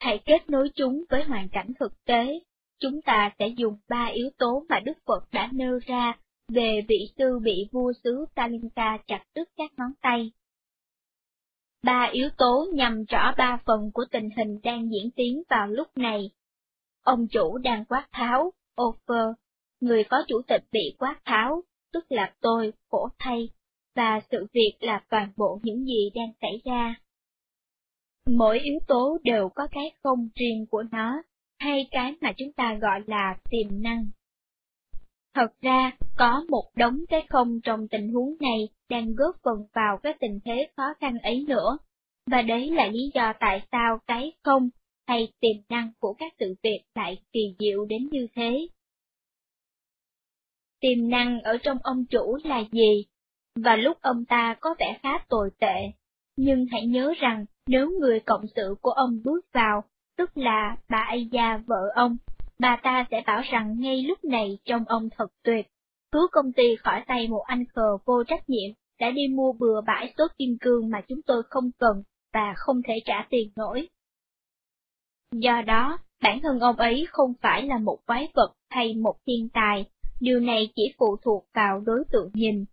Hãy 0.00 0.18
kết 0.24 0.50
nối 0.50 0.70
chúng 0.74 1.04
với 1.08 1.24
hoàn 1.24 1.48
cảnh 1.48 1.72
thực 1.80 2.04
tế, 2.04 2.40
chúng 2.80 3.02
ta 3.02 3.32
sẽ 3.38 3.48
dùng 3.48 3.76
ba 3.88 4.04
yếu 4.04 4.30
tố 4.38 4.64
mà 4.68 4.80
Đức 4.80 4.98
Phật 5.06 5.28
đã 5.32 5.48
nêu 5.52 5.78
ra 5.86 6.18
về 6.48 6.80
vị 6.88 7.08
sư 7.18 7.38
bị 7.42 7.68
vua 7.72 7.92
xứ 8.04 8.24
Talinka 8.34 8.98
chặt 9.06 9.24
đứt 9.34 9.48
các 9.56 9.70
ngón 9.76 9.92
tay. 10.00 10.32
Ba 11.82 12.08
yếu 12.12 12.28
tố 12.38 12.66
nhằm 12.72 13.04
rõ 13.04 13.34
ba 13.38 13.58
phần 13.66 13.90
của 13.94 14.04
tình 14.10 14.28
hình 14.36 14.60
đang 14.62 14.90
diễn 14.92 15.10
tiến 15.10 15.42
vào 15.48 15.66
lúc 15.68 15.88
này. 15.96 16.30
Ông 17.02 17.28
chủ 17.28 17.58
đang 17.58 17.84
quát 17.84 18.08
tháo, 18.12 18.52
Over, 18.82 19.34
người 19.80 20.04
có 20.04 20.24
chủ 20.28 20.42
tịch 20.48 20.62
bị 20.72 20.96
quát 20.98 21.20
tháo, 21.24 21.62
tức 21.92 22.04
là 22.08 22.34
tôi, 22.40 22.72
khổ 22.90 23.08
thay, 23.18 23.48
và 23.96 24.20
sự 24.30 24.46
việc 24.52 24.76
là 24.80 25.02
toàn 25.10 25.32
bộ 25.36 25.60
những 25.62 25.84
gì 25.84 26.10
đang 26.14 26.32
xảy 26.40 26.60
ra. 26.64 26.94
Mỗi 28.26 28.58
yếu 28.58 28.78
tố 28.88 29.18
đều 29.22 29.48
có 29.48 29.66
cái 29.70 29.92
không 30.02 30.28
riêng 30.34 30.66
của 30.70 30.82
nó, 30.92 31.22
hay 31.58 31.88
cái 31.90 32.14
mà 32.20 32.32
chúng 32.36 32.52
ta 32.52 32.74
gọi 32.74 33.00
là 33.06 33.36
tiềm 33.50 33.82
năng. 33.82 34.06
Thật 35.34 35.52
ra, 35.60 35.92
có 36.16 36.44
một 36.48 36.70
đống 36.76 37.04
cái 37.08 37.26
không 37.28 37.60
trong 37.60 37.88
tình 37.88 38.12
huống 38.12 38.36
này 38.40 38.68
đang 38.88 39.14
góp 39.14 39.36
phần 39.42 39.66
vào 39.72 39.98
cái 40.02 40.14
tình 40.20 40.40
thế 40.44 40.68
khó 40.76 40.94
khăn 41.00 41.18
ấy 41.18 41.44
nữa. 41.48 41.78
Và 42.30 42.42
đấy 42.42 42.70
là 42.70 42.86
lý 42.86 43.10
do 43.14 43.32
tại 43.40 43.62
sao 43.72 43.98
cái 44.06 44.32
không 44.42 44.70
hay 45.12 45.32
tiềm 45.40 45.56
năng 45.68 45.92
của 45.98 46.14
các 46.18 46.32
sự 46.38 46.54
việc 46.62 46.80
lại 46.94 47.22
kỳ 47.32 47.54
diệu 47.58 47.84
đến 47.84 48.08
như 48.10 48.26
thế. 48.34 48.68
Tiềm 50.80 51.08
năng 51.10 51.40
ở 51.40 51.58
trong 51.62 51.78
ông 51.82 52.04
chủ 52.10 52.38
là 52.44 52.64
gì? 52.72 53.04
Và 53.56 53.76
lúc 53.76 53.96
ông 54.00 54.24
ta 54.24 54.56
có 54.60 54.74
vẻ 54.78 54.98
khá 55.02 55.24
tồi 55.28 55.50
tệ, 55.60 55.76
nhưng 56.36 56.66
hãy 56.72 56.86
nhớ 56.86 57.14
rằng 57.20 57.44
nếu 57.66 57.90
người 58.00 58.20
cộng 58.20 58.44
sự 58.56 58.74
của 58.80 58.90
ông 58.90 59.20
bước 59.24 59.46
vào, 59.52 59.84
tức 60.16 60.30
là 60.34 60.76
bà 60.88 60.98
Aya 60.98 61.62
vợ 61.66 61.92
ông, 61.94 62.16
bà 62.58 62.80
ta 62.82 63.06
sẽ 63.10 63.22
bảo 63.26 63.42
rằng 63.50 63.80
ngay 63.80 64.02
lúc 64.02 64.24
này 64.24 64.58
trông 64.64 64.84
ông 64.86 65.08
thật 65.16 65.28
tuyệt, 65.44 65.66
cứu 66.12 66.28
công 66.32 66.52
ty 66.52 66.76
khỏi 66.76 67.04
tay 67.06 67.28
một 67.28 67.42
anh 67.46 67.64
khờ 67.64 67.96
vô 68.04 68.24
trách 68.24 68.48
nhiệm 68.48 68.70
đã 69.00 69.10
đi 69.10 69.28
mua 69.28 69.52
bừa 69.52 69.80
bãi 69.86 70.14
số 70.18 70.24
kim 70.38 70.56
cương 70.60 70.90
mà 70.90 71.00
chúng 71.08 71.22
tôi 71.22 71.42
không 71.50 71.70
cần 71.78 72.02
và 72.34 72.54
không 72.56 72.82
thể 72.88 72.94
trả 73.04 73.26
tiền 73.30 73.50
nổi. 73.56 73.88
Do 75.32 75.62
đó, 75.62 75.98
Bản 76.22 76.40
thân 76.42 76.60
ông 76.60 76.76
ấy 76.76 77.06
không 77.10 77.34
phải 77.42 77.62
là 77.62 77.78
một 77.78 77.98
quái 78.06 78.28
vật 78.34 78.52
hay 78.70 78.94
một 78.94 79.14
thiên 79.26 79.48
tài, 79.48 79.84
điều 80.20 80.40
này 80.40 80.68
chỉ 80.76 80.94
phụ 80.98 81.16
thuộc 81.22 81.46
vào 81.54 81.80
đối 81.80 82.04
tượng 82.12 82.30
nhìn. 82.34 82.64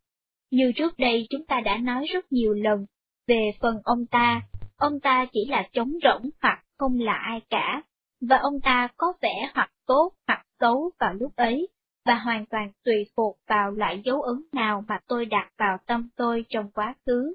Như 0.52 0.72
trước 0.76 1.00
đây 1.00 1.28
chúng 1.30 1.46
ta 1.46 1.62
đã 1.62 1.78
nói 1.78 2.06
rất 2.14 2.32
nhiều 2.32 2.54
lần, 2.54 2.86
về 3.28 3.52
phần 3.62 3.76
ông 3.84 4.06
ta, 4.06 4.42
ông 4.78 5.00
ta 5.00 5.26
chỉ 5.34 5.46
là 5.50 5.70
trống 5.74 5.92
rỗng 6.04 6.30
hoặc 6.42 6.64
không 6.78 7.00
là 7.00 7.14
ai 7.14 7.42
cả, 7.50 7.82
và 8.22 8.38
ông 8.38 8.60
ta 8.64 8.88
có 8.98 9.14
vẻ 9.22 9.52
hoặc 9.54 9.72
tốt 9.88 10.14
hoặc 10.28 10.46
xấu 10.60 10.92
vào 11.00 11.14
lúc 11.14 11.36
ấy, 11.36 11.68
và 12.06 12.16
hoàn 12.16 12.46
toàn 12.46 12.72
tùy 12.86 13.06
thuộc 13.18 13.38
vào 13.48 13.72
loại 13.72 14.02
dấu 14.06 14.22
ấn 14.22 14.44
nào 14.52 14.84
mà 14.88 15.00
tôi 15.08 15.26
đặt 15.26 15.52
vào 15.58 15.78
tâm 15.86 16.10
tôi 16.16 16.46
trong 16.50 16.72
quá 16.72 16.96
khứ. 17.06 17.34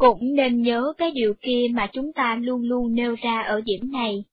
Cũng 0.00 0.34
nên 0.34 0.62
nhớ 0.62 0.92
cái 0.98 1.10
điều 1.10 1.34
kia 1.40 1.66
mà 1.72 1.86
chúng 1.92 2.12
ta 2.12 2.36
luôn 2.40 2.62
luôn 2.62 2.94
nêu 2.94 3.14
ra 3.22 3.42
ở 3.42 3.60
điểm 3.60 3.92
này, 3.92 4.24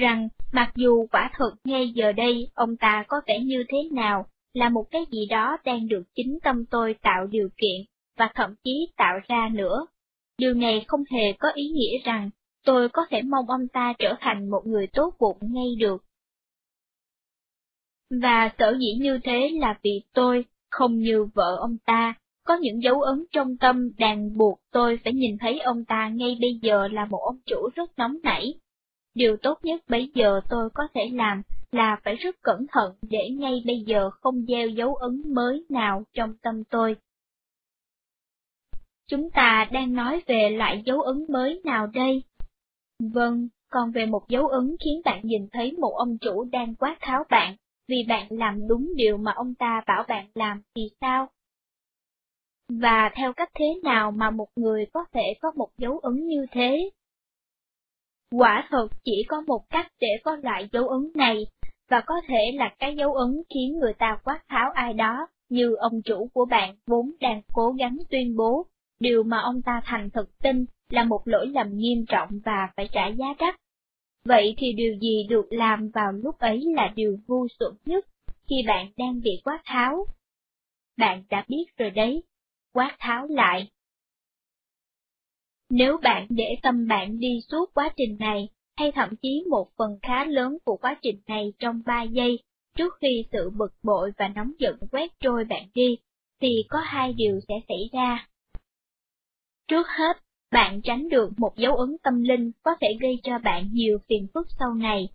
rằng 0.00 0.28
mặc 0.52 0.72
dù 0.76 1.06
quả 1.12 1.30
thực 1.38 1.54
ngay 1.64 1.90
giờ 1.94 2.12
đây 2.12 2.50
ông 2.54 2.76
ta 2.76 3.04
có 3.08 3.20
vẻ 3.26 3.38
như 3.40 3.64
thế 3.68 3.78
nào, 3.92 4.26
là 4.54 4.68
một 4.68 4.84
cái 4.90 5.02
gì 5.10 5.26
đó 5.26 5.56
đang 5.64 5.88
được 5.88 6.02
chính 6.14 6.38
tâm 6.42 6.64
tôi 6.70 6.94
tạo 7.02 7.26
điều 7.26 7.48
kiện, 7.56 7.80
và 8.16 8.30
thậm 8.34 8.54
chí 8.64 8.88
tạo 8.96 9.18
ra 9.28 9.48
nữa. 9.52 9.86
Điều 10.38 10.54
này 10.54 10.84
không 10.88 11.04
hề 11.10 11.32
có 11.32 11.48
ý 11.54 11.68
nghĩa 11.68 11.98
rằng 12.04 12.30
tôi 12.64 12.88
có 12.88 13.06
thể 13.10 13.22
mong 13.22 13.50
ông 13.50 13.68
ta 13.68 13.92
trở 13.98 14.14
thành 14.20 14.50
một 14.50 14.62
người 14.66 14.86
tốt 14.86 15.14
bụng 15.18 15.38
ngay 15.40 15.68
được. 15.78 16.04
Và 18.10 18.50
sở 18.58 18.76
dĩ 18.80 18.92
như 19.00 19.18
thế 19.24 19.50
là 19.60 19.78
vì 19.82 20.02
tôi, 20.12 20.44
không 20.70 20.98
như 20.98 21.24
vợ 21.34 21.56
ông 21.60 21.76
ta, 21.86 22.14
có 22.48 22.56
những 22.56 22.82
dấu 22.82 23.00
ấn 23.00 23.24
trong 23.32 23.56
tâm 23.56 23.90
đang 23.98 24.36
buộc 24.36 24.60
tôi 24.72 24.98
phải 25.04 25.12
nhìn 25.12 25.38
thấy 25.38 25.60
ông 25.60 25.84
ta 25.84 26.08
ngay 26.08 26.38
bây 26.40 26.58
giờ 26.62 26.88
là 26.88 27.04
một 27.04 27.20
ông 27.24 27.38
chủ 27.46 27.68
rất 27.74 27.98
nóng 27.98 28.16
nảy. 28.22 28.54
Điều 29.14 29.36
tốt 29.36 29.58
nhất 29.62 29.80
bây 29.88 30.10
giờ 30.14 30.40
tôi 30.50 30.70
có 30.74 30.88
thể 30.94 31.10
làm 31.12 31.42
là 31.72 32.00
phải 32.04 32.16
rất 32.16 32.36
cẩn 32.42 32.66
thận 32.72 32.94
để 33.10 33.30
ngay 33.30 33.62
bây 33.66 33.80
giờ 33.86 34.10
không 34.10 34.46
gieo 34.48 34.68
dấu 34.68 34.94
ấn 34.94 35.22
mới 35.34 35.64
nào 35.68 36.02
trong 36.14 36.34
tâm 36.42 36.64
tôi. 36.64 36.96
Chúng 39.06 39.30
ta 39.30 39.68
đang 39.72 39.92
nói 39.94 40.22
về 40.26 40.50
loại 40.50 40.82
dấu 40.86 41.00
ấn 41.00 41.26
mới 41.28 41.60
nào 41.64 41.86
đây? 41.86 42.22
Vâng, 42.98 43.48
còn 43.70 43.90
về 43.90 44.06
một 44.06 44.28
dấu 44.28 44.48
ấn 44.48 44.76
khiến 44.84 45.00
bạn 45.04 45.20
nhìn 45.24 45.48
thấy 45.52 45.72
một 45.72 45.92
ông 45.96 46.18
chủ 46.18 46.44
đang 46.44 46.74
quát 46.74 46.96
tháo 47.00 47.24
bạn, 47.30 47.56
vì 47.88 48.04
bạn 48.08 48.26
làm 48.30 48.68
đúng 48.68 48.92
điều 48.96 49.16
mà 49.16 49.32
ông 49.32 49.54
ta 49.54 49.82
bảo 49.86 50.04
bạn 50.08 50.26
làm 50.34 50.62
thì 50.74 50.82
sao? 51.00 51.28
Và 52.68 53.10
theo 53.14 53.32
cách 53.32 53.50
thế 53.54 53.66
nào 53.82 54.10
mà 54.10 54.30
một 54.30 54.48
người 54.56 54.86
có 54.92 55.04
thể 55.12 55.34
có 55.40 55.52
một 55.56 55.68
dấu 55.78 55.98
ấn 55.98 56.26
như 56.26 56.46
thế? 56.50 56.90
Quả 58.30 58.68
thật 58.70 58.88
chỉ 59.04 59.24
có 59.28 59.40
một 59.40 59.70
cách 59.70 59.92
để 60.00 60.08
có 60.24 60.36
loại 60.36 60.68
dấu 60.72 60.88
ấn 60.88 61.10
này, 61.14 61.46
và 61.88 62.00
có 62.06 62.14
thể 62.28 62.52
là 62.54 62.74
cái 62.78 62.96
dấu 62.96 63.14
ấn 63.14 63.42
khiến 63.54 63.78
người 63.78 63.92
ta 63.92 64.18
quát 64.24 64.40
tháo 64.48 64.70
ai 64.70 64.94
đó, 64.94 65.26
như 65.48 65.74
ông 65.74 66.02
chủ 66.02 66.28
của 66.34 66.44
bạn 66.44 66.76
vốn 66.86 67.10
đang 67.20 67.42
cố 67.52 67.70
gắng 67.78 67.98
tuyên 68.10 68.36
bố, 68.36 68.66
điều 69.00 69.22
mà 69.22 69.40
ông 69.40 69.62
ta 69.62 69.80
thành 69.84 70.10
thực 70.10 70.38
tin 70.38 70.64
là 70.90 71.04
một 71.04 71.22
lỗi 71.24 71.46
lầm 71.46 71.76
nghiêm 71.76 72.04
trọng 72.08 72.28
và 72.44 72.68
phải 72.76 72.88
trả 72.92 73.06
giá 73.06 73.26
đắt. 73.38 73.54
Vậy 74.24 74.54
thì 74.58 74.72
điều 74.72 74.94
gì 74.94 75.26
được 75.28 75.46
làm 75.52 75.88
vào 75.88 76.12
lúc 76.12 76.38
ấy 76.38 76.64
là 76.76 76.92
điều 76.94 77.18
vô 77.26 77.46
xuẩn 77.58 77.72
nhất 77.86 78.06
khi 78.48 78.56
bạn 78.66 78.86
đang 78.96 79.20
bị 79.20 79.40
quát 79.44 79.60
tháo? 79.64 80.06
Bạn 80.96 81.22
đã 81.30 81.44
biết 81.48 81.64
rồi 81.76 81.90
đấy, 81.90 82.22
quát 82.72 82.96
tháo 82.98 83.26
lại. 83.26 83.70
Nếu 85.70 85.98
bạn 86.02 86.26
để 86.30 86.56
tâm 86.62 86.88
bạn 86.88 87.18
đi 87.18 87.40
suốt 87.48 87.74
quá 87.74 87.88
trình 87.96 88.16
này, 88.18 88.48
hay 88.76 88.92
thậm 88.92 89.16
chí 89.22 89.44
một 89.50 89.68
phần 89.76 89.98
khá 90.02 90.24
lớn 90.24 90.58
của 90.64 90.76
quá 90.76 90.96
trình 91.02 91.20
này 91.26 91.52
trong 91.58 91.82
3 91.86 92.02
giây, 92.02 92.38
trước 92.76 92.94
khi 93.00 93.24
sự 93.32 93.50
bực 93.50 93.74
bội 93.82 94.12
và 94.18 94.28
nóng 94.28 94.52
giận 94.58 94.76
quét 94.92 95.12
trôi 95.20 95.44
bạn 95.44 95.68
đi, 95.74 95.98
thì 96.40 96.64
có 96.68 96.78
hai 96.78 97.12
điều 97.12 97.40
sẽ 97.48 97.54
xảy 97.68 97.90
ra. 97.92 98.28
Trước 99.68 99.86
hết, 99.88 100.16
bạn 100.52 100.80
tránh 100.82 101.08
được 101.08 101.30
một 101.38 101.56
dấu 101.56 101.76
ấn 101.76 101.96
tâm 102.02 102.22
linh 102.22 102.52
có 102.62 102.70
thể 102.80 102.88
gây 103.00 103.20
cho 103.22 103.38
bạn 103.38 103.68
nhiều 103.72 103.98
phiền 104.08 104.26
phức 104.34 104.46
sau 104.58 104.74
này. 104.74 105.08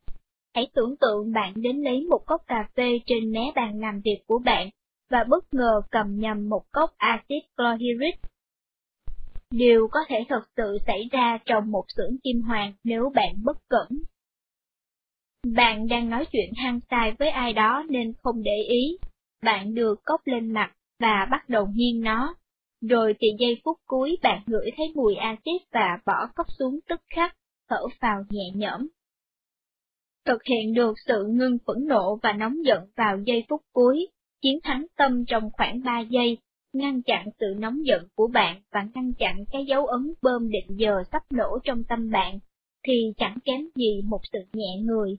Hãy 0.55 0.67
tưởng 0.73 0.95
tượng 0.97 1.31
bạn 1.31 1.53
đến 1.55 1.81
lấy 1.81 2.01
một 2.09 2.23
cốc 2.25 2.41
cà 2.47 2.69
phê 2.75 2.99
trên 3.05 3.31
mé 3.31 3.51
bàn 3.55 3.79
làm 3.79 4.01
việc 4.01 4.17
của 4.27 4.39
bạn, 4.39 4.69
và 5.13 5.23
bất 5.29 5.53
ngờ 5.53 5.81
cầm 5.91 6.19
nhầm 6.19 6.49
một 6.49 6.63
cốc 6.71 6.93
axit 6.97 7.43
chlorhydric. 7.57 8.15
Điều 9.51 9.87
có 9.91 9.99
thể 10.07 10.25
thật 10.29 10.43
sự 10.57 10.77
xảy 10.87 11.09
ra 11.11 11.39
trong 11.45 11.71
một 11.71 11.85
xưởng 11.97 12.17
kim 12.23 12.41
hoàng 12.41 12.73
nếu 12.83 13.11
bạn 13.15 13.35
bất 13.43 13.57
cẩn. 13.69 13.87
Bạn 15.55 15.87
đang 15.87 16.09
nói 16.09 16.25
chuyện 16.31 16.53
hăng 16.55 16.79
say 16.89 17.15
với 17.19 17.29
ai 17.29 17.53
đó 17.53 17.83
nên 17.89 18.13
không 18.23 18.43
để 18.43 18.57
ý. 18.69 18.97
Bạn 19.43 19.73
đưa 19.73 19.95
cốc 20.03 20.21
lên 20.25 20.53
mặt 20.53 20.73
và 20.99 21.27
bắt 21.31 21.49
đầu 21.49 21.67
nghiêng 21.73 22.01
nó, 22.01 22.35
rồi 22.81 23.15
thì 23.19 23.27
giây 23.39 23.61
phút 23.65 23.77
cuối 23.85 24.17
bạn 24.23 24.41
ngửi 24.45 24.71
thấy 24.77 24.91
mùi 24.95 25.15
axit 25.15 25.61
và 25.71 25.99
bỏ 26.05 26.27
cốc 26.35 26.47
xuống 26.59 26.79
tức 26.89 27.01
khắc, 27.15 27.35
thở 27.69 27.81
vào 28.01 28.23
nhẹ 28.29 28.45
nhõm. 28.55 28.87
Thực 30.25 30.43
hiện 30.43 30.73
được 30.73 30.93
sự 31.07 31.25
ngưng 31.29 31.57
phẫn 31.65 31.87
nộ 31.87 32.19
và 32.23 32.33
nóng 32.33 32.65
giận 32.65 32.79
vào 32.95 33.17
giây 33.25 33.45
phút 33.49 33.61
cuối, 33.73 34.07
chiến 34.43 34.59
thắng 34.63 34.85
tâm 34.97 35.25
trong 35.25 35.49
khoảng 35.53 35.83
3 35.83 35.99
giây, 35.99 36.37
ngăn 36.73 37.01
chặn 37.01 37.27
sự 37.39 37.45
nóng 37.57 37.85
giận 37.85 38.07
của 38.15 38.27
bạn 38.27 38.61
và 38.71 38.87
ngăn 38.95 39.13
chặn 39.13 39.45
cái 39.51 39.65
dấu 39.65 39.85
ấn 39.85 40.13
bơm 40.21 40.49
định 40.49 40.77
giờ 40.79 41.03
sắp 41.11 41.23
nổ 41.29 41.59
trong 41.63 41.83
tâm 41.83 42.11
bạn, 42.11 42.39
thì 42.87 43.13
chẳng 43.17 43.37
kém 43.45 43.67
gì 43.75 44.01
một 44.01 44.19
sự 44.33 44.39
nhẹ 44.53 44.77
người. 44.81 45.17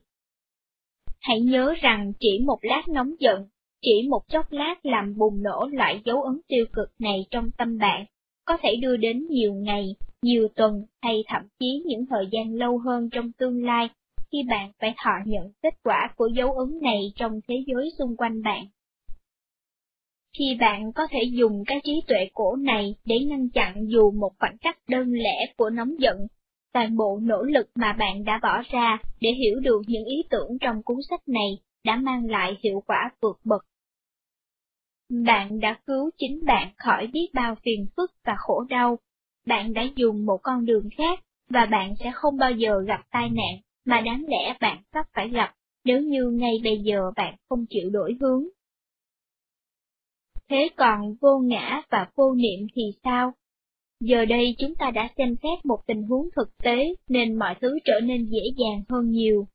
Hãy 1.21 1.41
nhớ 1.41 1.73
rằng 1.81 2.13
chỉ 2.19 2.39
một 2.45 2.59
lát 2.61 2.87
nóng 2.87 3.13
giận 3.19 3.47
chỉ 3.81 4.07
một 4.09 4.21
chốc 4.27 4.51
lát 4.51 4.85
làm 4.85 5.17
bùng 5.17 5.43
nổ 5.43 5.69
loại 5.71 6.01
dấu 6.05 6.21
ấn 6.21 6.39
tiêu 6.47 6.65
cực 6.73 6.89
này 6.99 7.25
trong 7.31 7.51
tâm 7.57 7.77
bạn, 7.77 8.05
có 8.45 8.57
thể 8.61 8.75
đưa 8.81 8.97
đến 8.97 9.27
nhiều 9.29 9.53
ngày, 9.53 9.95
nhiều 10.21 10.47
tuần 10.55 10.85
hay 11.01 11.23
thậm 11.27 11.41
chí 11.59 11.83
những 11.85 12.05
thời 12.05 12.27
gian 12.31 12.53
lâu 12.53 12.77
hơn 12.77 13.09
trong 13.11 13.31
tương 13.31 13.65
lai, 13.65 13.89
khi 14.31 14.43
bạn 14.49 14.71
phải 14.79 14.93
thọ 15.03 15.11
nhận 15.25 15.51
kết 15.63 15.73
quả 15.83 16.13
của 16.15 16.27
dấu 16.27 16.51
ấn 16.51 16.79
này 16.81 17.13
trong 17.15 17.39
thế 17.47 17.55
giới 17.67 17.91
xung 17.97 18.17
quanh 18.17 18.43
bạn. 18.43 18.65
Khi 20.37 20.57
bạn 20.59 20.93
có 20.93 21.07
thể 21.11 21.19
dùng 21.23 21.63
cái 21.67 21.81
trí 21.83 22.01
tuệ 22.07 22.29
cổ 22.33 22.55
này 22.55 22.95
để 23.05 23.19
ngăn 23.19 23.49
chặn 23.49 23.87
dù 23.87 24.11
một 24.11 24.31
khoảnh 24.39 24.57
khắc 24.61 24.77
đơn 24.89 25.13
lẻ 25.13 25.53
của 25.57 25.69
nóng 25.69 25.99
giận, 25.99 26.27
toàn 26.73 26.97
bộ 26.97 27.19
nỗ 27.21 27.43
lực 27.43 27.69
mà 27.75 27.93
bạn 27.93 28.23
đã 28.23 28.39
bỏ 28.43 28.61
ra 28.71 28.97
để 29.21 29.29
hiểu 29.31 29.59
được 29.59 29.81
những 29.87 30.05
ý 30.05 30.23
tưởng 30.29 30.57
trong 30.61 30.83
cuốn 30.83 30.97
sách 31.09 31.27
này 31.27 31.59
đã 31.83 31.95
mang 31.95 32.29
lại 32.29 32.57
hiệu 32.63 32.83
quả 32.87 33.11
vượt 33.21 33.39
bậc. 33.43 33.65
Bạn 35.25 35.59
đã 35.59 35.79
cứu 35.87 36.09
chính 36.17 36.45
bạn 36.45 36.71
khỏi 36.77 37.07
biết 37.07 37.27
bao 37.33 37.55
phiền 37.55 37.87
phức 37.97 38.11
và 38.25 38.35
khổ 38.37 38.65
đau. 38.69 38.97
Bạn 39.47 39.73
đã 39.73 39.81
dùng 39.95 40.25
một 40.25 40.37
con 40.43 40.65
đường 40.65 40.89
khác, 40.97 41.19
và 41.49 41.65
bạn 41.65 41.95
sẽ 41.99 42.11
không 42.13 42.37
bao 42.37 42.51
giờ 42.51 42.79
gặp 42.87 43.01
tai 43.11 43.29
nạn 43.29 43.55
mà 43.85 44.01
đáng 44.01 44.25
lẽ 44.27 44.57
bạn 44.61 44.83
sắp 44.93 45.05
phải 45.13 45.29
gặp 45.29 45.53
nếu 45.83 46.01
như 46.01 46.29
ngay 46.29 46.61
bây 46.63 46.77
giờ 46.79 47.11
bạn 47.15 47.35
không 47.49 47.65
chịu 47.69 47.89
đổi 47.89 48.17
hướng. 48.21 48.43
Thế 50.49 50.69
còn 50.77 51.15
vô 51.21 51.39
ngã 51.39 51.81
và 51.89 52.07
vô 52.15 52.35
niệm 52.35 52.67
thì 52.73 52.83
sao? 53.03 53.33
Giờ 53.99 54.25
đây 54.25 54.55
chúng 54.57 54.75
ta 54.75 54.91
đã 54.91 55.09
xem 55.17 55.35
xét 55.43 55.65
một 55.65 55.79
tình 55.87 56.03
huống 56.03 56.29
thực 56.35 56.57
tế 56.63 56.93
nên 57.07 57.39
mọi 57.39 57.55
thứ 57.61 57.79
trở 57.85 57.99
nên 58.03 58.25
dễ 58.25 58.41
dàng 58.57 58.83
hơn 58.89 59.09
nhiều. 59.09 59.47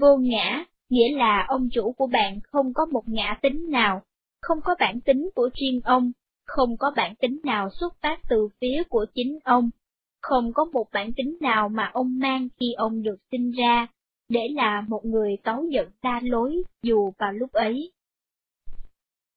Vô 0.00 0.16
ngã 0.16 0.64
nghĩa 0.88 1.16
là 1.16 1.44
ông 1.48 1.68
chủ 1.72 1.92
của 1.92 2.06
bạn 2.06 2.40
không 2.40 2.72
có 2.74 2.86
một 2.86 3.02
ngã 3.06 3.38
tính 3.42 3.70
nào, 3.70 4.02
không 4.42 4.58
có 4.64 4.74
bản 4.80 5.00
tính 5.00 5.30
của 5.34 5.50
riêng 5.54 5.80
ông, 5.84 6.12
không 6.46 6.76
có 6.76 6.92
bản 6.96 7.14
tính 7.14 7.40
nào 7.44 7.70
xuất 7.80 7.94
phát 8.02 8.20
từ 8.28 8.48
phía 8.60 8.82
của 8.88 9.06
chính 9.14 9.38
ông, 9.44 9.70
không 10.22 10.52
có 10.52 10.64
một 10.64 10.86
bản 10.92 11.12
tính 11.12 11.38
nào 11.40 11.68
mà 11.68 11.90
ông 11.92 12.18
mang 12.18 12.48
khi 12.60 12.72
ông 12.72 13.02
được 13.02 13.16
sinh 13.30 13.50
ra, 13.50 13.86
để 14.28 14.48
là 14.54 14.84
một 14.88 15.04
người 15.04 15.36
tấu 15.44 15.64
giận 15.68 15.88
xa 16.02 16.20
lối 16.22 16.62
dù 16.82 17.12
vào 17.18 17.32
lúc 17.32 17.52
ấy. 17.52 17.92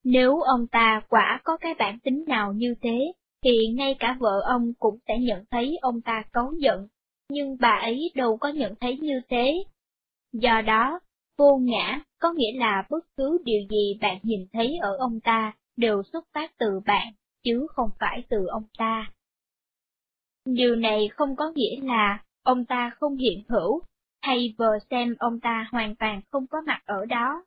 Nếu 0.10 0.42
ông 0.42 0.68
ta 0.68 1.02
quả 1.10 1.42
có 1.44 1.58
cái 1.58 1.74
bản 1.80 2.00
tính 2.00 2.24
nào 2.28 2.54
như 2.54 2.76
thế, 2.82 3.14
thì 3.44 3.68
ngay 3.68 3.96
cả 4.00 4.18
vợ 4.20 4.42
ông 4.48 4.74
cũng 4.80 4.98
sẽ 5.08 5.20
nhận 5.20 5.46
thấy 5.52 5.78
ông 5.82 6.02
ta 6.02 6.24
cấu 6.32 6.54
giận, 6.54 6.88
nhưng 7.30 7.58
bà 7.60 7.80
ấy 7.82 8.12
đâu 8.16 8.38
có 8.38 8.50
nhận 8.50 8.76
thấy 8.80 8.98
như 8.98 9.22
thế. 9.30 9.64
Do 10.34 10.62
đó, 10.62 11.00
Vô 11.38 11.58
ngã 11.58 12.02
có 12.20 12.32
nghĩa 12.32 12.60
là 12.60 12.88
bất 12.90 13.06
cứ 13.18 13.38
điều 13.46 13.62
gì 13.70 13.98
bạn 14.02 14.20
nhìn 14.24 14.48
thấy 14.54 14.78
ở 14.82 14.98
ông 14.98 15.20
ta 15.20 15.54
đều 15.76 16.04
xuất 16.04 16.26
phát 16.34 16.52
từ 16.58 16.80
bạn, 16.86 17.14
chứ 17.44 17.68
không 17.70 17.90
phải 18.00 18.24
từ 18.30 18.46
ông 18.48 18.66
ta. 18.78 19.12
Điều 20.46 20.76
này 20.76 21.08
không 21.08 21.36
có 21.36 21.52
nghĩa 21.56 21.82
là 21.82 22.24
ông 22.44 22.66
ta 22.66 22.92
không 23.00 23.16
hiện 23.16 23.44
hữu, 23.50 23.82
hay 24.22 24.56
vờ 24.58 24.80
xem 24.90 25.16
ông 25.20 25.40
ta 25.40 25.68
hoàn 25.72 25.96
toàn 25.96 26.22
không 26.32 26.48
có 26.48 26.62
mặt 26.62 26.82
ở 26.86 27.06
đó. 27.06 27.46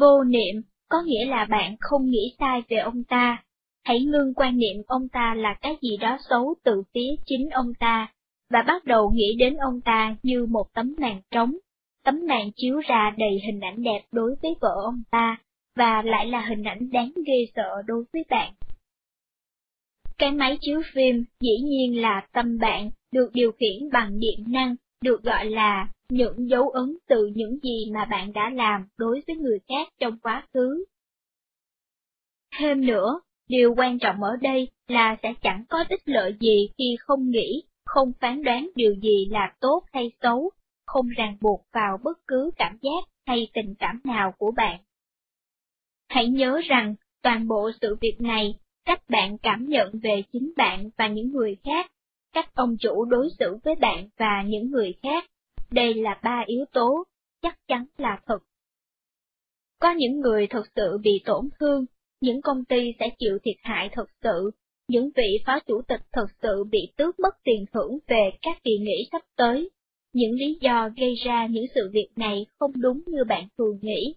Vô 0.00 0.24
niệm 0.24 0.62
có 0.88 1.02
nghĩa 1.02 1.24
là 1.24 1.44
bạn 1.44 1.76
không 1.80 2.10
nghĩ 2.10 2.34
sai 2.38 2.62
về 2.68 2.76
ông 2.76 3.04
ta, 3.04 3.42
hãy 3.84 4.04
ngưng 4.04 4.34
quan 4.34 4.58
niệm 4.58 4.82
ông 4.86 5.08
ta 5.08 5.34
là 5.34 5.54
cái 5.60 5.76
gì 5.82 5.96
đó 5.96 6.18
xấu 6.30 6.54
từ 6.64 6.82
phía 6.94 7.10
chính 7.26 7.50
ông 7.50 7.72
ta, 7.78 8.12
và 8.50 8.62
bắt 8.62 8.84
đầu 8.84 9.10
nghĩ 9.10 9.36
đến 9.38 9.56
ông 9.56 9.80
ta 9.80 10.16
như 10.22 10.46
một 10.46 10.66
tấm 10.74 10.94
màn 10.98 11.20
trống. 11.30 11.56
Tấm 12.04 12.26
màn 12.28 12.50
chiếu 12.56 12.80
ra 12.88 13.14
đầy 13.18 13.40
hình 13.46 13.60
ảnh 13.60 13.82
đẹp 13.82 14.02
đối 14.12 14.34
với 14.42 14.54
vợ 14.60 14.74
ông 14.84 15.02
ta, 15.10 15.36
và 15.76 16.02
lại 16.02 16.26
là 16.26 16.40
hình 16.40 16.62
ảnh 16.64 16.90
đáng 16.90 17.12
ghê 17.26 17.46
sợ 17.56 17.82
đối 17.86 18.04
với 18.12 18.24
bạn. 18.30 18.52
Cái 20.18 20.32
máy 20.32 20.58
chiếu 20.60 20.82
phim 20.94 21.24
dĩ 21.40 21.58
nhiên 21.64 22.00
là 22.00 22.26
tâm 22.32 22.58
bạn, 22.58 22.90
được 23.12 23.30
điều 23.32 23.52
khiển 23.52 23.90
bằng 23.92 24.18
điện 24.18 24.44
năng, 24.46 24.76
được 25.02 25.22
gọi 25.22 25.44
là 25.46 25.88
những 26.08 26.48
dấu 26.48 26.68
ấn 26.68 26.96
từ 27.08 27.26
những 27.34 27.58
gì 27.62 27.90
mà 27.94 28.04
bạn 28.04 28.32
đã 28.32 28.50
làm 28.50 28.88
đối 28.96 29.22
với 29.26 29.36
người 29.36 29.58
khác 29.68 29.88
trong 30.00 30.18
quá 30.22 30.46
khứ. 30.54 30.84
Thêm 32.58 32.86
nữa, 32.86 33.20
điều 33.48 33.74
quan 33.76 33.98
trọng 33.98 34.22
ở 34.22 34.36
đây 34.36 34.68
là 34.88 35.16
sẽ 35.22 35.34
chẳng 35.42 35.64
có 35.68 35.84
ích 35.88 36.02
lợi 36.04 36.36
gì 36.40 36.68
khi 36.78 36.96
không 37.00 37.30
nghĩ, 37.30 37.62
không 37.84 38.12
phán 38.20 38.42
đoán 38.42 38.70
điều 38.74 38.94
gì 38.94 39.28
là 39.30 39.54
tốt 39.60 39.82
hay 39.92 40.12
xấu, 40.22 40.50
không 40.86 41.08
ràng 41.08 41.36
buộc 41.40 41.66
vào 41.72 41.98
bất 42.04 42.18
cứ 42.26 42.50
cảm 42.56 42.78
giác 42.82 43.04
hay 43.26 43.48
tình 43.54 43.74
cảm 43.78 44.00
nào 44.04 44.32
của 44.38 44.50
bạn. 44.56 44.80
Hãy 46.08 46.28
nhớ 46.28 46.60
rằng, 46.64 46.94
toàn 47.22 47.48
bộ 47.48 47.70
sự 47.80 47.96
việc 48.00 48.20
này, 48.20 48.54
cách 48.84 49.02
bạn 49.08 49.38
cảm 49.38 49.66
nhận 49.68 49.98
về 49.98 50.22
chính 50.32 50.52
bạn 50.56 50.90
và 50.96 51.08
những 51.08 51.32
người 51.32 51.56
khác, 51.64 51.90
cách 52.32 52.54
ông 52.54 52.76
chủ 52.80 53.04
đối 53.04 53.28
xử 53.38 53.56
với 53.64 53.74
bạn 53.74 54.08
và 54.16 54.42
những 54.46 54.70
người 54.70 54.94
khác, 55.02 55.24
đây 55.70 55.94
là 55.94 56.20
ba 56.22 56.44
yếu 56.46 56.64
tố, 56.72 57.04
chắc 57.42 57.58
chắn 57.68 57.86
là 57.98 58.20
thật. 58.26 58.38
Có 59.80 59.90
những 59.90 60.20
người 60.20 60.46
thật 60.46 60.64
sự 60.76 60.98
bị 61.02 61.22
tổn 61.24 61.48
thương, 61.60 61.84
những 62.20 62.42
công 62.42 62.64
ty 62.64 62.92
sẽ 62.98 63.10
chịu 63.18 63.38
thiệt 63.44 63.56
hại 63.62 63.88
thật 63.92 64.06
sự, 64.22 64.50
những 64.88 65.10
vị 65.16 65.38
phó 65.46 65.58
chủ 65.60 65.82
tịch 65.88 66.00
thật 66.12 66.26
sự 66.42 66.64
bị 66.64 66.92
tước 66.96 67.20
mất 67.20 67.34
tiền 67.44 67.64
thưởng 67.72 67.98
về 68.06 68.30
các 68.42 68.58
kỳ 68.64 68.78
nghỉ 68.78 69.08
sắp 69.12 69.22
tới. 69.36 69.70
Những 70.12 70.32
lý 70.32 70.58
do 70.60 70.88
gây 70.96 71.14
ra 71.24 71.46
những 71.46 71.64
sự 71.74 71.90
việc 71.92 72.08
này 72.16 72.46
không 72.58 72.72
đúng 72.74 73.02
như 73.06 73.24
bạn 73.24 73.48
thường 73.58 73.78
nghĩ. 73.82 74.14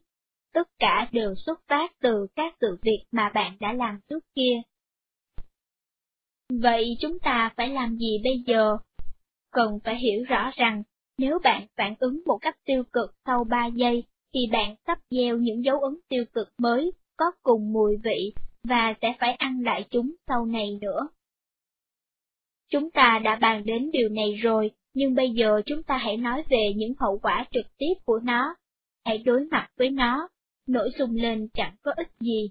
Tất 0.53 0.67
cả 0.79 1.09
đều 1.11 1.35
xuất 1.35 1.59
phát 1.67 1.91
từ 2.01 2.27
các 2.35 2.55
sự 2.61 2.77
việc 2.81 3.03
mà 3.11 3.31
bạn 3.33 3.57
đã 3.59 3.73
làm 3.73 3.99
trước 4.09 4.23
kia. 4.35 4.61
Vậy 6.59 6.97
chúng 6.99 7.19
ta 7.19 7.53
phải 7.57 7.69
làm 7.69 7.97
gì 7.97 8.21
bây 8.23 8.43
giờ? 8.47 8.77
Cần 9.51 9.79
phải 9.83 9.99
hiểu 9.99 10.23
rõ 10.23 10.51
rằng, 10.55 10.83
nếu 11.17 11.39
bạn 11.43 11.67
phản 11.77 11.95
ứng 11.99 12.21
một 12.25 12.37
cách 12.41 12.57
tiêu 12.65 12.83
cực 12.93 13.15
sau 13.25 13.43
3 13.43 13.65
giây, 13.65 14.03
thì 14.33 14.39
bạn 14.51 14.75
sắp 14.87 14.99
gieo 15.09 15.37
những 15.37 15.65
dấu 15.65 15.79
ấn 15.79 15.93
tiêu 16.09 16.25
cực 16.33 16.47
mới, 16.57 16.91
có 17.17 17.25
cùng 17.43 17.73
mùi 17.73 17.97
vị, 18.03 18.33
và 18.63 18.93
sẽ 19.01 19.13
phải 19.19 19.33
ăn 19.33 19.61
lại 19.63 19.85
chúng 19.89 20.15
sau 20.27 20.45
này 20.45 20.77
nữa. 20.81 21.07
Chúng 22.69 22.91
ta 22.91 23.19
đã 23.23 23.35
bàn 23.35 23.65
đến 23.65 23.89
điều 23.93 24.09
này 24.09 24.33
rồi, 24.33 24.71
nhưng 24.93 25.15
bây 25.15 25.29
giờ 25.29 25.61
chúng 25.65 25.83
ta 25.83 25.97
hãy 25.97 26.17
nói 26.17 26.43
về 26.49 26.73
những 26.75 26.93
hậu 26.99 27.19
quả 27.19 27.45
trực 27.51 27.65
tiếp 27.77 27.93
của 28.05 28.19
nó. 28.19 28.55
Hãy 29.05 29.17
đối 29.17 29.45
mặt 29.51 29.69
với 29.77 29.89
nó, 29.89 30.27
nổi 30.67 30.89
sung 30.99 31.15
lên 31.15 31.47
chẳng 31.53 31.75
có 31.81 31.93
ích 31.97 32.09
gì. 32.19 32.49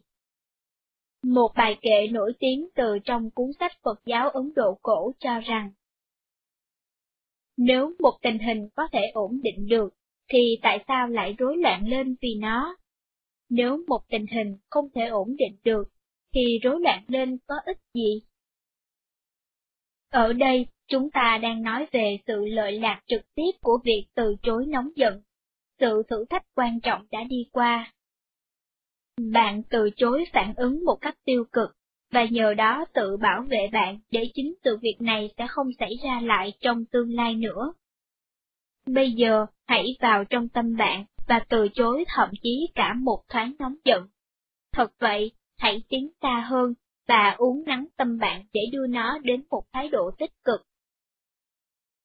Một 1.23 1.51
bài 1.57 1.79
kệ 1.83 2.09
nổi 2.11 2.33
tiếng 2.39 2.69
từ 2.75 2.99
trong 3.05 3.31
cuốn 3.31 3.51
sách 3.61 3.73
Phật 3.83 4.01
giáo 4.05 4.31
Ấn 4.31 4.53
Độ 4.57 4.79
cổ 4.83 5.13
cho 5.19 5.41
rằng, 5.41 5.73
Nếu 7.57 7.93
một 7.99 8.19
tình 8.23 8.39
hình 8.39 8.69
có 8.75 8.89
thể 8.93 9.11
ổn 9.15 9.41
định 9.43 9.67
được, 9.69 9.95
thì 10.29 10.59
tại 10.63 10.85
sao 10.89 11.09
lại 11.09 11.35
rối 11.39 11.57
loạn 11.57 11.89
lên 11.89 12.17
vì 12.23 12.35
nó? 12.41 12.77
Nếu 13.49 13.85
một 13.89 14.01
tình 14.09 14.27
hình 14.27 14.57
không 14.71 14.89
thể 14.95 15.07
ổn 15.07 15.37
định 15.37 15.57
được, 15.65 15.89
thì 16.35 16.59
rối 16.63 16.81
loạn 16.81 17.05
lên 17.09 17.39
có 17.47 17.55
ích 17.65 17.79
gì? 17.95 18.23
Ở 20.11 20.33
đây, 20.33 20.67
chúng 20.89 21.11
ta 21.11 21.39
đang 21.43 21.63
nói 21.63 21.87
về 21.93 22.19
sự 22.27 22.45
lợi 22.47 22.73
lạc 22.73 23.03
trực 23.07 23.23
tiếp 23.35 23.51
của 23.61 23.79
việc 23.85 24.07
từ 24.15 24.37
chối 24.43 24.67
nóng 24.67 24.89
giận. 24.97 25.23
Sự 25.81 26.03
thử 26.09 26.25
thách 26.31 26.45
quan 26.55 26.81
trọng 26.81 27.07
đã 27.11 27.25
đi 27.25 27.49
qua. 27.53 27.93
Bạn 29.33 29.63
từ 29.71 29.91
chối 29.97 30.25
phản 30.33 30.55
ứng 30.57 30.85
một 30.85 30.99
cách 31.01 31.15
tiêu 31.25 31.45
cực, 31.53 31.77
và 32.13 32.25
nhờ 32.25 32.55
đó 32.55 32.85
tự 32.95 33.17
bảo 33.17 33.43
vệ 33.43 33.69
bạn 33.73 33.99
để 34.11 34.31
chính 34.35 34.55
sự 34.65 34.77
việc 34.83 34.97
này 35.01 35.31
sẽ 35.39 35.47
không 35.49 35.67
xảy 35.79 35.93
ra 36.05 36.21
lại 36.25 36.53
trong 36.61 36.85
tương 36.85 37.15
lai 37.15 37.35
nữa. 37.35 37.73
Bây 38.87 39.13
giờ, 39.13 39.47
hãy 39.67 39.97
vào 40.01 40.25
trong 40.25 40.49
tâm 40.49 40.77
bạn 40.77 41.05
và 41.29 41.41
từ 41.49 41.69
chối 41.75 42.05
thậm 42.09 42.31
chí 42.43 42.69
cả 42.75 42.95
một 42.95 43.23
thoáng 43.29 43.53
nóng 43.59 43.75
giận. 43.85 44.09
Thật 44.73 44.93
vậy, 44.99 45.33
hãy 45.59 45.83
tiến 45.89 46.11
xa 46.23 46.47
hơn 46.49 46.75
và 47.09 47.35
uống 47.39 47.65
nắng 47.67 47.87
tâm 47.97 48.19
bạn 48.19 48.45
để 48.53 48.61
đưa 48.73 48.87
nó 48.87 49.19
đến 49.19 49.43
một 49.51 49.63
thái 49.73 49.89
độ 49.89 50.11
tích 50.19 50.33
cực. 50.45 50.61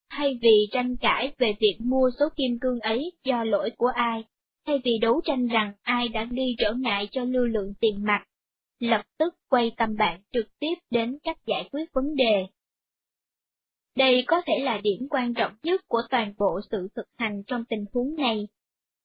Thay 0.10 0.39
vì 0.41 0.68
tranh 0.72 0.97
cãi 0.97 1.34
về 1.38 1.56
việc 1.60 1.78
mua 1.80 2.10
số 2.20 2.26
kim 2.36 2.60
cương 2.60 2.80
ấy 2.80 3.12
do 3.24 3.43
lỗi 3.43 3.72
của 3.78 3.88
ai, 3.95 4.24
thay 4.66 4.80
vì 4.84 4.97
đấu 5.01 5.22
tranh 5.26 5.47
rằng 5.47 5.74
ai 5.82 6.07
đã 6.07 6.24
gây 6.32 6.55
trở 6.57 6.74
ngại 6.74 7.07
cho 7.11 7.24
lưu 7.24 7.45
lượng 7.45 7.74
tiền 7.80 8.03
mặt, 8.03 8.26
lập 8.80 9.01
tức 9.18 9.36
quay 9.49 9.72
tâm 9.78 9.95
bạn 9.95 10.22
trực 10.34 10.59
tiếp 10.59 10.76
đến 10.91 11.18
cách 11.24 11.38
giải 11.45 11.70
quyết 11.72 11.93
vấn 11.93 12.16
đề. 12.16 12.45
Đây 13.95 14.24
có 14.28 14.41
thể 14.45 14.53
là 14.59 14.78
điểm 14.84 15.07
quan 15.09 15.34
trọng 15.34 15.55
nhất 15.63 15.82
của 15.88 16.01
toàn 16.09 16.34
bộ 16.38 16.59
sự 16.72 16.88
thực 16.95 17.05
hành 17.18 17.43
trong 17.47 17.66
tình 17.66 17.86
huống 17.93 18.16
này. 18.16 18.47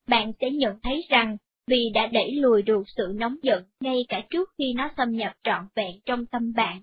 Bạn 0.09 0.33
sẽ 0.41 0.51
nhận 0.51 0.81
thấy 0.83 1.05
rằng 1.09 1.37
vì 1.67 1.91
đã 1.95 2.07
đẩy 2.07 2.33
lùi 2.33 2.63
được 2.63 2.83
sự 2.97 3.13
nóng 3.15 3.37
giận 3.43 3.65
ngay 3.81 4.05
cả 4.09 4.23
trước 4.31 4.51
khi 4.59 4.73
nó 4.77 4.91
xâm 4.97 5.11
nhập 5.11 5.33
trọn 5.45 5.67
vẹn 5.75 6.01
trong 6.05 6.27
tâm 6.27 6.53
bạn. 6.57 6.83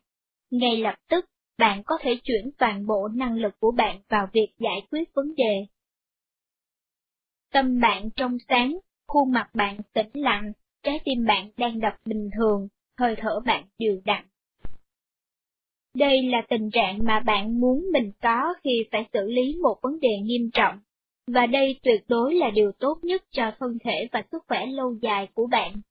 Ngay 0.52 0.78
lập 0.78 0.96
tức, 1.10 1.26
bạn 1.58 1.84
có 1.86 1.98
thể 2.02 2.20
chuyển 2.24 2.52
toàn 2.58 2.86
bộ 2.88 3.08
năng 3.08 3.36
lực 3.36 3.54
của 3.60 3.72
bạn 3.72 4.02
vào 4.10 4.28
việc 4.34 4.48
giải 4.60 4.82
quyết 4.92 5.14
vấn 5.14 5.36
đề. 5.36 5.66
Tâm 7.52 7.80
bạn 7.80 8.10
trong 8.16 8.38
sáng, 8.50 8.78
khuôn 9.08 9.32
mặt 9.32 9.50
bạn 9.54 9.78
tĩnh 9.94 10.10
lặng, 10.14 10.52
trái 10.84 11.00
tim 11.06 11.26
bạn 11.26 11.50
đang 11.58 11.80
đập 11.80 11.94
bình 12.06 12.30
thường, 12.38 12.68
hơi 13.00 13.16
thở 13.18 13.40
bạn 13.46 13.66
đều 13.80 14.02
đặn. 14.06 14.26
Đây 15.94 16.24
là 16.24 16.42
tình 16.50 16.72
trạng 16.72 17.00
mà 17.04 17.20
bạn 17.20 17.60
muốn 17.60 17.86
mình 17.94 18.12
có 18.22 18.54
khi 18.64 18.86
phải 18.92 19.06
xử 19.14 19.28
lý 19.28 19.58
một 19.62 19.78
vấn 19.82 20.00
đề 20.00 20.18
nghiêm 20.24 20.50
trọng 20.54 20.80
và 21.28 21.46
đây 21.46 21.80
tuyệt 21.84 22.04
đối 22.08 22.36
là 22.36 22.50
điều 22.50 22.72
tốt 22.72 23.00
nhất 23.02 23.24
cho 23.32 23.52
thân 23.60 23.78
thể 23.84 24.08
và 24.12 24.24
sức 24.32 24.44
khỏe 24.48 24.66
lâu 24.66 24.94
dài 25.02 25.28
của 25.34 25.48
bạn. 25.48 25.82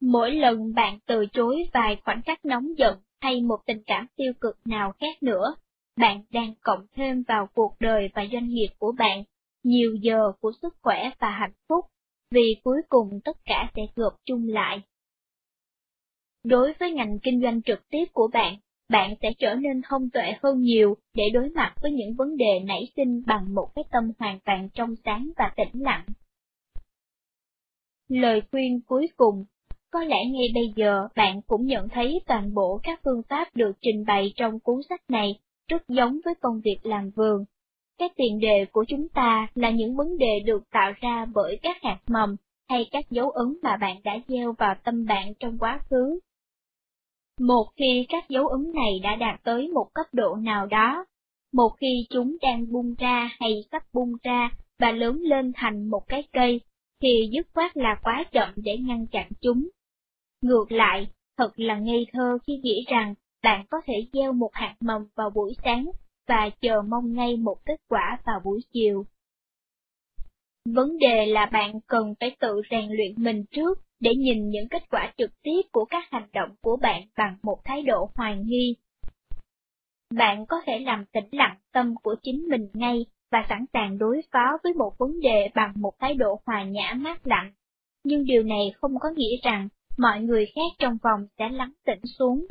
Mỗi 0.00 0.30
lần 0.30 0.74
bạn 0.74 0.98
từ 1.06 1.26
chối 1.32 1.64
vài 1.72 1.96
khoảnh 2.04 2.22
khắc 2.22 2.44
nóng 2.44 2.78
giận 2.78 2.98
hay 3.20 3.40
một 3.40 3.58
tình 3.66 3.82
cảm 3.86 4.06
tiêu 4.16 4.32
cực 4.40 4.58
nào 4.64 4.92
khác 4.92 5.22
nữa, 5.22 5.54
bạn 5.96 6.22
đang 6.30 6.54
cộng 6.60 6.86
thêm 6.94 7.22
vào 7.22 7.48
cuộc 7.54 7.74
đời 7.80 8.08
và 8.14 8.26
doanh 8.32 8.48
nghiệp 8.48 8.68
của 8.78 8.92
bạn 8.92 9.24
nhiều 9.62 9.94
giờ 9.94 10.32
của 10.40 10.52
sức 10.62 10.76
khỏe 10.82 11.10
và 11.18 11.30
hạnh 11.30 11.54
phúc, 11.68 11.84
vì 12.30 12.60
cuối 12.64 12.82
cùng 12.88 13.20
tất 13.24 13.36
cả 13.44 13.70
sẽ 13.76 13.82
gộp 13.96 14.12
chung 14.24 14.48
lại. 14.48 14.82
Đối 16.44 16.72
với 16.80 16.90
ngành 16.92 17.18
kinh 17.22 17.42
doanh 17.42 17.62
trực 17.62 17.88
tiếp 17.88 18.04
của 18.12 18.28
bạn, 18.32 18.56
bạn 18.88 19.14
sẽ 19.22 19.32
trở 19.38 19.54
nên 19.54 19.82
thông 19.88 20.10
tuệ 20.10 20.34
hơn 20.42 20.60
nhiều 20.60 20.96
để 21.14 21.24
đối 21.32 21.50
mặt 21.50 21.74
với 21.82 21.92
những 21.92 22.14
vấn 22.14 22.36
đề 22.36 22.60
nảy 22.64 22.92
sinh 22.96 23.22
bằng 23.26 23.54
một 23.54 23.68
cái 23.74 23.84
tâm 23.90 24.12
hoàn 24.18 24.40
toàn 24.40 24.68
trong 24.74 24.94
sáng 25.04 25.30
và 25.36 25.52
tĩnh 25.56 25.82
lặng. 25.82 26.04
Lời 28.08 28.42
khuyên 28.50 28.80
cuối 28.86 29.08
cùng, 29.16 29.44
có 29.90 30.04
lẽ 30.04 30.16
ngay 30.26 30.46
bây 30.54 30.72
giờ 30.76 31.08
bạn 31.16 31.42
cũng 31.42 31.66
nhận 31.66 31.88
thấy 31.88 32.20
toàn 32.26 32.54
bộ 32.54 32.80
các 32.82 33.00
phương 33.04 33.22
pháp 33.28 33.56
được 33.56 33.72
trình 33.80 34.04
bày 34.06 34.32
trong 34.36 34.60
cuốn 34.60 34.80
sách 34.88 35.10
này 35.10 35.38
rất 35.68 35.88
giống 35.88 36.20
với 36.24 36.34
công 36.34 36.60
việc 36.60 36.78
làm 36.82 37.10
vườn. 37.10 37.44
Các 37.98 38.12
tiền 38.16 38.40
đề 38.40 38.66
của 38.72 38.84
chúng 38.88 39.08
ta 39.08 39.48
là 39.54 39.70
những 39.70 39.96
vấn 39.96 40.18
đề 40.18 40.40
được 40.40 40.70
tạo 40.70 40.92
ra 41.00 41.26
bởi 41.34 41.58
các 41.62 41.76
hạt 41.82 41.98
mầm 42.06 42.36
hay 42.68 42.88
các 42.90 43.10
dấu 43.10 43.30
ấn 43.30 43.56
mà 43.62 43.76
bạn 43.76 43.96
đã 44.04 44.18
gieo 44.28 44.52
vào 44.58 44.74
tâm 44.84 45.06
bạn 45.06 45.34
trong 45.40 45.58
quá 45.58 45.80
khứ 45.90 46.20
một 47.40 47.66
khi 47.76 48.06
các 48.08 48.28
dấu 48.28 48.48
ấn 48.48 48.72
này 48.74 49.00
đã 49.02 49.16
đạt 49.16 49.40
tới 49.44 49.68
một 49.68 49.94
cấp 49.94 50.06
độ 50.12 50.34
nào 50.34 50.66
đó, 50.66 51.04
một 51.52 51.70
khi 51.80 52.06
chúng 52.10 52.36
đang 52.42 52.72
bung 52.72 52.94
ra 52.94 53.30
hay 53.40 53.64
sắp 53.72 53.82
bung 53.92 54.12
ra 54.22 54.50
và 54.78 54.92
lớn 54.92 55.20
lên 55.20 55.52
thành 55.54 55.86
một 55.90 56.02
cái 56.08 56.22
cây, 56.32 56.60
thì 57.02 57.28
dứt 57.32 57.46
khoát 57.54 57.76
là 57.76 58.00
quá 58.02 58.24
chậm 58.32 58.48
để 58.56 58.76
ngăn 58.78 59.06
chặn 59.06 59.28
chúng. 59.40 59.68
Ngược 60.42 60.72
lại, 60.72 61.06
thật 61.38 61.50
là 61.56 61.78
ngây 61.78 62.06
thơ 62.12 62.38
khi 62.46 62.56
nghĩ 62.62 62.84
rằng 62.88 63.14
bạn 63.42 63.66
có 63.70 63.80
thể 63.86 64.06
gieo 64.12 64.32
một 64.32 64.50
hạt 64.52 64.74
mầm 64.80 65.06
vào 65.14 65.30
buổi 65.30 65.54
sáng 65.64 65.90
và 66.32 66.50
chờ 66.60 66.82
mong 66.88 67.12
ngay 67.12 67.36
một 67.36 67.56
kết 67.64 67.80
quả 67.88 68.18
vào 68.26 68.40
buổi 68.44 68.60
chiều. 68.72 69.04
Vấn 70.64 70.98
đề 70.98 71.26
là 71.26 71.46
bạn 71.46 71.80
cần 71.86 72.14
phải 72.20 72.36
tự 72.40 72.62
rèn 72.70 72.90
luyện 72.90 73.14
mình 73.16 73.44
trước 73.50 73.78
để 74.00 74.14
nhìn 74.14 74.48
những 74.48 74.68
kết 74.68 74.82
quả 74.90 75.12
trực 75.16 75.30
tiếp 75.42 75.60
của 75.72 75.84
các 75.84 76.04
hành 76.10 76.28
động 76.32 76.50
của 76.60 76.76
bạn 76.76 77.02
bằng 77.16 77.36
một 77.42 77.60
thái 77.64 77.82
độ 77.82 78.10
hoài 78.14 78.36
nghi. 78.36 78.76
Bạn 80.14 80.46
có 80.46 80.62
thể 80.66 80.78
làm 80.78 81.04
tĩnh 81.12 81.28
lặng 81.32 81.56
tâm 81.72 81.94
của 82.02 82.14
chính 82.22 82.46
mình 82.50 82.68
ngay 82.74 83.06
và 83.32 83.46
sẵn 83.48 83.64
sàng 83.72 83.98
đối 83.98 84.20
phó 84.32 84.58
với 84.64 84.74
một 84.74 84.92
vấn 84.98 85.20
đề 85.20 85.48
bằng 85.54 85.72
một 85.76 85.92
thái 85.98 86.14
độ 86.14 86.40
hòa 86.46 86.64
nhã 86.64 86.94
mát 86.96 87.26
lạnh, 87.26 87.52
nhưng 88.04 88.24
điều 88.24 88.42
này 88.42 88.72
không 88.80 88.98
có 89.00 89.08
nghĩa 89.16 89.36
rằng 89.42 89.68
mọi 89.98 90.20
người 90.20 90.46
khác 90.54 90.72
trong 90.78 90.98
vòng 91.02 91.26
sẽ 91.38 91.48
lắng 91.48 91.72
tĩnh 91.84 92.02
xuống. 92.18 92.46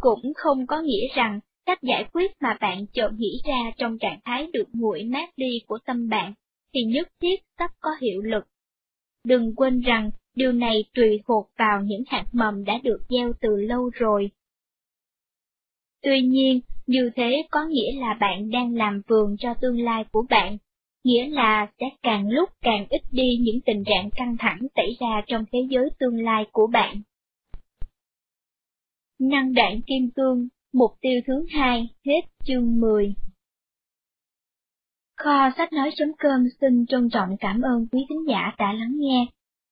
Cũng 0.00 0.32
không 0.36 0.66
có 0.66 0.80
nghĩa 0.80 1.08
rằng 1.16 1.40
cách 1.66 1.82
giải 1.82 2.04
quyết 2.12 2.32
mà 2.40 2.56
bạn 2.60 2.86
chợt 2.86 3.10
nghĩ 3.16 3.40
ra 3.44 3.72
trong 3.76 3.98
trạng 3.98 4.20
thái 4.24 4.48
được 4.52 4.68
nguội 4.72 5.04
mát 5.04 5.30
đi 5.36 5.60
của 5.66 5.78
tâm 5.86 6.08
bạn, 6.08 6.34
thì 6.74 6.82
nhất 6.82 7.08
thiết 7.20 7.40
sắp 7.58 7.70
có 7.80 7.90
hiệu 8.00 8.22
lực. 8.22 8.44
Đừng 9.24 9.54
quên 9.54 9.80
rằng, 9.80 10.10
điều 10.36 10.52
này 10.52 10.84
tùy 10.94 11.20
thuộc 11.26 11.50
vào 11.58 11.82
những 11.82 12.02
hạt 12.06 12.24
mầm 12.32 12.64
đã 12.64 12.78
được 12.82 13.00
gieo 13.08 13.32
từ 13.40 13.56
lâu 13.56 13.90
rồi. 13.94 14.30
Tuy 16.02 16.22
nhiên, 16.22 16.60
như 16.86 17.10
thế 17.16 17.46
có 17.50 17.64
nghĩa 17.64 18.00
là 18.00 18.14
bạn 18.20 18.50
đang 18.50 18.74
làm 18.74 19.02
vườn 19.06 19.36
cho 19.38 19.54
tương 19.54 19.84
lai 19.84 20.04
của 20.12 20.26
bạn, 20.30 20.58
nghĩa 21.04 21.28
là 21.28 21.66
sẽ 21.80 21.86
càng 22.02 22.30
lúc 22.30 22.50
càng 22.60 22.86
ít 22.90 23.02
đi 23.12 23.36
những 23.40 23.60
tình 23.60 23.84
trạng 23.84 24.10
căng 24.10 24.36
thẳng 24.38 24.66
xảy 24.76 24.96
ra 25.00 25.22
trong 25.26 25.44
thế 25.52 25.58
giới 25.70 25.88
tương 25.98 26.24
lai 26.24 26.44
của 26.52 26.66
bạn. 26.66 27.02
Năng 29.18 29.54
đạn 29.54 29.80
kim 29.86 30.10
cương, 30.10 30.48
mục 30.74 30.90
tiêu 31.00 31.20
thứ 31.26 31.46
hai, 31.50 31.88
hết 32.06 32.20
chương 32.44 32.80
10. 32.80 33.14
Kho 35.16 35.50
sách 35.56 35.72
nói.com 35.72 36.44
xin 36.60 36.86
trân 36.86 37.08
trọng 37.12 37.36
cảm 37.40 37.60
ơn 37.60 37.86
quý 37.92 38.00
thính 38.08 38.28
giả 38.28 38.52
đã 38.58 38.72
lắng 38.72 38.94
nghe. 38.96 39.26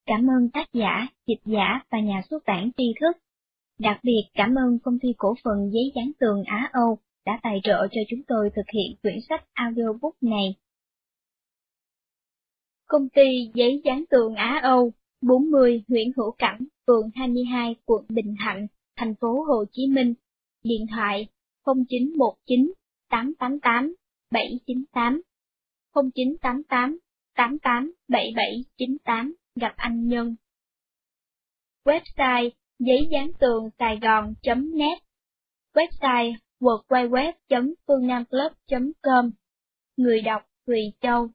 Cảm 0.07 0.27
ơn 0.31 0.51
tác 0.51 0.73
giả, 0.73 1.07
dịch 1.27 1.41
giả 1.45 1.81
và 1.91 2.01
nhà 2.01 2.23
xuất 2.31 2.43
bản 2.47 2.71
tri 2.77 2.85
thức. 3.01 3.17
Đặc 3.79 4.01
biệt 4.03 4.23
cảm 4.35 4.55
ơn 4.55 4.79
công 4.79 4.99
ty 4.99 5.09
cổ 5.19 5.35
phần 5.45 5.71
giấy 5.73 5.93
dán 5.95 6.13
tường 6.21 6.43
Á 6.47 6.71
Âu 6.73 6.99
đã 7.27 7.41
tài 7.43 7.61
trợ 7.65 7.87
cho 7.91 8.01
chúng 8.09 8.21
tôi 8.29 8.51
thực 8.57 8.67
hiện 8.75 8.97
quyển 9.03 9.19
sách 9.29 9.45
audiobook 9.55 10.15
này. 10.21 10.55
Công 12.87 13.09
ty 13.09 13.51
giấy 13.55 13.81
dán 13.85 14.05
tường 14.11 14.35
Á 14.35 14.61
Âu, 14.63 14.93
40 15.23 15.83
Nguyễn 15.89 16.13
Hữu 16.17 16.31
Cảnh, 16.39 16.59
phường 16.87 17.11
22, 17.15 17.77
quận 17.85 18.05
Bình 18.09 18.35
Thạnh, 18.45 18.67
thành 18.97 19.15
phố 19.15 19.45
Hồ 19.49 19.65
Chí 19.73 19.87
Minh. 19.87 20.15
Điện 20.63 20.87
thoại 20.91 21.29
0919 21.67 22.73
888 23.11 23.95
798 24.31 25.23
0988 25.95 26.99
887798 27.35 29.35
gặp 29.55 29.75
anh 29.77 30.09
Nhân. 30.09 30.35
Website, 31.85 32.51
giấy 32.79 33.09
dán 33.11 33.33
tường 33.41 33.71
sài 33.79 33.99
gòn.net 34.03 34.99
Website 35.75 36.35
www.phương 36.61 38.07
nam 38.07 38.25
club.com 38.25 39.31
Người 39.97 40.21
đọc 40.21 40.43
Thùy 40.67 40.93
Châu 41.01 41.29